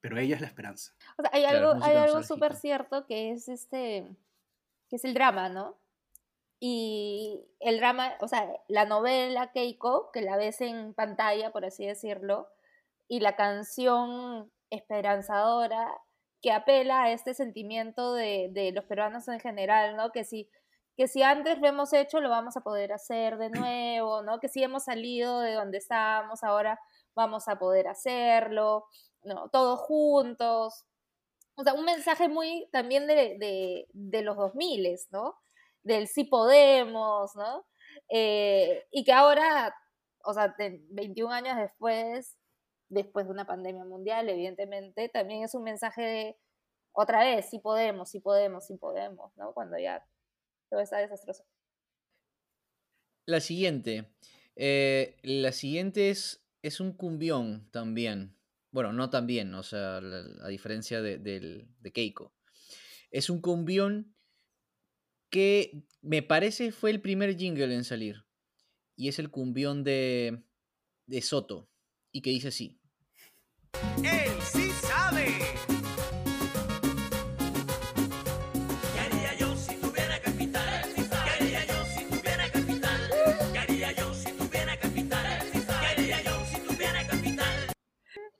pero 0.00 0.18
ella 0.18 0.36
es 0.36 0.40
la 0.40 0.48
esperanza. 0.48 0.94
O 1.18 1.22
sea, 1.22 1.30
hay 1.32 1.44
algo, 1.44 1.82
hay 1.82 1.96
algo 1.96 2.22
súper 2.22 2.54
cierto 2.54 3.06
que 3.06 3.32
es 3.32 3.48
este, 3.48 4.16
que 4.88 4.96
es 4.96 5.04
el 5.04 5.14
drama, 5.14 5.48
¿no? 5.48 5.78
Y 6.60 7.46
el 7.60 7.78
drama, 7.78 8.14
o 8.20 8.28
sea, 8.28 8.48
la 8.68 8.86
novela 8.86 9.52
Keiko, 9.52 10.10
que 10.12 10.22
la 10.22 10.36
ves 10.36 10.60
en 10.60 10.94
pantalla, 10.94 11.52
por 11.52 11.64
así 11.64 11.86
decirlo, 11.86 12.48
y 13.08 13.20
la 13.20 13.36
canción 13.36 14.50
esperanzadora, 14.70 15.90
que 16.40 16.52
apela 16.52 17.04
a 17.04 17.10
este 17.12 17.34
sentimiento 17.34 18.14
de, 18.14 18.48
de 18.52 18.72
los 18.72 18.84
peruanos 18.84 19.28
en 19.28 19.40
general, 19.40 19.96
¿no? 19.96 20.10
Que 20.12 20.24
si, 20.24 20.50
que 20.96 21.08
si 21.08 21.22
antes 21.22 21.58
lo 21.58 21.68
hemos 21.68 21.92
hecho, 21.92 22.20
lo 22.20 22.30
vamos 22.30 22.56
a 22.56 22.62
poder 22.62 22.92
hacer 22.92 23.38
de 23.38 23.50
nuevo, 23.50 24.22
¿no? 24.22 24.40
Que 24.40 24.48
si 24.48 24.62
hemos 24.62 24.84
salido 24.84 25.40
de 25.40 25.54
donde 25.54 25.78
estábamos, 25.78 26.44
ahora 26.44 26.78
vamos 27.14 27.48
a 27.48 27.58
poder 27.58 27.88
hacerlo, 27.88 28.84
¿no? 29.22 29.48
Todos 29.50 29.80
juntos. 29.80 30.84
O 31.56 31.62
sea, 31.64 31.74
un 31.74 31.84
mensaje 31.84 32.28
muy 32.28 32.68
también 32.72 33.06
de, 33.06 33.36
de, 33.38 33.86
de 33.92 34.22
los 34.22 34.36
2000, 34.36 34.98
¿no? 35.10 35.36
Del 35.84 36.08
sí 36.08 36.24
podemos, 36.24 37.36
¿no? 37.36 37.66
Eh, 38.08 38.86
y 38.90 39.04
que 39.04 39.12
ahora, 39.12 39.74
o 40.24 40.34
sea, 40.34 40.54
de 40.58 40.80
21 40.90 41.32
años 41.32 41.56
después, 41.56 42.36
después 42.88 43.26
de 43.26 43.32
una 43.32 43.46
pandemia 43.46 43.84
mundial, 43.84 44.28
evidentemente, 44.28 45.08
también 45.08 45.44
es 45.44 45.54
un 45.54 45.62
mensaje 45.62 46.02
de 46.02 46.36
otra 46.92 47.20
vez, 47.20 47.50
sí 47.50 47.58
podemos, 47.58 48.10
sí 48.10 48.20
podemos, 48.20 48.66
sí 48.66 48.76
podemos, 48.76 49.36
¿no? 49.36 49.52
Cuando 49.52 49.78
ya 49.78 50.04
todo 50.70 50.80
está 50.80 50.98
desastroso. 50.98 51.44
La 53.26 53.40
siguiente. 53.40 54.14
eh, 54.56 55.16
la 55.22 55.52
siguiente 55.52 56.10
es, 56.10 56.46
es 56.62 56.80
un 56.80 56.92
cumbión 56.92 57.68
también. 57.70 58.36
Bueno, 58.70 58.92
no 58.92 59.10
también, 59.10 59.54
o 59.54 59.62
sea, 59.62 59.98
a 59.98 60.48
diferencia 60.48 61.00
de, 61.00 61.18
de 61.18 61.92
Keiko. 61.92 62.34
Es 63.10 63.30
un 63.30 63.40
cumbión 63.40 64.13
que 65.34 65.82
me 66.00 66.22
parece 66.22 66.70
fue 66.70 66.92
el 66.92 67.00
primer 67.00 67.36
jingle 67.36 67.74
en 67.74 67.82
salir. 67.82 68.24
Y 68.94 69.08
es 69.08 69.18
el 69.18 69.32
cumbión 69.32 69.82
de, 69.82 70.44
de 71.06 71.22
Soto. 71.22 71.68
Y 72.12 72.22
que 72.22 72.30
dice 72.30 72.48
así. 72.48 72.78
Él 74.04 74.30
sí. 74.40 74.70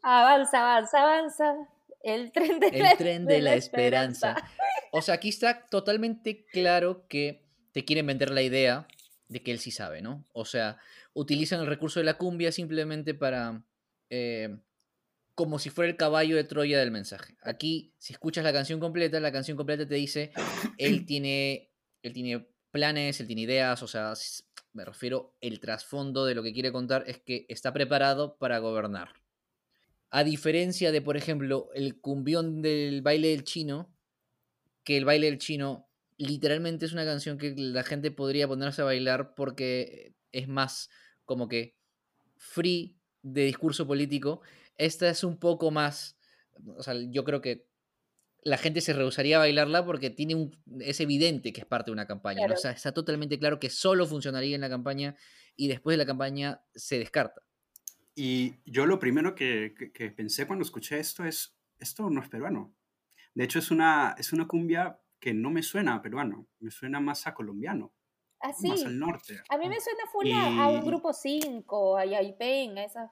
Avanza, 0.07 0.61
avanza, 0.61 1.03
avanza. 1.03 1.57
El 2.03 2.31
tren 2.31 2.61
de, 2.61 2.71
la, 2.71 2.91
El 2.91 2.99
tren 2.99 3.25
de 3.25 3.41
la 3.41 3.55
esperanza. 3.55 4.37
O 4.97 5.03
sea, 5.03 5.17
aquí 5.17 5.29
está 5.29 5.67
totalmente 5.67 6.47
claro 6.53 7.09
que 7.09 7.43
te 7.73 7.85
quieren 7.85 8.07
vender 8.07 8.31
la 8.31 8.43
idea 8.43 8.87
de 9.27 9.43
que 9.43 9.51
él 9.51 9.59
sí 9.59 9.73
sabe, 9.73 10.03
¿no? 10.03 10.25
O 10.33 10.45
sea, 10.45 10.79
utilizan 11.15 11.59
el 11.59 11.67
recurso 11.67 11.99
de 11.99 12.05
la 12.05 12.17
cumbia 12.17 12.53
simplemente 12.53 13.13
para... 13.13 13.65
eh, 14.09 14.57
como 15.35 15.59
si 15.59 15.69
fuera 15.71 15.91
el 15.91 15.97
caballo 15.97 16.37
de 16.37 16.45
Troya 16.45 16.79
del 16.79 16.93
mensaje. 16.93 17.37
Aquí, 17.43 17.93
si 17.99 18.13
escuchas 18.13 18.45
la 18.45 18.53
canción 18.53 18.79
completa, 18.79 19.19
la 19.19 19.33
canción 19.33 19.57
completa 19.57 19.85
te 19.85 19.97
dice, 19.97 20.31
él 20.79 21.05
tiene, 21.07 21.73
él 22.05 22.13
tiene 22.13 22.47
planes, 22.71 23.19
él 23.19 23.27
tiene 23.27 23.43
ideas, 23.43 23.83
o 23.83 23.89
sea, 23.89 24.13
me 24.75 24.85
refiero, 24.85 25.37
el 25.41 25.59
trasfondo 25.59 26.25
de 26.25 26.37
lo 26.37 26.45
que 26.45 26.53
quiere 26.53 26.71
contar 26.71 27.03
es 27.09 27.19
que 27.19 27.47
está 27.49 27.73
preparado 27.73 28.37
para 28.39 28.59
gobernar. 28.59 29.09
A 30.11 30.23
diferencia 30.23 30.93
de, 30.93 31.03
por 31.03 31.17
ejemplo, 31.17 31.71
el 31.75 32.01
cumbión 32.01 32.63
del 32.63 33.03
baile 33.03 33.31
del 33.31 33.43
chino, 33.43 33.94
que 34.85 34.97
el 34.97 35.05
baile 35.05 35.27
del 35.27 35.39
chino 35.39 35.89
literalmente 36.17 36.87
es 36.87 36.93
una 36.93 37.05
canción 37.05 37.39
que 37.39 37.55
la 37.57 37.83
gente 37.83 38.11
podría 38.11 38.47
ponerse 38.47 38.83
a 38.83 38.85
bailar 38.85 39.35
porque 39.35 40.15
es 40.31 40.47
más 40.49 40.91
como 41.25 41.49
que 41.49 41.77
free 42.37 42.97
de 43.23 43.45
discurso 43.45 43.87
político. 43.87 44.43
Esta 44.77 45.09
es 45.09 45.25
un 45.25 45.39
poco 45.39 45.71
más, 45.71 46.19
o 46.77 46.83
sea, 46.83 46.95
yo 47.11 47.25
creo 47.25 47.41
que 47.41 47.67
la 48.43 48.59
gente 48.59 48.81
se 48.83 48.93
rehusaría 48.93 49.37
a 49.37 49.41
bailarla 49.41 49.87
porque 49.87 50.11
tiene 50.11 50.35
un, 50.35 50.57
es 50.81 51.01
evidente 51.01 51.53
que 51.53 51.63
es 51.63 51.67
parte 51.67 51.91
de 51.91 51.93
una 51.95 52.07
campaña. 52.07 52.41
¿no? 52.47 52.55
O 52.55 52.57
sea, 52.59 52.73
está 52.73 52.93
totalmente 52.93 53.39
claro 53.39 53.59
que 53.59 53.71
solo 53.71 54.07
funcionaría 54.07 54.55
en 54.55 54.61
la 54.61 54.69
campaña 54.69 55.17
y 55.57 55.69
después 55.69 55.95
de 55.95 55.99
la 55.99 56.07
campaña 56.07 56.61
se 56.75 56.99
descarta. 56.99 57.41
Y 58.15 58.55
yo 58.67 58.87
lo 58.87 58.99
primero 58.99 59.35
que, 59.35 59.75
que- 59.77 59.91
que 59.93 60.11
pensé 60.11 60.47
cuando 60.47 60.65
escuché 60.65 60.99
esto 61.01 61.25
es, 61.25 61.57
esto 61.79 62.11
no 62.11 62.23
es 62.23 62.29
peruano. 62.29 62.75
De 63.35 63.45
hecho, 63.45 63.59
es 63.59 63.71
una, 63.71 64.15
es 64.19 64.33
una 64.33 64.47
cumbia 64.47 64.99
que 65.19 65.35
no 65.35 65.51
me 65.51 65.63
suena 65.63 65.95
a 65.97 66.03
peruano, 66.03 66.47
me 66.61 66.71
suena 66.71 67.01
más 67.01 67.27
a 67.27 67.35
colombiano, 67.35 67.93
Así. 68.41 68.69
más 68.69 68.85
al 68.85 68.99
norte. 68.99 69.41
A 69.49 69.59
mí 69.59 69.69
me 69.69 69.81
suena 69.81 70.05
full 70.13 70.31
a, 70.31 70.65
a 70.65 70.69
un 70.69 70.85
grupo 70.85 71.13
5, 71.13 71.97
a 71.97 72.05
Yaipen, 72.05 72.79
a 72.79 72.85
esas... 72.85 73.11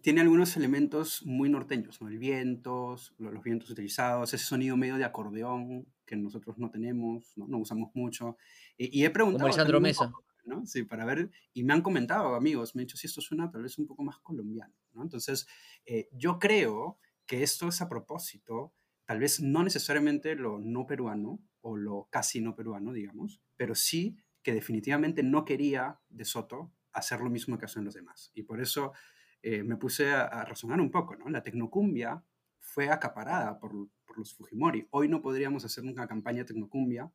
Tiene 0.00 0.22
algunos 0.22 0.56
elementos 0.56 1.22
muy 1.26 1.50
norteños, 1.50 2.00
¿no? 2.00 2.08
El 2.08 2.16
viento, 2.18 2.96
lo- 3.18 3.30
los 3.30 3.42
vientos 3.42 3.68
utilizados, 3.68 4.32
ese 4.32 4.42
sonido 4.42 4.74
medio 4.74 4.96
de 4.96 5.04
acordeón 5.04 5.86
que 6.06 6.16
nosotros 6.16 6.56
no 6.56 6.70
tenemos, 6.70 7.36
no, 7.36 7.46
no 7.46 7.58
usamos 7.58 7.90
mucho. 7.94 8.38
Y, 8.78 8.98
y 9.00 9.04
he 9.04 9.10
preguntado... 9.10 9.50
Como 9.50 9.76
un 9.76 9.82
Mesa. 9.82 10.06
poco, 10.10 10.24
¿no? 10.46 10.64
Sí, 10.64 10.84
para 10.84 11.04
ver, 11.04 11.30
y 11.52 11.62
me 11.64 11.74
han 11.74 11.82
comentado 11.82 12.34
amigos, 12.34 12.74
me 12.74 12.80
han 12.80 12.86
dicho, 12.86 12.96
si 12.96 13.06
esto 13.06 13.20
suena 13.20 13.50
tal 13.50 13.64
vez 13.64 13.76
un 13.78 13.86
poco 13.86 14.02
más 14.02 14.16
colombiano, 14.20 14.72
¿no? 14.94 15.02
Entonces, 15.02 15.46
eh, 15.84 16.08
yo 16.12 16.38
creo 16.38 16.98
que 17.26 17.42
esto 17.42 17.68
es 17.68 17.80
a 17.80 17.88
propósito, 17.88 18.72
tal 19.04 19.20
vez 19.20 19.40
no 19.40 19.62
necesariamente 19.62 20.34
lo 20.34 20.58
no 20.58 20.86
peruano 20.86 21.40
o 21.60 21.76
lo 21.76 22.08
casi 22.10 22.40
no 22.40 22.54
peruano, 22.54 22.92
digamos, 22.92 23.40
pero 23.56 23.74
sí 23.74 24.16
que 24.42 24.52
definitivamente 24.52 25.22
no 25.22 25.44
quería 25.44 26.00
de 26.08 26.24
Soto 26.24 26.72
hacer 26.92 27.20
lo 27.20 27.30
mismo 27.30 27.58
que 27.58 27.66
hacen 27.66 27.84
los 27.84 27.94
demás. 27.94 28.30
Y 28.34 28.42
por 28.42 28.60
eso 28.60 28.92
eh, 29.40 29.62
me 29.62 29.76
puse 29.76 30.10
a, 30.10 30.22
a 30.24 30.44
razonar 30.44 30.80
un 30.80 30.90
poco, 30.90 31.16
¿no? 31.16 31.28
La 31.28 31.42
tecnocumbia 31.42 32.22
fue 32.58 32.88
acaparada 32.88 33.58
por, 33.58 33.72
por 34.04 34.18
los 34.18 34.34
Fujimori. 34.34 34.86
Hoy 34.90 35.08
no 35.08 35.20
podríamos 35.20 35.64
hacer 35.64 35.84
una 35.84 36.06
campaña 36.06 36.44
tecnocumbia 36.44 37.10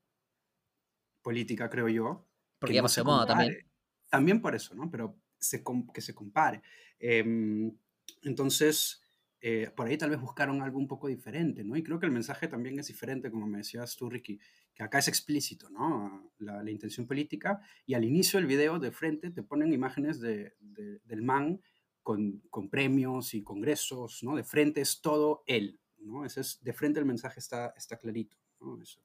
política, 1.22 1.70
creo 1.70 1.90
yo, 1.90 2.28
Porque 2.60 2.72
que 2.72 2.76
ya 2.76 2.82
no 2.82 2.86
pasó 2.86 3.04
moda 3.04 3.26
también. 3.26 3.70
También 4.10 4.42
por 4.42 4.56
eso, 4.56 4.76
¿no? 4.76 4.90
Pero 4.90 5.20
se 5.40 5.64
que 5.94 6.02
se 6.02 6.14
compare. 6.16 6.62
Em, 7.00 7.76
entonces, 8.24 9.02
eh, 9.42 9.72
por 9.76 9.88
ahí 9.88 9.98
tal 9.98 10.10
vez 10.10 10.20
buscaron 10.20 10.62
algo 10.62 10.80
un 10.80 10.88
poco 10.88 11.08
diferente, 11.08 11.64
¿no? 11.64 11.76
Y 11.76 11.84
creo 11.84 12.00
que 12.00 12.06
el 12.08 12.12
mensaje 12.12 12.48
también 12.48 12.80
es 12.80 12.88
diferente, 12.88 13.30
como 13.32 13.46
me 13.48 13.60
decías 13.60 13.96
tú, 13.96 14.10
Ricky, 14.10 14.40
que 14.74 14.84
acá 14.84 15.00
es 15.00 15.08
explícito, 15.08 15.70
¿no? 15.70 16.32
La, 16.40 16.64
la 16.64 16.72
intención 16.72 17.06
política. 17.08 17.62
Y 17.86 17.94
al 17.94 18.04
inicio 18.04 18.40
del 18.40 18.48
video, 18.48 18.80
de 18.80 18.92
frente, 18.92 19.30
te 19.32 19.44
ponen 19.44 19.74
imágenes 19.74 20.20
de, 20.20 20.56
de- 20.60 21.00
del 21.06 21.22
man 21.22 21.62
con, 22.02 22.42
con 22.50 22.70
premios 22.70 23.34
y 23.34 23.44
congresos, 23.44 24.24
¿no? 24.24 24.36
De 24.36 24.44
frente 24.44 24.82
es 24.82 25.02
todo 25.02 25.44
él, 25.46 25.80
¿no? 25.98 26.26
Ese 26.26 26.42
es, 26.42 26.64
de 26.64 26.74
frente 26.74 27.00
el 27.00 27.06
mensaje 27.06 27.40
está, 27.40 27.74
está 27.78 27.98
clarito, 27.98 28.38
¿no? 28.60 28.82
Eso. 28.82 29.02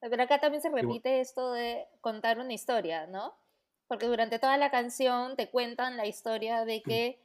Pero 0.00 0.22
acá 0.22 0.40
también 0.40 0.60
se 0.60 0.68
repite 0.70 1.20
esto 1.20 1.52
de 1.52 1.86
contar 2.00 2.38
una 2.40 2.52
historia, 2.52 3.06
¿no? 3.06 3.34
Porque 3.86 4.06
durante 4.06 4.38
toda 4.38 4.56
la 4.56 4.70
canción 4.70 5.36
te 5.36 5.48
cuentan 5.50 5.96
la 5.96 6.06
historia 6.06 6.64
de 6.64 6.82
que 6.82 7.20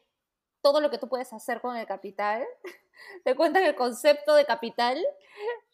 todo 0.61 0.81
lo 0.81 0.89
que 0.89 0.97
tú 0.97 1.07
puedes 1.09 1.33
hacer 1.33 1.61
con 1.61 1.75
el 1.77 1.85
capital, 1.85 2.45
te 3.23 3.35
cuentan 3.35 3.63
el 3.63 3.75
concepto 3.75 4.35
de 4.35 4.45
capital, 4.45 4.97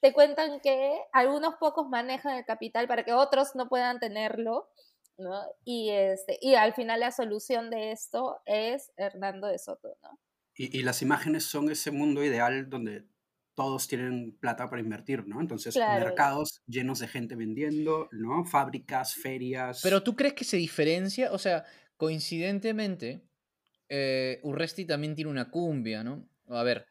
te 0.02 0.14
cuentan 0.14 0.60
que 0.60 1.00
algunos 1.12 1.56
pocos 1.56 1.88
manejan 1.88 2.38
el 2.38 2.46
capital 2.46 2.88
para 2.88 3.04
que 3.04 3.14
otros 3.14 3.56
no 3.56 3.70
puedan 3.70 4.00
tenerlo, 4.00 4.70
¿no? 5.18 5.42
Y, 5.64 5.90
este, 5.92 6.38
y 6.42 6.56
al 6.56 6.74
final 6.74 7.00
la 7.00 7.12
solución 7.12 7.70
de 7.70 7.92
esto 7.92 8.42
es 8.46 8.92
Hernando 8.98 9.48
de 9.48 9.60
Soto, 9.60 9.98
¿no? 10.04 10.20
Y, 10.56 10.78
y 10.78 10.84
las 10.84 11.02
imágenes 11.02 11.46
son 11.46 11.72
ese 11.72 11.92
mundo 11.92 12.24
ideal 12.24 12.70
donde 12.70 13.06
todos 13.56 13.88
tienen 13.88 14.38
plata 14.40 14.70
para 14.70 14.82
invertir, 14.82 15.28
¿no? 15.28 15.40
Entonces, 15.40 15.74
Claro. 15.76 16.06
mercados 16.06 16.62
llenos 16.66 17.00
de 17.00 17.08
gente 17.08 17.36
vendiendo, 17.36 18.10
¿no? 18.12 18.46
Fábricas, 18.46 19.16
ferias. 19.16 19.82
Pero 19.84 20.02
tú 20.04 20.16
crees 20.16 20.34
que 20.34 20.44
se 20.44 20.58
diferencia, 20.58 21.32
o 21.32 21.38
sea, 21.38 21.64
coincidentemente, 21.98 23.28
eh, 23.96 24.40
Urresti 24.42 24.86
también 24.86 25.14
tiene 25.14 25.30
una 25.30 25.52
cumbia, 25.52 26.04
¿no? 26.04 26.28
A 26.48 26.64
ver, 26.64 26.88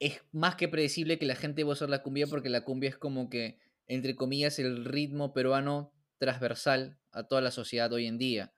es 0.00 0.20
más 0.32 0.56
que 0.56 0.66
predecible 0.66 1.16
que 1.16 1.24
la 1.24 1.36
gente 1.36 1.62
va 1.62 1.70
a 1.70 1.72
usar 1.74 1.88
la 1.88 2.02
cumbia 2.02 2.26
porque 2.26 2.48
la 2.48 2.64
cumbia 2.64 2.88
es 2.88 2.98
como 2.98 3.30
que, 3.30 3.60
entre 3.86 4.16
comillas, 4.16 4.58
el 4.58 4.84
ritmo 4.84 5.32
peruano 5.32 5.92
transversal 6.18 6.98
a 7.12 7.28
toda 7.28 7.40
la 7.40 7.52
sociedad 7.52 7.92
hoy 7.92 8.06
en 8.06 8.18
día. 8.18 8.52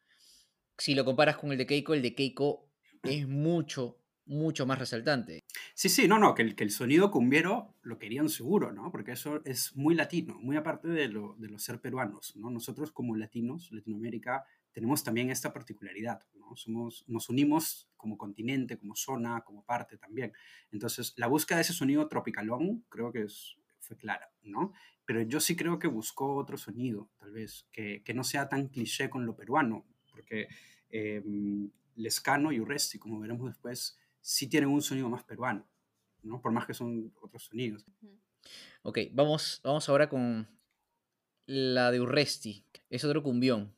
Si 0.79 0.95
lo 0.95 1.05
comparas 1.05 1.37
con 1.37 1.53
el 1.53 1.59
de 1.59 1.67
Keiko, 1.67 1.93
el 1.93 2.01
de 2.01 2.15
Keiko 2.15 2.71
es 3.03 3.29
mucho, 3.29 3.99
mucho 4.25 4.65
más 4.65 4.79
resaltante. 4.79 5.41
Sí, 5.75 5.91
sí, 5.91 6.09
no, 6.09 6.19
no, 6.19 6.35
que 6.35 6.41
el, 6.41 6.57
que 6.57 6.65
el 6.65 6.71
sonido 6.71 7.11
cumbiero 7.11 7.77
lo 7.83 7.99
querían 7.99 8.31
seguro, 8.31 8.73
¿no? 8.73 8.91
Porque 8.91 9.13
eso 9.13 9.43
es 9.45 9.77
muy 9.77 9.95
latino, 9.95 10.39
muy 10.41 10.57
aparte 10.57 10.89
de 10.89 11.09
lo, 11.09 11.37
de 11.37 11.59
ser 11.59 11.79
peruanos, 11.79 12.35
¿no? 12.37 12.51
Nosotros 12.51 12.91
como 12.91 13.17
latinos, 13.17 13.71
Latinoamérica, 13.71 14.47
tenemos 14.73 15.05
también 15.05 15.31
esta 15.31 15.53
particularidad, 15.53 16.23
¿no? 16.35 16.57
Somos, 16.57 17.05
nos 17.07 17.29
unimos 17.29 17.89
como 17.97 18.17
continente, 18.19 18.79
como 18.79 18.97
zona, 18.97 19.43
como 19.43 19.65
parte 19.65 19.97
también. 19.97 20.33
Entonces, 20.71 21.13
la 21.17 21.27
búsqueda 21.27 21.59
de 21.59 21.63
ese 21.63 21.73
sonido 21.73 22.09
tropicalón 22.09 22.85
creo 22.89 23.13
que 23.13 23.23
es, 23.23 23.57
fue 23.81 23.97
clara, 23.97 24.33
¿no? 24.43 24.73
Pero 25.05 25.23
yo 25.23 25.41
sí 25.41 25.57
creo 25.57 25.79
que 25.79 25.89
buscó 25.89 26.35
otro 26.37 26.57
sonido, 26.57 27.11
tal 27.19 27.33
vez, 27.33 27.67
que, 27.73 28.03
que 28.03 28.15
no 28.15 28.25
sea 28.25 28.49
tan 28.49 28.69
cliché 28.69 29.11
con 29.11 29.27
lo 29.27 29.37
peruano, 29.37 29.85
porque 30.11 30.49
eh, 30.91 31.23
Lescano 31.97 32.53
y 32.53 32.61
Urresti, 32.61 32.99
como 32.99 33.21
veremos 33.21 33.49
después, 33.49 33.99
sí 34.21 34.47
tienen 34.47 34.71
un 34.71 34.83
sonido 34.83 35.09
más 35.09 35.25
peruano, 35.25 35.67
¿no? 36.23 36.41
Por 36.41 36.53
más 36.53 36.67
que 36.67 36.75
son 36.75 37.13
otros 37.21 37.45
sonidos. 37.45 37.85
Ok, 38.83 38.99
vamos, 39.13 39.61
vamos 39.63 39.89
ahora 39.89 40.09
con 40.09 40.49
la 41.47 41.91
de 41.91 42.01
Urresti. 42.01 42.65
Es 42.91 43.05
otro 43.05 43.23
cumbión. 43.23 43.75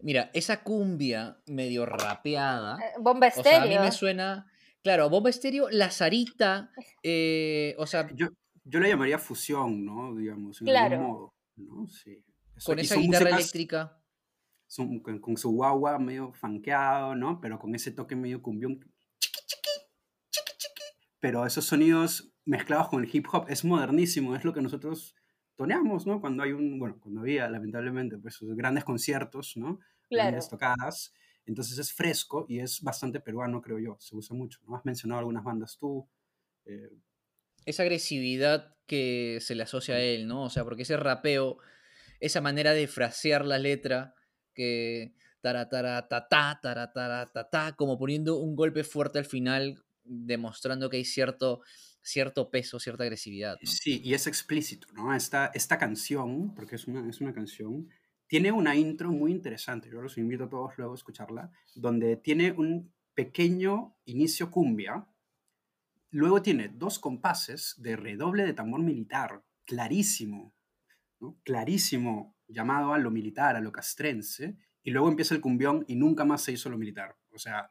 Mira, 0.00 0.30
esa 0.32 0.62
cumbia 0.62 1.38
medio 1.46 1.84
rapeada. 1.86 2.78
Eh, 2.78 2.92
Bomba 3.00 3.28
O 3.28 3.30
sea, 3.42 3.56
a 3.56 3.60
mí 3.60 3.66
estéreo. 3.66 3.82
me 3.84 3.92
suena. 3.92 4.46
Claro, 4.82 5.10
Bomba 5.10 5.28
Estéreo, 5.30 5.68
La 5.70 5.90
Sarita, 5.90 6.70
eh, 7.02 7.74
o 7.78 7.86
sea, 7.86 8.08
Yo, 8.14 8.28
yo 8.64 8.78
la 8.80 8.88
llamaría 8.88 9.18
fusión, 9.18 9.84
¿no? 9.84 10.14
Digamos, 10.14 10.60
en 10.60 10.66
Claro. 10.68 10.94
algún 10.96 11.06
modo, 11.08 11.34
¿no? 11.56 11.88
Sí. 11.88 12.22
Eso- 12.56 12.66
con 12.66 12.78
esa 12.78 12.94
son 12.94 13.02
guitarra 13.04 13.24
músicas- 13.30 13.38
eléctrica. 13.40 14.00
son- 14.68 15.00
con, 15.00 15.18
con 15.20 15.36
su 15.36 15.50
guagua 15.50 15.98
medio 15.98 16.32
fanqueado, 16.32 17.14
¿no? 17.16 17.40
Pero 17.40 17.58
con 17.58 17.74
ese 17.74 17.90
toque 17.90 18.14
medio 18.14 18.40
cumbión. 18.40 18.78
chiqui, 19.18 19.40
chiqui, 19.46 19.70
chiqui, 20.30 20.52
chiqui. 20.58 20.82
Pero 21.20 21.44
esos 21.44 21.64
sonidos 21.64 22.32
mezclados 22.44 22.88
con 22.88 23.02
el 23.02 23.10
hip 23.14 23.26
hop 23.32 23.46
es 23.48 23.64
modernísimo, 23.64 24.36
es 24.36 24.44
lo 24.44 24.52
que 24.54 24.62
nosotros 24.62 25.16
toneamos, 25.58 26.06
¿no? 26.06 26.20
Cuando 26.22 26.44
hay 26.44 26.52
un, 26.52 26.78
bueno, 26.78 26.98
cuando 27.02 27.20
había, 27.22 27.48
lamentablemente, 27.50 28.18
pues 28.18 28.36
esos 28.36 28.56
grandes 28.56 28.84
conciertos, 28.84 29.56
¿no? 29.58 29.80
Claro. 30.08 30.30
Grandes 30.30 30.48
tocadas. 30.48 31.12
Entonces 31.46 31.78
es 31.78 31.92
fresco 31.92 32.46
y 32.48 32.60
es 32.60 32.80
bastante 32.82 33.20
peruano, 33.20 33.60
creo 33.62 33.78
yo. 33.80 33.96
Se 34.00 34.16
usa 34.16 34.36
mucho, 34.36 34.60
¿no? 34.68 34.76
Has 34.76 34.84
mencionado 34.86 35.20
algunas 35.20 35.44
bandas 35.44 35.76
tú. 35.78 36.08
eh, 36.66 36.90
esa 37.66 37.82
agresividad 37.82 38.76
que 38.86 39.38
se 39.42 39.54
le 39.54 39.64
asocia 39.64 39.96
a 39.96 40.00
él, 40.00 40.26
¿no? 40.26 40.44
O 40.44 40.50
sea, 40.50 40.64
porque 40.64 40.82
ese 40.82 40.96
rapeo, 40.96 41.58
esa 42.20 42.40
manera 42.40 42.72
de 42.72 42.88
frasear 42.88 43.44
la 43.44 43.58
letra, 43.58 44.14
que 44.54 45.14
taratara 45.42 46.08
ta 46.08 46.28
ta 46.28 46.58
taratara 46.62 47.26
ta 47.26 47.50
ta, 47.50 47.76
como 47.76 47.98
poniendo 47.98 48.38
un 48.38 48.56
golpe 48.56 48.84
fuerte 48.84 49.18
al 49.18 49.26
final, 49.26 49.84
demostrando 50.04 50.90
que 50.90 50.98
hay 50.98 51.04
cierto, 51.04 51.62
cierto 52.08 52.50
peso, 52.50 52.80
cierta 52.80 53.04
agresividad. 53.04 53.56
Sí, 53.62 54.00
y 54.02 54.14
es 54.14 54.26
explícito, 54.26 54.88
¿no? 54.94 55.14
Esta, 55.14 55.50
esta 55.54 55.78
canción, 55.78 56.54
porque 56.54 56.76
es 56.76 56.86
una, 56.86 57.08
es 57.08 57.20
una 57.20 57.32
canción, 57.32 57.88
tiene 58.26 58.50
una 58.50 58.74
intro 58.76 59.10
muy 59.10 59.30
interesante, 59.30 59.90
yo 59.90 60.00
los 60.00 60.18
invito 60.18 60.44
a 60.44 60.48
todos 60.48 60.76
luego 60.78 60.92
a 60.92 60.96
escucharla, 60.96 61.52
donde 61.74 62.16
tiene 62.16 62.52
un 62.52 62.92
pequeño 63.14 63.96
inicio 64.04 64.50
cumbia, 64.50 65.06
luego 66.10 66.40
tiene 66.40 66.68
dos 66.68 66.98
compases 66.98 67.74
de 67.78 67.96
redoble 67.96 68.44
de 68.44 68.54
tambor 68.54 68.82
militar, 68.82 69.44
clarísimo, 69.64 70.54
clarísimo, 71.44 72.36
llamado 72.46 72.94
a 72.94 72.98
lo 72.98 73.10
militar, 73.10 73.56
a 73.56 73.60
lo 73.60 73.72
castrense, 73.72 74.56
y 74.82 74.90
luego 74.90 75.08
empieza 75.08 75.34
el 75.34 75.40
cumbión 75.40 75.84
y 75.88 75.96
nunca 75.96 76.24
más 76.24 76.42
se 76.42 76.52
hizo 76.52 76.70
lo 76.70 76.78
militar. 76.78 77.16
O 77.32 77.38
sea, 77.38 77.70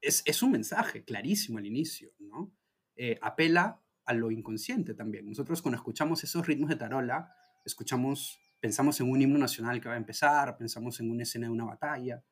es, 0.00 0.22
es 0.24 0.42
un 0.42 0.52
mensaje 0.52 1.04
clarísimo 1.04 1.58
al 1.58 1.66
inicio, 1.66 2.12
¿no? 2.18 2.54
Eh, 2.96 3.18
apela 3.20 3.80
a 4.04 4.14
lo 4.14 4.30
inconsciente 4.30 4.94
también. 4.94 5.26
Nosotros 5.26 5.62
cuando 5.62 5.76
escuchamos 5.76 6.22
esos 6.22 6.46
ritmos 6.46 6.68
de 6.68 6.76
tarola, 6.76 7.34
escuchamos, 7.64 8.38
pensamos 8.60 9.00
en 9.00 9.10
un 9.10 9.20
himno 9.20 9.38
nacional 9.38 9.80
que 9.80 9.88
va 9.88 9.94
a 9.94 9.98
empezar, 9.98 10.56
pensamos 10.56 11.00
en 11.00 11.10
una 11.10 11.22
escena 11.22 11.46
de 11.46 11.52
una 11.52 11.64
batalla, 11.64 12.22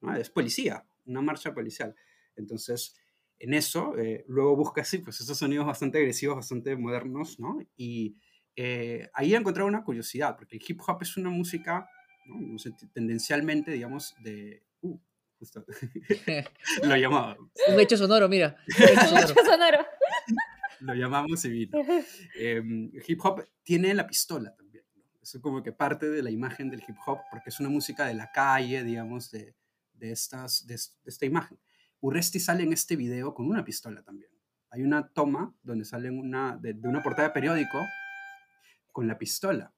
¿no? 0.00 0.14
es 0.16 0.30
policía, 0.30 0.84
una 1.06 1.22
marcha 1.22 1.54
policial. 1.54 1.94
Entonces, 2.36 2.96
en 3.38 3.54
eso, 3.54 3.96
eh, 3.98 4.24
luego 4.28 4.56
busca 4.56 4.82
así, 4.82 4.98
pues 4.98 5.20
esos 5.20 5.38
sonidos 5.38 5.66
bastante 5.66 5.98
agresivos, 5.98 6.36
bastante 6.36 6.76
modernos, 6.76 7.40
¿no? 7.40 7.58
Y 7.76 8.16
eh, 8.56 9.08
ahí 9.14 9.34
he 9.34 9.36
encontrado 9.36 9.68
una 9.68 9.84
curiosidad, 9.84 10.36
porque 10.36 10.56
el 10.56 10.62
hip 10.66 10.80
hop 10.86 11.02
es 11.02 11.16
una 11.16 11.30
música, 11.30 11.88
¿no? 12.26 12.40
No 12.40 12.58
sé, 12.58 12.70
tendencialmente, 12.92 13.70
digamos, 13.72 14.14
de... 14.22 14.62
Uh, 14.82 14.98
justo, 15.38 15.64
lo 16.84 16.96
llamaba, 16.96 17.36
Un 17.68 17.80
hecho 17.80 17.96
sonoro, 17.96 18.28
mira. 18.28 18.56
un 18.78 18.84
hecho 18.84 18.92
Un 19.02 19.08
sonoro. 19.08 19.24
hecho 19.24 19.44
sonoro. 19.44 19.78
Lo 20.82 20.94
llamamos 20.94 21.44
y 21.44 21.50
vino. 21.50 21.78
Eh, 22.36 22.62
hip 23.06 23.20
hop 23.24 23.44
tiene 23.62 23.94
la 23.94 24.06
pistola 24.06 24.54
también. 24.54 24.84
¿no? 24.96 25.02
Eso 25.22 25.38
es 25.38 25.42
como 25.42 25.62
que 25.62 25.72
parte 25.72 26.08
de 26.08 26.22
la 26.22 26.30
imagen 26.30 26.70
del 26.70 26.82
hip 26.86 26.96
hop, 27.06 27.18
porque 27.30 27.50
es 27.50 27.60
una 27.60 27.68
música 27.68 28.06
de 28.06 28.14
la 28.14 28.30
calle, 28.32 28.84
digamos, 28.84 29.30
de, 29.30 29.54
de, 29.94 30.12
estas, 30.12 30.66
de, 30.66 30.74
de 30.74 31.10
esta 31.10 31.26
imagen. 31.26 31.58
Urresti 32.00 32.40
sale 32.40 32.64
en 32.64 32.72
este 32.72 32.96
video 32.96 33.32
con 33.34 33.46
una 33.48 33.64
pistola 33.64 34.02
también. 34.02 34.30
Hay 34.70 34.82
una 34.82 35.08
toma 35.08 35.54
donde 35.62 35.84
sale 35.84 36.10
una, 36.10 36.56
de, 36.56 36.74
de 36.74 36.88
una 36.88 37.02
portada 37.02 37.28
de 37.28 37.34
periódico 37.34 37.78
con 38.90 39.06
la 39.06 39.18
pistola. 39.18 39.72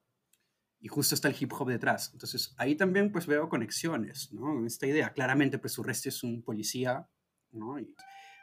Y 0.79 0.87
justo 0.87 1.15
está 1.15 1.27
el 1.29 1.35
hip 1.39 1.51
hop 1.53 1.69
detrás. 1.69 2.11
Entonces 2.13 2.53
ahí 2.57 2.75
también 2.75 3.11
pues 3.11 3.25
veo 3.27 3.49
conexiones, 3.49 4.31
¿no? 4.33 4.57
En 4.59 4.65
esta 4.65 4.85
idea. 4.87 5.13
Claramente 5.13 5.57
pues 5.57 5.77
Urresti 5.77 6.09
es 6.09 6.23
un 6.23 6.43
policía, 6.43 7.07
¿no? 7.51 7.79
Y- 7.79 7.95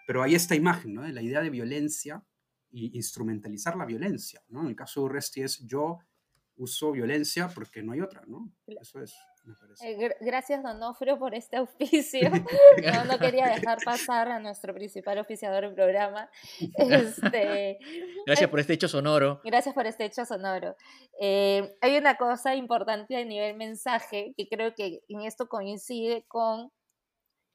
pero 0.07 0.23
hay 0.23 0.35
esta 0.35 0.57
imagen, 0.57 0.95
¿no? 0.95 1.03
De 1.03 1.13
la 1.13 1.23
idea 1.23 1.41
de 1.43 1.51
violencia 1.51 2.25
y 2.73 2.97
instrumentalizar 2.97 3.77
la 3.77 3.85
violencia, 3.85 4.41
¿no? 4.49 4.63
En 4.63 4.69
el 4.69 4.77
caso 4.77 5.01
de 5.01 5.07
Urresti 5.07 5.43
es 5.43 5.59
yo 5.67 5.99
uso 6.57 6.93
violencia 6.93 7.49
porque 7.55 7.83
no 7.83 7.93
hay 7.93 8.01
otra, 8.01 8.23
¿no? 8.27 8.51
Eso 8.67 9.01
es, 9.01 9.15
me 9.45 9.55
parece. 9.55 9.91
Eh, 9.91 9.97
gr- 9.99 10.17
Gracias, 10.21 10.63
Donofrio, 10.63 11.19
por 11.19 11.35
este 11.35 11.57
auspicio. 11.57 12.31
No, 12.95 13.05
no 13.05 13.19
quería 13.19 13.47
dejar 13.49 13.79
pasar 13.85 14.29
a 14.29 14.39
nuestro 14.39 14.73
principal 14.75 15.19
oficiador 15.19 15.65
del 15.65 15.75
programa. 15.75 16.29
Este, 16.77 17.79
Gracias 18.27 18.51
por 18.51 18.61
este 18.61 18.75
hecho 18.75 18.89
sonoro. 18.89 19.41
Gracias 19.45 19.75
por 19.75 19.87
este 19.87 20.05
hecho 20.05 20.25
sonoro. 20.25 20.77
Eh, 21.21 21.75
hay 21.81 21.97
una 21.97 22.17
cosa 22.17 22.55
importante 22.55 23.17
a 23.17 23.25
nivel 23.25 23.57
mensaje 23.57 24.35
que 24.37 24.49
creo 24.49 24.75
que 24.75 25.03
en 25.09 25.23
esto 25.23 25.49
coincide 25.49 26.25
con 26.29 26.71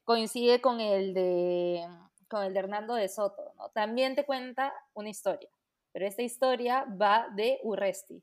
coincide 0.04 0.60
con 0.60 0.80
el 0.80 1.12
de 1.14 1.86
con 2.28 2.44
el 2.44 2.52
de 2.52 2.60
Hernando 2.60 2.94
de 2.94 3.08
Soto, 3.08 3.52
¿no? 3.56 3.70
También 3.70 4.14
te 4.14 4.24
cuenta 4.24 4.72
una 4.94 5.08
historia, 5.08 5.48
pero 5.92 6.06
esta 6.06 6.22
historia 6.22 6.84
va 7.00 7.28
de 7.34 7.58
Urresti, 7.62 8.22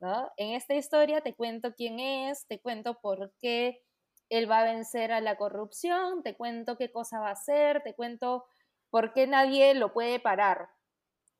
¿no? 0.00 0.30
En 0.36 0.54
esta 0.54 0.74
historia 0.74 1.20
te 1.20 1.34
cuento 1.34 1.74
quién 1.74 2.00
es, 2.00 2.46
te 2.46 2.60
cuento 2.60 3.00
por 3.00 3.32
qué 3.40 3.82
él 4.28 4.50
va 4.50 4.60
a 4.60 4.64
vencer 4.64 5.12
a 5.12 5.20
la 5.20 5.36
corrupción, 5.36 6.22
te 6.22 6.36
cuento 6.36 6.76
qué 6.76 6.90
cosa 6.90 7.20
va 7.20 7.28
a 7.28 7.32
hacer, 7.32 7.82
te 7.82 7.94
cuento 7.94 8.44
por 8.90 9.12
qué 9.12 9.26
nadie 9.26 9.74
lo 9.74 9.92
puede 9.92 10.20
parar, 10.20 10.68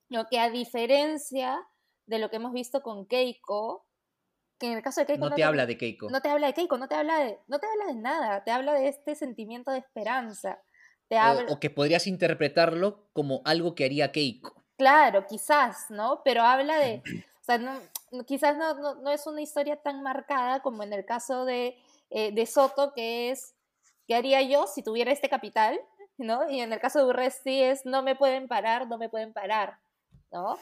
lo 0.09 0.25
que 0.27 0.39
a 0.39 0.49
diferencia 0.49 1.59
de 2.05 2.19
lo 2.19 2.29
que 2.29 2.37
hemos 2.37 2.53
visto 2.53 2.81
con 2.81 3.05
Keiko, 3.05 3.85
que 4.59 4.67
en 4.67 4.73
el 4.77 4.83
caso 4.83 5.01
de 5.01 5.07
Keiko 5.07 5.29
No 5.29 5.35
te 5.35 5.43
habla 5.43 5.65
de 5.65 5.77
Keiko. 5.77 6.09
no 6.09 6.21
te 6.21 6.29
habla 6.29 6.47
de 6.47 6.53
Keiko, 6.53 6.77
no 6.77 6.87
te 6.87 6.95
habla 6.95 7.19
de, 7.19 7.39
no 7.47 7.59
te 7.59 7.67
habla 7.67 7.85
de 7.85 7.95
nada, 7.95 8.43
te 8.43 8.51
habla 8.51 8.73
de 8.73 8.87
este 8.87 9.15
sentimiento 9.15 9.71
de 9.71 9.79
esperanza. 9.79 10.61
Te 11.09 11.17
O- 11.49 11.59
que 11.59 11.69
podrías 11.69 12.07
interpretarlo 12.07 13.09
como 13.13 13.41
algo 13.43 13.75
que 13.75 13.85
haría 13.85 14.11
Keiko. 14.11 14.53
claro, 14.77 15.25
quizás, 15.27 15.89
¿no? 15.89 16.21
Pero 16.23 16.43
habla 16.43 16.77
de, 16.79 17.01
o 17.41 17.43
sea, 17.43 17.57
no, 17.57 17.79
quizás 18.25 18.55
no, 18.57 18.75
no, 18.75 18.95
no 18.95 19.11
es 19.11 19.25
una 19.27 19.41
historia 19.41 19.75
tan 19.75 20.01
marcada 20.03 20.61
como 20.61 20.83
en 20.83 20.93
el 20.93 21.05
caso 21.05 21.43
de, 21.45 21.75
eh, 22.11 22.31
de 22.31 22.45
Soto, 22.45 22.93
que 22.93 23.31
es, 23.31 23.55
¿qué 24.07 24.15
haría 24.15 24.41
yo 24.43 24.67
si 24.67 24.83
tuviera 24.83 25.11
este 25.11 25.27
capital? 25.29 25.79
¿No? 26.17 26.49
Y 26.49 26.59
en 26.61 26.71
el 26.73 26.79
caso 26.79 26.99
de 26.99 27.05
Urresti 27.05 27.61
es, 27.63 27.85
no 27.85 28.03
me 28.03 28.15
pueden 28.15 28.47
parar, 28.47 28.87
no 28.87 28.97
me 28.97 29.09
pueden 29.09 29.31
parar, 29.33 29.79
¿no? 30.31 30.57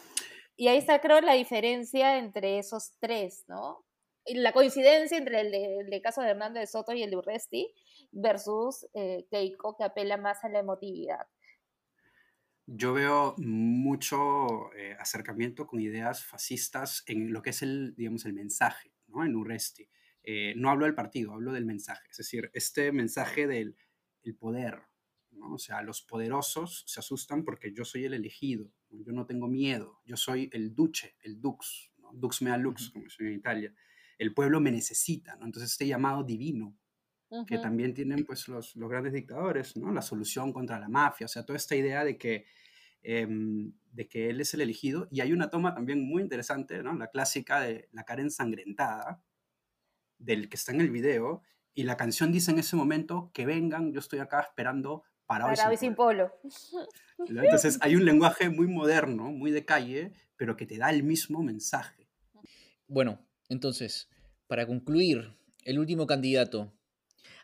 Y 0.55 0.67
ahí 0.69 0.77
está, 0.77 0.99
creo, 1.01 1.19
la 1.21 1.33
diferencia 1.33 2.17
entre 2.17 2.57
esos 2.59 2.91
tres, 2.99 3.43
¿no? 3.47 3.83
Y 4.25 4.35
la 4.35 4.51
coincidencia 4.53 5.17
entre 5.17 5.41
el, 5.41 5.51
de- 5.51 5.79
el 5.79 6.01
caso 6.01 6.21
de 6.21 6.29
Hernando 6.29 6.59
de 6.59 6.67
Soto 6.67 6.93
y 6.93 7.01
el 7.03 7.09
de 7.09 7.17
Urresti 7.17 7.73
versus 8.17 8.87
eh, 8.93 9.27
Keiko, 9.29 9.75
que 9.77 9.83
apela 9.83 10.17
más 10.17 10.43
a 10.43 10.49
la 10.49 10.59
emotividad. 10.59 11.27
Yo 12.65 12.93
veo 12.93 13.35
mucho 13.37 14.73
eh, 14.73 14.95
acercamiento 14.99 15.67
con 15.67 15.79
ideas 15.79 16.25
fascistas 16.25 17.03
en 17.07 17.31
lo 17.31 17.41
que 17.41 17.51
es 17.51 17.61
el, 17.61 17.95
digamos, 17.95 18.25
el 18.25 18.33
mensaje, 18.33 18.93
¿no? 19.07 19.23
En 19.23 19.35
Urresti. 19.35 19.89
Eh, 20.23 20.53
no 20.57 20.69
hablo 20.69 20.85
del 20.85 20.95
partido, 20.95 21.33
hablo 21.33 21.53
del 21.53 21.65
mensaje. 21.65 22.09
Es 22.11 22.17
decir, 22.17 22.49
este 22.53 22.91
mensaje 22.91 23.47
del 23.47 23.77
el 24.23 24.35
poder, 24.35 24.81
¿no? 25.31 25.53
O 25.53 25.57
sea, 25.57 25.81
los 25.81 26.01
poderosos 26.01 26.83
se 26.87 26.99
asustan 26.99 27.45
porque 27.45 27.71
yo 27.73 27.85
soy 27.85 28.03
el 28.03 28.13
elegido, 28.13 28.73
¿no? 28.89 29.01
yo 29.01 29.13
no 29.13 29.25
tengo 29.25 29.47
miedo, 29.47 30.01
yo 30.05 30.17
soy 30.17 30.49
el 30.51 30.75
duce, 30.75 31.15
el 31.21 31.39
dux, 31.39 31.93
¿no? 31.97 32.11
dux 32.13 32.41
mea 32.41 32.57
lux, 32.57 32.89
como 32.89 33.07
se 33.09 33.23
en 33.23 33.33
Italia. 33.33 33.73
El 34.17 34.33
pueblo 34.33 34.59
me 34.59 34.71
necesita, 34.71 35.37
¿no? 35.37 35.45
Entonces 35.45 35.71
este 35.71 35.87
llamado 35.87 36.23
divino, 36.23 36.77
que 37.47 37.57
también 37.57 37.93
tienen 37.93 38.25
pues 38.25 38.47
los, 38.47 38.75
los 38.75 38.89
grandes 38.89 39.13
dictadores, 39.13 39.75
¿no? 39.75 39.91
La 39.91 40.01
solución 40.01 40.53
contra 40.53 40.79
la 40.79 40.87
mafia, 40.87 41.25
o 41.25 41.27
sea, 41.27 41.45
toda 41.45 41.57
esta 41.57 41.75
idea 41.75 42.03
de 42.03 42.17
que, 42.17 42.45
em, 43.03 43.73
de 43.91 44.07
que 44.07 44.29
él 44.29 44.39
es 44.41 44.53
el 44.53 44.61
elegido. 44.61 45.07
Y 45.11 45.21
hay 45.21 45.33
una 45.33 45.49
toma 45.49 45.73
también 45.73 46.01
muy 46.01 46.21
interesante, 46.21 46.81
¿no? 46.81 46.93
La 46.95 47.07
clásica 47.07 47.59
de 47.59 47.89
la 47.91 48.03
cara 48.03 48.21
ensangrentada, 48.21 49.21
del 50.17 50.49
que 50.49 50.55
está 50.55 50.71
en 50.71 50.81
el 50.81 50.89
video, 50.89 51.41
y 51.73 51.83
la 51.83 51.97
canción 51.97 52.31
dice 52.31 52.51
en 52.51 52.59
ese 52.59 52.75
momento, 52.75 53.29
que 53.33 53.45
vengan, 53.45 53.91
yo 53.91 53.99
estoy 53.99 54.19
acá 54.19 54.39
esperando 54.41 55.03
parado, 55.25 55.51
y 55.51 55.55
Parado 55.55 55.73
y 55.73 55.77
sin 55.77 55.89
sin 55.89 55.95
polo". 55.95 56.31
Entonces 57.27 57.77
hay 57.81 57.95
un 57.95 58.05
lenguaje 58.05 58.49
muy 58.49 58.67
moderno, 58.67 59.31
muy 59.31 59.51
de 59.51 59.65
calle, 59.65 60.13
pero 60.37 60.55
que 60.55 60.65
te 60.65 60.77
da 60.77 60.89
el 60.89 61.03
mismo 61.03 61.43
mensaje. 61.43 62.07
Bueno, 62.87 63.19
entonces, 63.49 64.09
para 64.47 64.65
concluir, 64.65 65.35
el 65.65 65.79
último 65.79 66.07
candidato. 66.07 66.73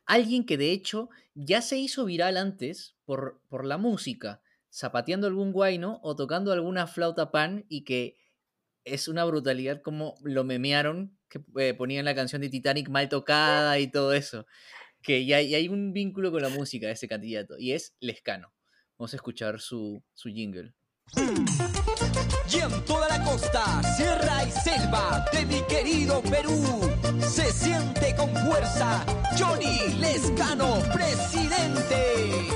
Alguien 0.05 0.45
que 0.45 0.57
de 0.57 0.71
hecho 0.71 1.09
ya 1.33 1.61
se 1.61 1.77
hizo 1.77 2.05
viral 2.05 2.37
antes 2.37 2.95
por, 3.05 3.41
por 3.49 3.65
la 3.65 3.77
música, 3.77 4.41
zapateando 4.71 5.27
algún 5.27 5.51
guayno 5.51 5.99
o 6.03 6.15
tocando 6.15 6.51
alguna 6.51 6.87
flauta 6.87 7.31
pan 7.31 7.65
y 7.69 7.83
que 7.83 8.17
es 8.85 9.07
una 9.07 9.23
brutalidad 9.25 9.81
como 9.81 10.15
lo 10.23 10.43
memearon, 10.43 11.17
que 11.29 11.41
eh, 11.57 11.73
ponían 11.73 12.05
la 12.05 12.15
canción 12.15 12.41
de 12.41 12.49
Titanic 12.49 12.89
mal 12.89 13.09
tocada 13.09 13.79
y 13.79 13.87
todo 13.89 14.13
eso. 14.13 14.45
Que 15.01 15.25
ya, 15.25 15.37
hay 15.37 15.67
un 15.67 15.93
vínculo 15.93 16.31
con 16.31 16.41
la 16.41 16.49
música 16.49 16.87
de 16.87 16.93
ese 16.93 17.07
candidato 17.07 17.55
y 17.57 17.73
es 17.73 17.95
Lescano. 17.99 18.53
Vamos 18.97 19.13
a 19.13 19.17
escuchar 19.17 19.59
su, 19.59 20.03
su 20.13 20.29
jingle. 20.29 20.73
Y 21.15 22.59
en 22.59 22.85
toda 22.85 23.07
la 23.09 23.23
costa, 23.23 23.81
sierra 23.95 24.43
y 24.43 24.51
selva 24.51 25.25
de 25.31 25.45
mi 25.45 25.61
querido 25.63 26.21
Perú, 26.21 26.91
se 27.19 27.51
siente 27.51 28.15
con 28.15 28.29
fuerza 28.45 29.05
Johnny 29.37 29.93
Lescano, 29.99 30.81
presidente. 30.93 32.47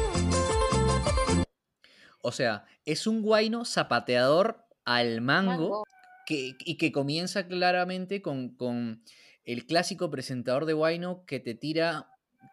O 2.22 2.32
sea, 2.32 2.66
es 2.86 3.08
un 3.08 3.22
guayno 3.22 3.66
zapateador 3.66 4.66
al 4.86 5.22
mango, 5.22 5.52
Mango. 5.52 5.84
Que, 6.26 6.56
y 6.60 6.78
que 6.78 6.92
comienza 6.92 7.48
claramente 7.48 8.22
con, 8.22 8.56
con 8.56 9.04
el 9.46 9.66
clásico 9.66 10.10
presentador 10.12 10.66
de 10.66 10.74
guayno 10.74 11.24
que 11.26 11.40
te 11.40 11.56
tira 11.56 12.10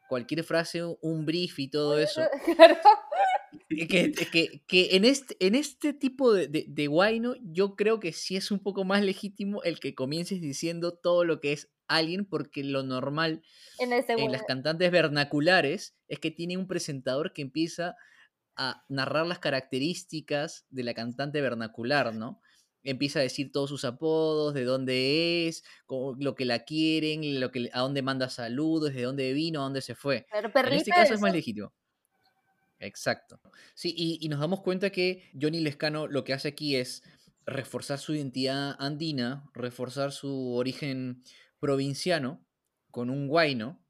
cualquier 0.08 0.44
frase, 0.44 0.82
un 1.00 1.26
brief 1.26 1.58
y 1.58 1.68
todo 1.68 1.98
eso. 1.98 2.22
Claro. 2.56 2.76
Que, 3.88 4.12
que- 4.30 4.62
que 4.66 4.96
en, 4.96 5.04
este, 5.04 5.36
en 5.44 5.54
este 5.54 5.92
tipo 5.92 6.32
de, 6.32 6.48
de, 6.48 6.64
de 6.68 6.86
guayno 6.86 7.34
yo 7.42 7.76
creo 7.76 8.00
que 8.00 8.12
sí 8.12 8.36
es 8.36 8.50
un 8.50 8.60
poco 8.60 8.84
más 8.84 9.02
legítimo 9.02 9.62
el 9.64 9.80
que 9.80 9.94
comiences 9.94 10.40
diciendo 10.40 10.96
todo 10.98 11.24
lo 11.24 11.40
que 11.40 11.52
es 11.52 11.70
alguien 11.88 12.24
porque 12.26 12.64
lo 12.64 12.82
normal 12.82 13.42
En 14.16 14.32
las 14.32 14.44
cantantes 14.44 14.90
vernaculares 14.90 15.96
es 16.08 16.18
que 16.20 16.30
tiene 16.30 16.56
un 16.56 16.68
presentador 16.68 17.32
que 17.32 17.42
empieza 17.42 17.96
a 18.56 18.84
narrar 18.88 19.26
las 19.26 19.38
características 19.40 20.66
de 20.70 20.84
la 20.84 20.94
cantante 20.94 21.40
vernacular, 21.40 22.14
¿no? 22.14 22.40
Empieza 22.84 23.20
a 23.20 23.22
decir 23.22 23.52
todos 23.52 23.70
sus 23.70 23.84
apodos, 23.84 24.54
de 24.54 24.64
dónde 24.64 25.48
es, 25.48 25.64
lo 26.18 26.34
que 26.34 26.44
la 26.44 26.60
quieren, 26.64 27.40
lo 27.40 27.50
que, 27.52 27.70
a 27.72 27.80
dónde 27.80 28.02
manda 28.02 28.28
saludos, 28.30 28.94
de 28.94 29.02
dónde 29.02 29.32
vino, 29.32 29.60
a 29.60 29.64
dónde 29.64 29.82
se 29.82 29.94
fue. 29.94 30.26
Pero 30.60 30.72
En 30.74 30.78
este 30.78 30.94
caso 30.94 31.14
es 31.14 31.20
más 31.20 31.32
legítimo. 31.32 31.74
Exacto. 32.78 33.40
Sí, 33.74 33.94
y, 33.96 34.18
y 34.20 34.28
nos 34.28 34.40
damos 34.40 34.60
cuenta 34.60 34.90
que 34.90 35.30
Johnny 35.40 35.60
Lescano 35.60 36.06
lo 36.06 36.24
que 36.24 36.32
hace 36.34 36.48
aquí 36.48 36.76
es 36.76 37.02
reforzar 37.46 37.98
su 37.98 38.14
identidad 38.14 38.76
andina, 38.78 39.50
reforzar 39.54 40.12
su 40.12 40.54
origen 40.54 41.22
provinciano 41.60 42.44
con 42.90 43.10
un 43.10 43.28
guayno 43.28 43.82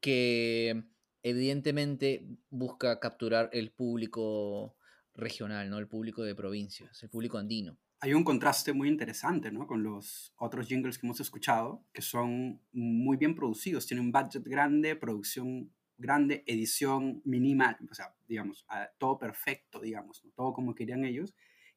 que 0.00 0.84
evidentemente 1.22 2.26
busca 2.50 3.00
capturar 3.00 3.50
el 3.52 3.72
público 3.72 4.76
regional, 5.14 5.68
¿no? 5.70 5.78
El 5.78 5.88
público 5.88 6.22
de 6.22 6.34
provincias, 6.34 7.02
el 7.02 7.10
público 7.10 7.38
andino. 7.38 7.78
hay 8.00 8.14
un 8.14 8.22
contraste 8.24 8.72
muy 8.72 8.88
interesante 8.88 9.50
¿no? 9.50 9.66
con 9.66 9.82
los 9.82 10.32
otros 10.36 10.68
jingles 10.68 10.98
que 10.98 11.06
hemos 11.06 11.20
escuchado, 11.20 11.84
que 11.92 12.02
son 12.02 12.60
muy 12.72 13.16
bien 13.16 13.34
producidos, 13.34 13.86
tienen 13.86 14.06
un 14.06 14.12
budget 14.12 14.44
grande, 14.44 14.94
producción 14.96 15.72
grande, 15.98 16.44
edición 16.46 17.22
minimal, 17.24 17.76
o 17.90 17.94
sea, 17.94 18.14
digamos, 18.26 18.66
todo 18.98 19.18
perfecto, 19.18 19.80
digamos, 19.80 20.24
¿no? 20.24 20.30
todo 20.32 20.52
como 20.52 20.74
querían 20.74 21.04
ellos. 21.04 21.34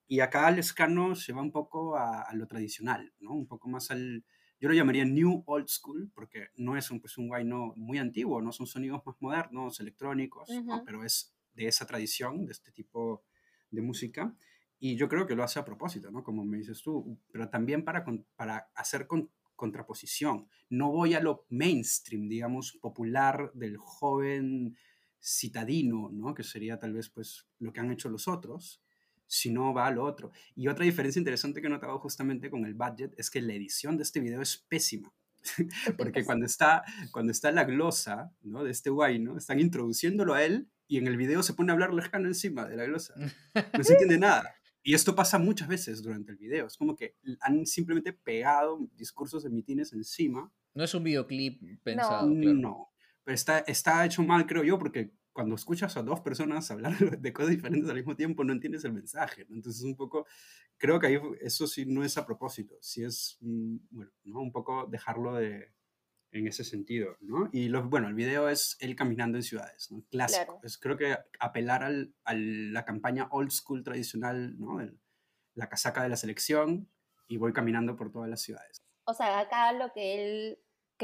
Y 0.08 0.20
acá 0.20 0.50
Lescano 0.52 1.16
se 1.16 1.34
va 1.34 1.42
un 1.42 1.52
poco 1.52 1.96
a, 1.96 2.22
a 2.24 2.34
lo 2.36 2.48
tradicional, 2.48 3.14
¿no? 3.20 3.34
un 3.34 3.48
poco 3.48 3.70
más 3.70 3.92
al, 3.92 4.26
yo 4.60 4.68
lo 4.70 4.76
llamaría 4.76 5.06
New 5.06 5.44
Old 5.46 5.68
School, 5.68 6.12
porque 6.14 6.50
no 6.56 6.78
es 6.78 6.92
un, 6.92 7.00
pues, 7.00 7.18
un 7.18 7.28
guayno 7.30 7.74
muy 7.76 7.98
antiguo, 7.98 8.42
no 8.42 8.52
son 8.52 8.68
sonidos 8.68 9.02
más 9.06 9.16
modernos, 9.22 9.80
electrónicos, 9.80 10.64
¿no? 10.70 10.84
Pero 10.84 11.04
es 11.04 11.36
de 11.54 11.68
esa 11.68 11.86
tradición, 11.88 12.46
de 12.46 12.52
este 12.52 12.72
tipo 12.72 13.24
de 13.72 13.82
música. 13.82 14.36
Y 14.80 14.96
yo 14.98 15.08
creo 15.08 15.28
que 15.28 15.36
lo 15.36 15.44
hace 15.44 15.60
a 15.60 15.66
propósito, 15.66 16.12
¿no? 16.12 16.24
Como 16.24 16.44
me 16.44 16.58
dices 16.58 16.82
tú, 16.84 17.20
pero 17.32 17.50
también 17.50 17.84
para, 17.84 18.04
para 18.36 18.70
hacer 18.76 19.08
con- 19.08 19.32
contraposición. 19.62 20.48
No 20.70 20.92
voy 20.92 21.14
a 21.14 21.20
lo 21.20 21.46
mainstream, 21.50 22.28
digamos, 22.28 22.74
popular 22.82 23.52
del 23.54 23.78
joven 23.78 24.76
citadino, 25.24 26.10
¿no? 26.12 26.34
Que 26.34 26.44
sería 26.44 26.80
tal 26.80 26.94
vez 26.94 27.10
pues 27.10 27.46
lo 27.60 27.72
que 27.72 27.80
han 27.80 27.92
hecho 27.92 28.10
los 28.10 28.28
otros, 28.28 28.82
sino 29.28 29.72
va 29.72 29.86
a 29.86 29.92
lo 29.92 30.04
otro. 30.04 30.32
Y 30.56 30.68
otra 30.68 30.84
diferencia 30.84 31.20
interesante 31.20 31.62
que 31.62 31.68
he 31.68 31.70
notado 31.70 32.00
justamente 32.00 32.50
con 32.50 32.66
el 32.66 32.74
budget 32.74 33.14
es 33.20 33.30
que 33.30 33.40
la 33.40 33.54
edición 33.54 33.98
de 33.98 34.04
este 34.04 34.20
video 34.20 34.42
es 34.42 34.58
pésima. 34.58 35.14
Porque 35.98 36.26
cuando 36.26 36.48
está, 36.48 36.84
cuando 37.12 37.32
está 37.32 37.52
la 37.52 37.64
glosa 37.64 38.34
¿no? 38.42 38.64
de 38.64 38.72
este 38.72 38.90
guay, 38.90 39.20
¿no? 39.20 39.38
están 39.38 39.60
introduciéndolo 39.60 40.34
a 40.34 40.44
él 40.44 40.70
y 40.88 40.98
en 40.98 41.06
el 41.06 41.18
video 41.18 41.44
se 41.44 41.54
pone 41.54 41.72
a 41.72 41.74
hablar 41.74 41.94
lejano 41.94 42.28
encima 42.28 42.66
de 42.66 42.78
la 42.78 42.86
glosa. 42.86 43.14
No 43.78 43.84
se 43.84 43.94
entiende 43.94 44.18
nada. 44.18 44.56
Y 44.84 44.94
esto 44.94 45.14
pasa 45.16 45.38
muchas 45.38 45.68
veces 45.68 46.02
durante 46.02 46.32
el 46.32 46.38
video. 46.38 46.68
Es 46.68 46.78
como 46.78 46.96
que 46.96 47.16
han 47.42 47.66
simplemente 47.66 48.14
pegado 48.14 48.80
discursos 48.96 49.44
de 49.44 49.50
mitines 49.50 49.94
encima. 49.94 50.52
No 50.74 50.84
es 50.84 50.94
un 50.94 51.04
videoclip 51.04 51.82
pensado, 51.84 52.34
claro. 52.34 52.54
No. 52.58 52.92
Pero 53.24 53.36
está, 53.36 53.60
está 53.60 54.06
hecho 54.06 54.24
mal, 54.24 54.48
creo 54.48 54.64
yo, 54.64 54.80
porque 54.80 55.14
cuando 55.34 55.56
escuchas 55.56 55.96
a 55.98 56.04
dos 56.04 56.22
personas 56.22 56.70
hablar 56.72 56.98
de 57.20 57.34
cosas 57.34 57.52
diferentes 57.52 57.90
al 57.90 57.98
mismo 57.98 58.16
tiempo, 58.16 58.44
no 58.44 58.54
entiendes 58.54 58.84
el 58.86 58.94
mensaje. 58.94 59.46
¿no? 59.48 59.56
Entonces, 59.56 59.84
un 59.84 59.96
poco, 59.96 60.26
creo 60.78 61.00
que 61.00 61.08
ahí 61.08 61.20
eso 61.42 61.68
sí 61.68 61.86
no 61.86 62.04
es 62.04 62.18
a 62.18 62.26
propósito. 62.26 62.76
Sí 62.82 63.04
es, 63.04 63.38
mm, 63.42 63.78
bueno, 63.92 64.12
¿no? 64.24 64.42
un 64.42 64.52
poco 64.52 64.88
dejarlo 64.88 65.36
de, 65.36 65.72
en 66.32 66.48
ese 66.48 66.64
sentido, 66.64 67.18
¿no? 67.20 67.50
Y 67.52 67.70
bueno, 67.70 68.08
el 68.08 68.14
video 68.14 68.48
es 68.50 68.78
él 68.80 68.96
caminando 68.96 69.38
en 69.38 69.44
ciudades, 69.44 69.92
¿no? 69.92 70.04
Clásico. 70.10 70.46
Claro. 70.46 70.60
Es, 70.64 70.78
creo 70.78 70.98
que 70.98 71.18
apelar 71.40 71.84
al, 71.84 72.14
a 72.24 72.34
la 72.34 72.86
campaña 72.86 73.28
old 73.32 73.52
school 73.52 73.84
tradicional, 73.84 74.58
¿no? 74.60 74.80
El- 74.82 74.98
la 75.54 75.68
casaca 75.68 76.02
de 76.04 76.08
la 76.10 76.16
selección 76.16 76.90
y 77.28 77.36
voy 77.36 77.52
caminando 77.52 77.98
por 77.98 78.10
todas 78.12 78.30
las 78.30 78.42
ciudades. 78.42 78.78
O 79.04 79.14
sea, 79.14 79.40
acá 79.40 79.74
lo 79.74 79.92
que 79.92 80.24
él 80.24 80.60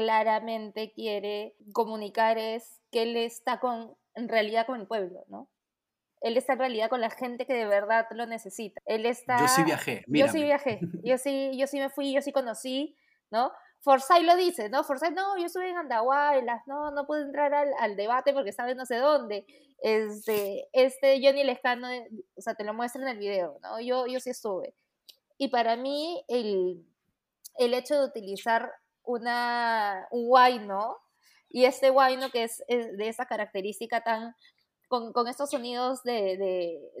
claramente 0.08 0.92
quiere 0.94 1.54
comunicar 1.72 2.38
es 2.38 2.80
que 2.90 3.02
él 3.02 3.16
está 3.16 3.60
con, 3.60 3.94
en 4.14 4.28
realidad 4.28 4.64
con 4.66 4.80
el 4.80 4.86
pueblo, 4.86 5.24
¿no? 5.28 5.50
Él 6.20 6.36
está 6.36 6.54
en 6.54 6.60
realidad 6.60 6.88
con 6.88 7.00
la 7.00 7.10
gente 7.10 7.46
que 7.46 7.52
de 7.54 7.66
verdad 7.66 8.06
lo 8.12 8.24
necesita. 8.26 8.80
Él 8.86 9.04
está... 9.04 9.38
Yo 9.38 9.48
sí 9.48 9.62
viajé, 9.64 10.04
Yo 10.06 10.26
sí 10.28 10.38
mírame. 10.38 10.44
viajé, 10.44 10.80
yo 11.04 11.18
sí, 11.18 11.50
yo 11.58 11.66
sí 11.66 11.78
me 11.78 11.90
fui, 11.90 12.12
yo 12.14 12.22
sí 12.22 12.32
conocí, 12.32 12.96
¿no? 13.30 13.52
Forsyth 13.80 14.22
lo 14.22 14.36
dice, 14.36 14.68
¿no? 14.68 14.84
Forsyth, 14.84 15.12
no, 15.12 15.38
yo 15.38 15.46
estuve 15.46 15.70
en 15.70 15.76
Andahuaylas, 15.76 16.66
no, 16.66 16.90
no 16.90 17.06
pude 17.06 17.22
entrar 17.22 17.54
al, 17.54 17.72
al 17.78 17.96
debate 17.96 18.32
porque 18.32 18.50
estaba 18.50 18.70
en 18.70 18.76
no 18.76 18.86
sé 18.86 18.96
dónde. 18.96 19.46
Este, 19.80 20.68
este 20.72 21.20
Johnny 21.22 21.44
Lescano, 21.44 21.88
o 22.36 22.40
sea, 22.40 22.54
te 22.54 22.64
lo 22.64 22.74
muestra 22.74 23.02
en 23.02 23.08
el 23.08 23.18
video, 23.18 23.58
¿no? 23.62 23.80
Yo, 23.80 24.06
yo 24.06 24.18
sí 24.20 24.30
estuve. 24.30 24.74
Y 25.36 25.48
para 25.48 25.76
mí, 25.76 26.24
el, 26.26 26.84
el 27.56 27.74
hecho 27.74 27.94
de 27.94 28.06
utilizar 28.06 28.72
una, 29.04 30.08
un 30.10 30.26
guayno, 30.26 30.96
y 31.48 31.64
este 31.64 31.90
guayno 31.90 32.30
que 32.30 32.44
es, 32.44 32.62
es 32.68 32.96
de 32.96 33.08
esa 33.08 33.26
característica 33.26 34.02
tan, 34.02 34.34
con, 34.88 35.12
con 35.12 35.28
estos 35.28 35.50
sonidos 35.50 36.02
de, 36.02 36.36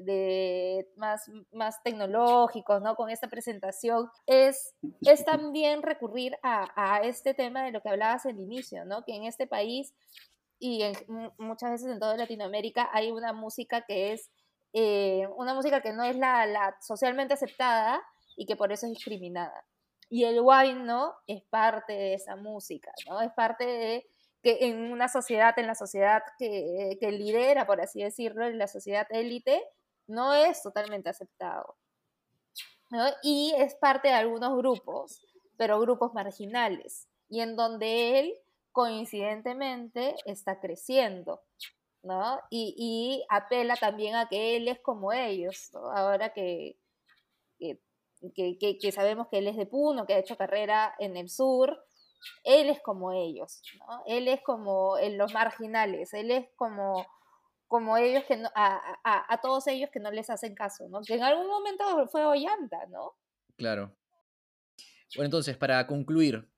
de, 0.02 0.88
más, 0.96 1.30
más 1.52 1.82
tecnológicos, 1.82 2.80
¿no? 2.82 2.94
Con 2.94 3.10
esta 3.10 3.28
presentación, 3.28 4.08
es, 4.26 4.74
es 5.00 5.24
también 5.24 5.82
recurrir 5.82 6.38
a, 6.42 6.68
a 6.76 7.00
este 7.00 7.34
tema 7.34 7.64
de 7.64 7.72
lo 7.72 7.80
que 7.80 7.88
hablabas 7.88 8.26
al 8.26 8.38
inicio, 8.38 8.84
¿no? 8.84 9.02
Que 9.04 9.14
en 9.16 9.24
este 9.24 9.46
país 9.46 9.94
y 10.60 10.82
en, 10.82 10.92
mu- 11.08 11.30
muchas 11.38 11.70
veces 11.70 11.88
en 11.90 11.98
toda 11.98 12.16
Latinoamérica 12.16 12.88
hay 12.92 13.10
una 13.10 13.32
música 13.32 13.82
que 13.86 14.12
es 14.12 14.30
eh, 14.74 15.26
una 15.36 15.54
música 15.54 15.80
que 15.80 15.92
no 15.92 16.04
es 16.04 16.16
la, 16.16 16.44
la 16.46 16.76
socialmente 16.80 17.34
aceptada 17.34 18.02
y 18.36 18.44
que 18.44 18.54
por 18.54 18.70
eso 18.70 18.86
es 18.86 18.92
discriminada. 18.92 19.64
Y 20.10 20.24
el 20.24 20.42
¿no? 20.84 21.14
es 21.26 21.42
parte 21.44 21.92
de 21.92 22.14
esa 22.14 22.36
música, 22.36 22.92
¿no? 23.08 23.20
Es 23.20 23.32
parte 23.32 23.64
de 23.64 24.06
que 24.42 24.58
en 24.68 24.92
una 24.92 25.08
sociedad, 25.08 25.58
en 25.58 25.66
la 25.66 25.74
sociedad 25.74 26.22
que, 26.38 26.96
que 27.00 27.12
lidera, 27.12 27.66
por 27.66 27.80
así 27.80 28.02
decirlo, 28.02 28.46
en 28.46 28.58
la 28.58 28.68
sociedad 28.68 29.06
élite, 29.10 29.62
no 30.06 30.34
es 30.34 30.62
totalmente 30.62 31.10
aceptado. 31.10 31.76
¿no? 32.90 33.04
Y 33.22 33.52
es 33.56 33.74
parte 33.74 34.08
de 34.08 34.14
algunos 34.14 34.56
grupos, 34.56 35.22
pero 35.56 35.80
grupos 35.80 36.14
marginales, 36.14 37.08
y 37.28 37.40
en 37.40 37.56
donde 37.56 38.18
él 38.20 38.34
coincidentemente 38.72 40.14
está 40.24 40.60
creciendo, 40.60 41.42
¿no? 42.02 42.40
Y, 42.50 42.74
y 42.78 43.26
apela 43.28 43.76
también 43.76 44.14
a 44.16 44.28
que 44.28 44.56
él 44.56 44.68
es 44.68 44.80
como 44.80 45.12
ellos, 45.12 45.70
¿no? 45.74 45.90
Ahora 45.90 46.32
que, 46.32 46.78
que, 47.58 47.78
que- 48.58 48.78
que- 48.78 48.92
sabemos 48.92 49.28
que 49.28 49.38
él 49.38 49.48
es 49.48 49.56
de 49.56 49.66
Puno, 49.66 50.06
que 50.06 50.14
ha 50.14 50.18
hecho 50.18 50.36
carrera 50.36 50.94
en 50.98 51.16
el 51.16 51.28
sur, 51.28 51.84
él 52.44 52.68
es 52.70 52.80
como 52.80 53.12
ellos, 53.12 53.62
¿no? 53.78 54.02
Él 54.06 54.28
es 54.28 54.40
como 54.42 54.98
en 54.98 55.18
los 55.18 55.32
marginales, 55.32 56.12
él 56.14 56.30
es 56.30 56.46
como, 56.56 57.06
como 57.66 57.96
ellos 57.96 58.24
que 58.24 58.36
no, 58.36 58.50
a, 58.54 58.76
a- 59.04 59.32
a 59.32 59.40
todos 59.40 59.66
ellos 59.68 59.90
que 59.92 60.00
no 60.00 60.10
les 60.10 60.30
hacen 60.30 60.54
caso, 60.54 60.88
¿no? 60.88 61.00
Que 61.02 61.14
en 61.14 61.22
algún 61.22 61.46
momento 61.48 61.84
fue 62.08 62.24
Ollanta, 62.24 62.86
¿no? 62.86 63.12
Claro. 63.56 63.94
Bueno, 65.14 65.26
entonces, 65.26 65.56
para 65.56 65.86
concluir, 65.86 66.48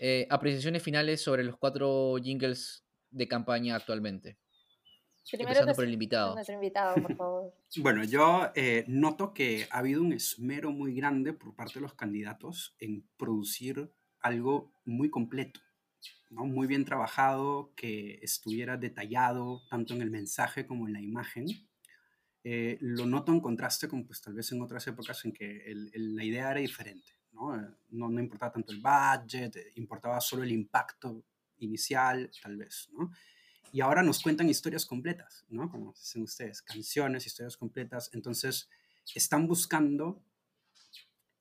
eh, 0.00 0.26
apreciaciones 0.30 0.82
finales 0.82 1.20
sobre 1.22 1.44
los 1.44 1.56
cuatro 1.58 2.16
jingles 2.22 2.84
de 3.10 3.28
campaña 3.28 3.76
actualmente. 3.76 4.38
Primero 5.30 5.50
Empezando 5.50 5.74
por 5.74 5.84
el 5.84 5.92
invitado. 5.92 6.34
nuestro 6.34 6.54
invitado, 6.54 6.94
por 7.02 7.16
favor. 7.16 7.54
Bueno, 7.76 8.04
yo 8.04 8.50
eh, 8.54 8.84
noto 8.88 9.32
que 9.32 9.66
ha 9.70 9.78
habido 9.78 10.02
un 10.02 10.12
esmero 10.12 10.70
muy 10.72 10.94
grande 10.94 11.32
por 11.32 11.54
parte 11.54 11.74
de 11.74 11.80
los 11.80 11.94
candidatos 11.94 12.74
en 12.78 13.08
producir 13.16 13.90
algo 14.22 14.72
muy 14.84 15.10
completo, 15.10 15.60
muy 16.30 16.66
bien 16.66 16.84
trabajado, 16.84 17.72
que 17.76 18.18
estuviera 18.22 18.76
detallado 18.76 19.62
tanto 19.68 19.94
en 19.94 20.02
el 20.02 20.10
mensaje 20.10 20.66
como 20.66 20.86
en 20.86 20.94
la 20.94 21.00
imagen. 21.00 21.46
eh, 22.44 22.76
lo 22.80 23.06
noto 23.06 23.30
en 23.32 23.40
contraste 23.40 23.86
con 23.86 24.04
pues 24.04 24.20
tal 24.20 24.34
vez 24.34 24.50
en 24.50 24.60
otras 24.62 24.84
épocas 24.88 25.24
en 25.24 25.32
que 25.32 25.62
la 25.94 26.24
idea 26.24 26.50
era 26.50 26.60
diferente, 26.60 27.12
¿no? 27.30 27.54
Eh, 27.54 27.68
¿no? 27.90 28.08
no 28.08 28.20
importaba 28.20 28.52
tanto 28.52 28.72
el 28.72 28.80
budget, 28.80 29.54
eh, 29.56 29.72
importaba 29.76 30.20
solo 30.20 30.42
el 30.42 30.50
impacto 30.50 31.24
inicial, 31.58 32.30
tal 32.42 32.56
vez, 32.56 32.88
¿no? 32.92 33.12
Y 33.72 33.80
ahora 33.80 34.02
nos 34.02 34.20
cuentan 34.20 34.48
historias 34.48 34.84
completas, 34.84 35.46
¿no? 35.48 35.70
Como 35.70 35.92
dicen 35.92 36.22
ustedes, 36.22 36.60
canciones, 36.62 37.26
historias 37.26 37.56
completas. 37.56 38.10
Entonces, 38.12 38.68
están 39.14 39.46
buscando 39.46 40.22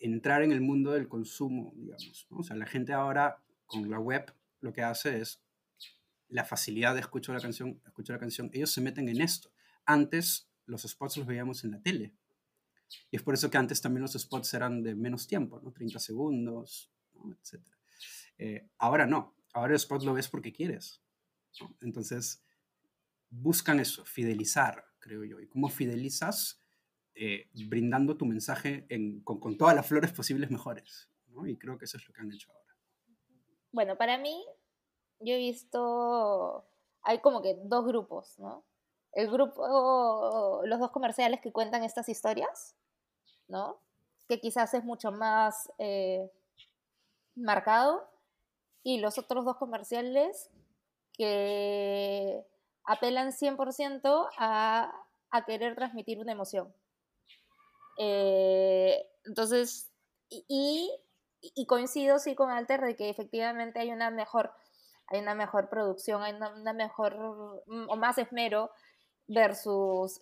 entrar 0.01 0.43
en 0.43 0.51
el 0.51 0.61
mundo 0.61 0.91
del 0.91 1.07
consumo, 1.07 1.73
digamos. 1.75 2.27
¿no? 2.29 2.37
O 2.39 2.43
sea, 2.43 2.55
la 2.55 2.65
gente 2.65 2.93
ahora 2.93 3.41
con 3.65 3.89
la 3.89 3.99
web 3.99 4.33
lo 4.59 4.73
que 4.73 4.81
hace 4.81 5.21
es 5.21 5.41
la 6.27 6.43
facilidad 6.45 6.93
de 6.93 7.01
escuchar 7.01 7.35
la 7.35 7.41
canción, 7.41 7.81
escuchar 7.85 8.15
la 8.15 8.19
canción. 8.19 8.49
Ellos 8.53 8.71
se 8.71 8.81
meten 8.81 9.09
en 9.09 9.21
esto. 9.21 9.51
Antes 9.85 10.49
los 10.65 10.83
spots 10.83 11.17
los 11.17 11.27
veíamos 11.27 11.63
en 11.63 11.71
la 11.71 11.81
tele. 11.81 12.13
Y 13.09 13.15
es 13.15 13.23
por 13.23 13.33
eso 13.33 13.49
que 13.49 13.57
antes 13.57 13.81
también 13.81 14.01
los 14.01 14.13
spots 14.13 14.53
eran 14.53 14.83
de 14.83 14.95
menos 14.95 15.27
tiempo, 15.27 15.59
¿no? 15.61 15.71
30 15.71 15.99
segundos, 15.99 16.91
¿no? 17.13 17.31
etc. 17.31 17.61
Eh, 18.37 18.69
ahora 18.77 19.05
no. 19.05 19.35
Ahora 19.53 19.71
el 19.71 19.77
spot 19.77 20.03
lo 20.03 20.13
ves 20.13 20.27
porque 20.27 20.51
quieres. 20.51 21.01
Entonces, 21.81 22.43
buscan 23.29 23.79
eso, 23.79 24.05
fidelizar, 24.05 24.85
creo 24.99 25.23
yo. 25.23 25.39
¿Y 25.39 25.47
cómo 25.47 25.69
fidelizas? 25.69 26.60
Eh, 27.15 27.49
brindando 27.67 28.15
tu 28.17 28.25
mensaje 28.25 28.85
en- 28.89 29.21
con, 29.21 29.39
con 29.39 29.57
todas 29.57 29.75
las 29.75 29.85
flores 29.85 30.11
posibles 30.11 30.49
mejores. 30.49 31.09
¿no? 31.27 31.45
Y 31.47 31.57
creo 31.57 31.77
que 31.77 31.85
eso 31.85 31.97
es 31.97 32.07
lo 32.07 32.13
que 32.13 32.21
han 32.21 32.31
hecho 32.31 32.51
ahora. 32.51 32.75
Bueno, 33.71 33.97
para 33.97 34.17
mí, 34.17 34.45
yo 35.19 35.33
he 35.33 35.37
visto, 35.37 36.65
hay 37.03 37.19
como 37.19 37.41
que 37.41 37.57
dos 37.63 37.85
grupos, 37.85 38.37
¿no? 38.39 38.63
El 39.13 39.29
grupo, 39.31 40.61
los 40.65 40.79
dos 40.79 40.91
comerciales 40.91 41.41
que 41.41 41.51
cuentan 41.51 41.83
estas 41.83 42.07
historias, 42.09 42.75
¿no? 43.47 43.77
Que 44.27 44.39
quizás 44.39 44.73
es 44.73 44.83
mucho 44.83 45.11
más 45.11 45.71
eh, 45.77 46.29
marcado. 47.35 48.09
Y 48.83 48.99
los 48.99 49.17
otros 49.19 49.45
dos 49.45 49.57
comerciales 49.57 50.49
que 51.13 52.43
apelan 52.83 53.31
100% 53.31 54.29
a, 54.37 54.91
a 55.29 55.45
querer 55.45 55.75
transmitir 55.75 56.19
una 56.19 56.31
emoción. 56.31 56.73
Eh, 58.03 59.05
entonces, 59.25 59.91
y, 60.29 60.91
y- 61.55 61.65
coincido 61.67 62.17
sí 62.19 62.33
con 62.35 62.49
Alter 62.49 62.81
de 62.81 62.95
que 62.95 63.09
efectivamente 63.09 63.79
hay 63.79 63.91
una 63.91 64.09
mejor, 64.11 64.51
hay 65.07 65.19
una 65.19 65.35
mejor 65.35 65.69
producción, 65.69 66.23
hay 66.23 66.33
una, 66.33 66.73
mejor 66.73 67.15
mm, 67.67 67.89
o 67.89 67.95
más 67.97 68.17
esmero 68.17 68.71
versus 69.27 70.21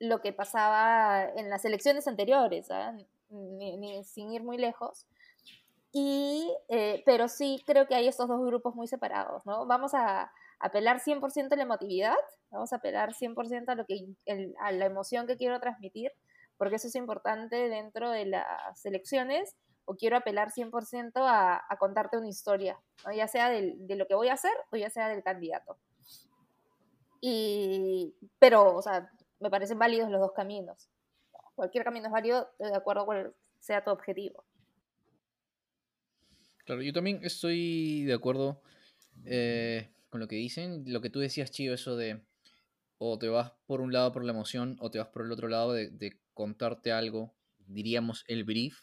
lo 0.00 0.20
que 0.22 0.32
pasaba 0.32 1.24
en 1.36 1.50
las 1.50 1.64
elecciones 1.64 2.08
anteriores, 2.08 2.70
¿ah? 2.70 2.94
Sin 4.04 4.32
ir 4.32 4.42
muy 4.42 4.58
lejos. 4.58 5.06
Y, 5.92 6.54
eh, 6.68 7.02
pero 7.06 7.28
sí 7.28 7.62
creo 7.66 7.86
que 7.86 7.94
hay 7.96 8.06
estos 8.08 8.28
dos 8.28 8.40
grupos 8.46 8.74
muy 8.76 8.86
separados, 8.86 9.44
¿no? 9.46 9.66
Vamos 9.66 9.92
a 9.94 10.32
apelar 10.60 11.00
100% 11.00 11.54
a 11.54 11.58
la 11.58 11.64
emotividad, 11.64 12.14
vamos 12.50 12.72
a 12.72 12.76
apelar 12.76 13.14
100% 13.14 13.72
a, 13.72 13.74
lo 13.74 13.86
que, 13.86 14.06
el- 14.26 14.54
a 14.60 14.72
la 14.72 14.86
emoción 14.86 15.26
que 15.26 15.36
quiero 15.36 15.58
transmitir, 15.60 16.12
porque 16.60 16.76
eso 16.76 16.88
es 16.88 16.94
importante 16.94 17.70
dentro 17.70 18.10
de 18.10 18.26
las 18.26 18.84
elecciones, 18.84 19.56
o 19.86 19.96
quiero 19.96 20.18
apelar 20.18 20.50
100% 20.50 21.12
a, 21.16 21.64
a 21.66 21.76
contarte 21.78 22.18
una 22.18 22.28
historia, 22.28 22.78
ya 23.16 23.26
sea 23.28 23.48
de 23.48 23.96
lo 23.96 24.06
que 24.06 24.14
voy 24.14 24.28
a 24.28 24.34
hacer 24.34 24.52
o 24.70 24.76
ya 24.76 24.90
sea 24.90 25.08
del 25.08 25.22
candidato. 25.22 25.78
Y, 27.22 28.14
pero, 28.38 28.76
o 28.76 28.82
sea, 28.82 29.10
me 29.38 29.48
parecen 29.48 29.78
válidos 29.78 30.10
los 30.10 30.20
dos 30.20 30.32
caminos. 30.32 30.90
Cualquier 31.54 31.82
camino 31.82 32.08
es 32.08 32.12
válido 32.12 32.50
de 32.58 32.76
acuerdo 32.76 33.04
a 33.04 33.06
cuál 33.06 33.34
sea 33.58 33.82
tu 33.82 33.90
objetivo. 33.90 34.44
Claro, 36.66 36.82
yo 36.82 36.92
también 36.92 37.20
estoy 37.22 38.04
de 38.04 38.12
acuerdo 38.12 38.60
eh, 39.24 39.88
con 40.10 40.20
lo 40.20 40.28
que 40.28 40.36
dicen. 40.36 40.84
Lo 40.88 41.00
que 41.00 41.08
tú 41.08 41.20
decías, 41.20 41.50
Chío, 41.52 41.72
eso 41.72 41.96
de 41.96 42.20
o 42.98 43.18
te 43.18 43.30
vas 43.30 43.52
por 43.64 43.80
un 43.80 43.94
lado 43.94 44.12
por 44.12 44.22
la 44.26 44.32
emoción 44.32 44.76
o 44.78 44.90
te 44.90 44.98
vas 44.98 45.08
por 45.08 45.22
el 45.22 45.32
otro 45.32 45.48
lado 45.48 45.72
de 45.72 46.20
contarte 46.40 46.90
algo, 46.90 47.36
diríamos 47.66 48.24
el 48.28 48.44
brief. 48.44 48.78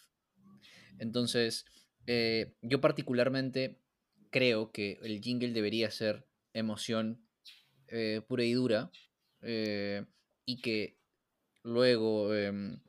Entonces, 1.00 1.66
eh, 2.06 2.54
yo 2.62 2.80
particularmente 2.80 3.82
creo 4.30 4.72
que 4.72 5.00
el 5.02 5.22
jingle 5.22 5.54
debería 5.54 5.90
ser 5.90 6.28
emoción 6.54 7.26
eh, 7.88 8.22
pura 8.28 8.44
y 8.44 8.54
dura 8.54 8.92
eh, 9.42 10.06
y 10.46 10.62
que 10.62 11.00
luego 11.64 12.36
em, 12.36 12.80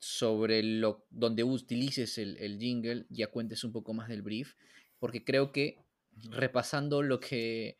sobre 0.00 0.64
lo 0.64 1.06
donde 1.10 1.44
utilices 1.44 2.18
el, 2.18 2.36
el 2.38 2.58
jingle 2.58 3.06
ya 3.08 3.28
cuentes 3.28 3.62
un 3.62 3.72
poco 3.72 3.94
más 3.94 4.08
del 4.08 4.22
brief 4.22 4.54
porque 4.98 5.24
creo 5.24 5.52
que 5.52 5.84
repasando 6.30 7.02
lo 7.02 7.20
que 7.20 7.76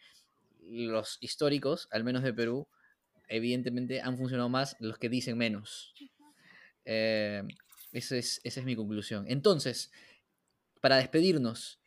los 0.68 1.18
históricos, 1.20 1.88
al 1.90 2.04
menos 2.04 2.22
de 2.22 2.32
Perú, 2.32 2.68
evidentemente 3.28 4.00
han 4.00 4.16
funcionado 4.16 4.48
más 4.48 4.76
los 4.80 4.98
que 4.98 5.08
dicen 5.08 5.36
menos. 5.38 5.94
Eh, 6.84 7.42
esa, 7.92 8.16
es, 8.16 8.40
esa 8.44 8.60
es 8.60 8.66
mi 8.66 8.76
conclusión. 8.76 9.24
Entonces, 9.28 9.90
para 10.80 10.96
despedirnos, 10.96 11.80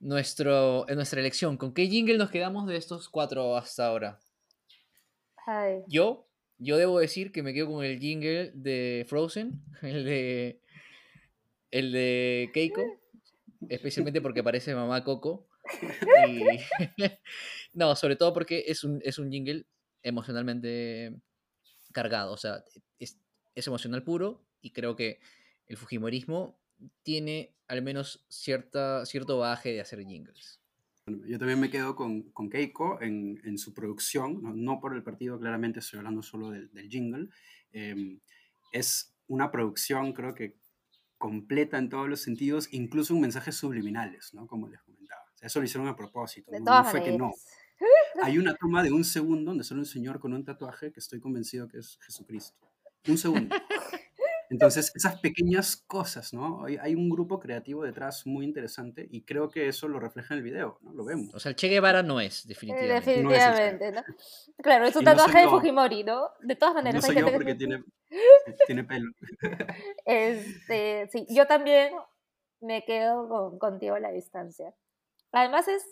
nuestro, 0.00 0.88
en 0.88 0.96
nuestra 0.96 1.20
elección, 1.20 1.56
¿con 1.56 1.72
qué 1.72 1.86
jingle 1.86 2.18
nos 2.18 2.30
quedamos 2.30 2.66
de 2.66 2.76
estos 2.76 3.08
cuatro 3.08 3.56
hasta 3.56 3.86
ahora? 3.86 4.20
Ay, 5.46 5.82
Yo, 5.88 6.28
yo 6.58 6.76
debo 6.76 6.98
decir 6.98 7.32
que 7.32 7.42
me 7.42 7.54
quedo 7.54 7.68
con 7.68 7.84
el 7.84 7.98
jingle 7.98 8.52
de 8.54 9.06
Frozen, 9.08 9.62
el 9.82 10.04
de, 10.04 10.60
el 11.70 11.92
de 11.92 12.50
Keiko, 12.52 12.82
especialmente 13.68 14.20
porque 14.20 14.40
aparece 14.40 14.74
mamá 14.74 15.02
Coco. 15.04 15.48
Y 16.28 16.44
no, 17.72 17.96
sobre 17.96 18.16
todo 18.16 18.34
porque 18.34 18.64
es 18.66 18.84
un, 18.84 19.00
es 19.02 19.18
un 19.18 19.30
jingle 19.32 19.64
emocionalmente 20.04 21.20
cargado, 21.92 22.32
o 22.32 22.36
sea, 22.36 22.62
es, 22.98 23.18
es 23.54 23.66
emocional 23.66 24.04
puro 24.04 24.46
y 24.60 24.70
creo 24.70 24.94
que 24.94 25.18
el 25.66 25.76
Fujimorismo 25.76 26.60
tiene 27.02 27.56
al 27.66 27.82
menos 27.82 28.24
cierta, 28.28 29.04
cierto 29.06 29.38
baje 29.38 29.72
de 29.72 29.80
hacer 29.80 30.04
jingles. 30.04 30.60
Yo 31.06 31.38
también 31.38 31.60
me 31.60 31.70
quedo 31.70 31.96
con, 31.96 32.30
con 32.30 32.48
Keiko 32.48 33.00
en, 33.02 33.40
en 33.44 33.58
su 33.58 33.74
producción, 33.74 34.42
no, 34.42 34.54
no 34.54 34.80
por 34.80 34.94
el 34.94 35.02
partido, 35.02 35.38
claramente 35.38 35.80
estoy 35.80 35.98
hablando 35.98 36.22
solo 36.22 36.50
del, 36.50 36.72
del 36.72 36.88
jingle. 36.88 37.28
Eh, 37.72 38.18
es 38.72 39.14
una 39.26 39.50
producción, 39.50 40.12
creo 40.12 40.34
que 40.34 40.56
completa 41.18 41.78
en 41.78 41.88
todos 41.88 42.08
los 42.08 42.20
sentidos, 42.20 42.68
incluso 42.72 43.14
en 43.14 43.20
mensajes 43.20 43.54
subliminales, 43.54 44.34
¿no? 44.34 44.46
Como 44.46 44.68
les 44.68 44.80
comentaba. 44.82 45.22
O 45.34 45.36
sea, 45.36 45.46
eso 45.46 45.58
lo 45.58 45.64
hicieron 45.64 45.88
a 45.88 45.96
propósito. 45.96 46.50
de 46.50 46.58
no, 46.58 46.66
todas 46.66 46.84
no 46.84 46.90
fue 46.90 47.02
que 47.02 47.16
no. 47.16 47.32
Hay 48.22 48.38
una 48.38 48.54
toma 48.54 48.82
de 48.82 48.92
un 48.92 49.04
segundo 49.04 49.50
donde 49.50 49.64
sale 49.64 49.80
un 49.80 49.86
señor 49.86 50.20
con 50.20 50.32
un 50.32 50.44
tatuaje 50.44 50.92
que 50.92 51.00
estoy 51.00 51.20
convencido 51.20 51.68
que 51.68 51.78
es 51.78 51.98
Jesucristo. 52.02 52.70
Un 53.08 53.18
segundo. 53.18 53.54
Entonces, 54.50 54.92
esas 54.94 55.18
pequeñas 55.20 55.76
cosas, 55.76 56.32
¿no? 56.32 56.64
Hay, 56.64 56.94
un 56.94 57.08
grupo 57.08 57.40
creativo 57.40 57.82
detrás 57.82 58.26
muy 58.26 58.44
interesante 58.44 59.06
y 59.10 59.22
creo 59.22 59.50
que 59.50 59.68
eso 59.68 59.88
lo 59.88 59.98
refleja 59.98 60.34
en 60.34 60.38
el 60.38 60.44
video, 60.44 60.78
¿no? 60.82 60.92
Lo 60.92 61.04
vemos. 61.04 61.34
O 61.34 61.40
sea, 61.40 61.50
el 61.50 61.56
Che 61.56 61.68
Guevara 61.68 62.02
no 62.02 62.20
es, 62.20 62.44
Eh, 62.44 62.48
definitivamente. 62.48 63.10
Definitivamente, 63.10 63.92
¿no? 63.92 64.02
Claro, 64.62 64.84
es 64.86 64.94
un 64.96 65.02
Y 65.02 65.04
no 65.04 65.10
tatuaje 65.10 65.40
de. 65.40 65.48
Fujimori, 65.48 66.04
¿no? 66.04 66.30
De 66.40 66.56
todas 66.56 66.74
No 66.74 66.80
maneras, 66.82 67.04
hay 67.04 67.14
soy 67.14 67.20
yo 67.20 67.26
gente 67.26 67.36
porque 67.36 67.54
tiene, 67.54 67.84
tiene 68.66 68.84
pelo. 68.84 69.10
Este, 70.04 71.08
sí, 71.10 71.26
yo 71.30 71.46
también 71.46 71.92
me 72.60 72.84
quedo 72.84 73.28
con, 73.28 73.58
contigo 73.58 73.94
a 73.94 74.00
la 74.00 74.10
distancia. 74.10 74.74
Además 75.32 75.66
es, 75.68 75.84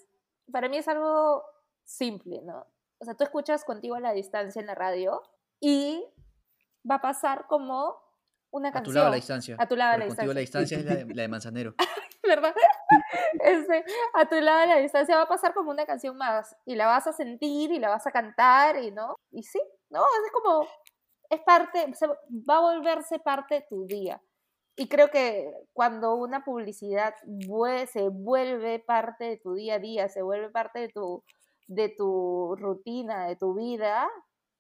para 0.53 0.69
mí 0.69 0.77
es 0.77 0.89
algo 0.89 1.43
simple, 1.85 2.41
¿no? 2.43 2.67
O 2.99 3.05
sea, 3.05 3.15
tú 3.15 3.25
escuchas 3.25 3.65
contigo 3.65 3.95
a 3.97 4.01
la 4.01 4.13
distancia 4.13 4.61
en 4.61 4.67
la 4.67 4.75
radio 4.75 5.23
y 5.61 6.05
va 6.89 6.97
a 6.97 7.01
pasar 7.01 7.47
como 7.49 7.97
una 8.51 8.69
A 8.69 8.73
tu 8.73 8.77
canción. 8.77 8.95
lado 8.95 9.07
a 9.07 9.11
la 9.11 9.17
distancia. 9.17 9.57
A 9.59 9.67
tu 9.67 9.77
lado 9.77 9.93
a 9.95 9.97
la 9.99 10.05
Pero 10.05 10.15
contigo 10.15 10.31
a 10.31 10.35
la 10.35 10.41
distancia. 10.41 10.77
distancia 10.79 10.95
es 11.01 11.01
la 11.01 11.07
de, 11.07 11.15
la 11.17 11.23
de 11.23 11.29
Manzanero. 11.29 11.75
¿verdad? 12.23 12.55
Este, 13.41 13.85
a 14.15 14.29
tu 14.29 14.37
lado 14.37 14.59
a 14.61 14.67
la 14.67 14.77
distancia 14.77 15.17
va 15.17 15.23
a 15.23 15.29
pasar 15.29 15.55
como 15.55 15.71
una 15.71 15.85
canción 15.87 16.17
más 16.17 16.55
y 16.65 16.77
la 16.77 16.87
vas 16.87 17.07
a 17.09 17.13
sentir 17.13 17.73
y 17.73 17.79
la 17.81 17.89
vas 17.89 18.07
a 18.07 18.13
cantar 18.13 18.77
y 18.83 18.93
no 18.93 19.17
y 19.33 19.43
sí, 19.43 19.61
no 19.91 20.01
es 20.01 20.33
como 20.33 20.67
es 21.31 21.41
parte 21.41 21.93
se- 21.95 22.07
va 22.07 22.59
a 22.59 22.61
volverse 22.61 23.19
parte 23.19 23.57
de 23.57 23.67
tu 23.69 23.87
día 23.87 24.23
y 24.77 24.89
creo 24.89 25.11
que 25.11 25.53
cuando 25.73 26.15
una 26.15 26.45
publicidad 26.45 27.15
se 27.91 28.09
vuelve 28.09 28.79
parte 28.79 29.25
de 29.25 29.37
tu 29.39 29.55
día 29.55 29.75
a 29.75 29.79
día 29.81 30.09
se 30.09 30.23
vuelve 30.23 30.51
parte 30.51 30.79
de 30.81 30.89
tu 30.91 31.25
de 31.75 31.89
tu 31.89 32.57
rutina 32.57 33.27
de 33.27 33.37
tu 33.37 33.55
vida 33.55 34.09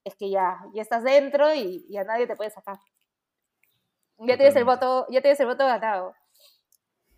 es 0.04 0.14
que 0.16 0.30
ya 0.30 0.60
ya 0.74 0.82
estás 0.82 1.04
dentro 1.04 1.54
y, 1.54 1.84
y 1.88 1.96
a 1.96 2.04
nadie 2.04 2.26
te 2.26 2.36
puede 2.36 2.50
sacar. 2.50 2.78
Ya 4.18 4.36
tienes 4.36 4.56
el 4.56 4.64
voto 4.64 5.06
ya 5.10 5.20
tienes 5.20 5.40
el 5.40 5.46
voto 5.46 5.64
ganado. 5.64 6.14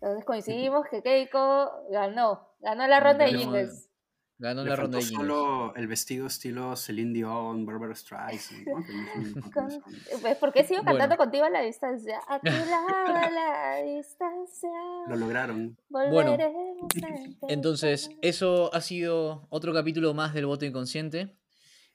Entonces 0.01 0.25
coincidimos 0.25 0.87
que 0.89 1.01
Keiko 1.01 1.71
ganó, 1.89 2.47
ganó 2.59 2.87
la 2.87 2.99
ronda 2.99 3.25
de 3.25 3.33
jingles. 3.33 3.89
Ganó 4.37 4.63
Le 4.63 4.69
la 4.69 4.75
ronda 4.75 4.99
faltó 4.99 5.11
de 5.11 5.15
solo 5.15 5.75
el 5.75 5.87
vestido 5.87 6.27
estilo 6.27 6.75
Celine 6.75 7.13
Dion, 7.13 7.65
Barbara 7.65 7.95
Streisand, 7.95 8.67
¿no? 8.67 8.73
Con- 9.53 9.81
pues, 10.21 10.37
¿Por 10.37 10.51
qué 10.51 10.65
sigo 10.65 10.83
Bueno. 10.83 10.99
cantando 10.99 11.15
contigo 11.15 11.45
a 11.45 11.49
la 11.49 11.61
distancia? 11.61 12.19
A 12.27 12.39
tu 12.39 12.47
lado 12.51 13.15
a 13.15 13.29
la 13.31 13.75
distancia. 13.83 14.69
Lo 15.07 15.15
lograron. 15.15 15.77
Volveremos 15.87 16.89
a 17.01 17.07
empezar. 17.07 17.49
Entonces, 17.49 18.09
eso 18.21 18.73
ha 18.73 18.81
sido 18.81 19.47
otro 19.49 19.73
capítulo 19.73 20.13
más 20.13 20.33
del 20.33 20.47
voto 20.47 20.65
inconsciente. 20.65 21.37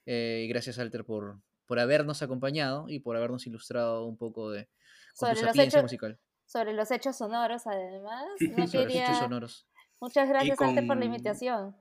Eh, 0.06 0.44
y 0.46 0.48
gracias, 0.48 0.78
Alter, 0.78 1.04
por, 1.04 1.40
por 1.66 1.78
habernos 1.78 2.22
acompañado 2.22 2.86
y 2.88 3.00
por 3.00 3.16
habernos 3.18 3.46
ilustrado 3.46 4.06
un 4.06 4.16
poco 4.16 4.50
de 4.50 4.64
con 5.18 5.28
Sobre 5.28 5.34
tu 5.34 5.40
los 5.42 5.48
sapiencia 5.50 5.78
hechos- 5.78 5.82
musical. 5.82 6.18
Sobre 6.46 6.72
los 6.72 6.90
hechos 6.90 7.16
sonoros, 7.18 7.66
además. 7.66 8.24
No 8.40 8.48
Sobre 8.48 8.62
los 8.64 8.74
hechos 8.74 8.86
quería... 8.86 9.14
sonoros. 9.14 9.68
Muchas 10.00 10.26
gracias, 10.26 10.58
Arte, 10.58 10.82
por 10.86 10.96
la 10.96 11.02
con- 11.02 11.02
invitación. 11.02 11.76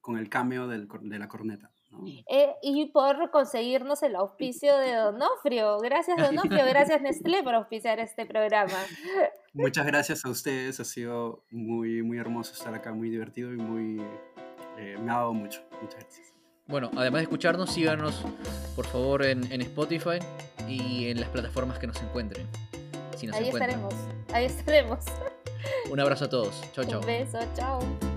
Con 0.00 0.18
el 0.18 0.28
cambio 0.28 0.66
del 0.68 0.86
cor- 0.88 1.02
de 1.02 1.18
la 1.18 1.28
corneta. 1.28 1.70
¿no? 1.90 2.04
Eh, 2.06 2.54
y 2.62 2.86
por 2.86 3.30
conseguirnos 3.30 4.02
el 4.02 4.14
auspicio 4.16 4.76
de 4.76 4.94
Donofrio. 4.94 5.78
Gracias, 5.78 6.16
Donofrio. 6.18 6.64
Gracias, 6.66 7.00
Nestlé, 7.00 7.42
por 7.42 7.54
auspiciar 7.54 7.98
este 7.98 8.26
programa. 8.26 8.72
Muchas 9.54 9.86
gracias 9.86 10.24
a 10.24 10.28
ustedes. 10.28 10.78
Ha 10.80 10.84
sido 10.84 11.44
muy, 11.50 12.02
muy 12.02 12.18
hermoso 12.18 12.52
estar 12.52 12.74
acá, 12.74 12.92
muy 12.92 13.08
divertido 13.10 13.52
y 13.52 13.56
muy. 13.56 14.02
eh, 14.76 14.96
me 15.00 15.10
ha 15.10 15.14
dado 15.16 15.32
mucho. 15.32 15.62
Muchas 15.82 16.00
gracias. 16.00 16.34
Bueno, 16.66 16.90
además 16.96 17.20
de 17.20 17.22
escucharnos, 17.22 17.72
síganos 17.72 18.22
por 18.76 18.86
favor 18.86 19.24
en, 19.24 19.50
en 19.50 19.62
Spotify 19.62 20.18
y 20.68 21.08
en 21.08 21.18
las 21.20 21.30
plataformas 21.30 21.78
que 21.78 21.86
nos 21.86 22.00
encuentren. 22.02 22.46
Si 23.16 23.26
nos 23.26 23.34
Ahí 23.36 23.46
encuentran. 23.46 23.80
estaremos. 23.80 23.94
Ahí 24.34 24.44
estaremos. 24.44 24.98
Un 25.90 25.98
abrazo 25.98 26.26
a 26.26 26.28
todos. 26.28 26.62
Chao, 26.72 26.84
chao. 26.84 27.00
Un 27.00 27.06
beso. 27.06 27.38
Chao. 27.56 28.07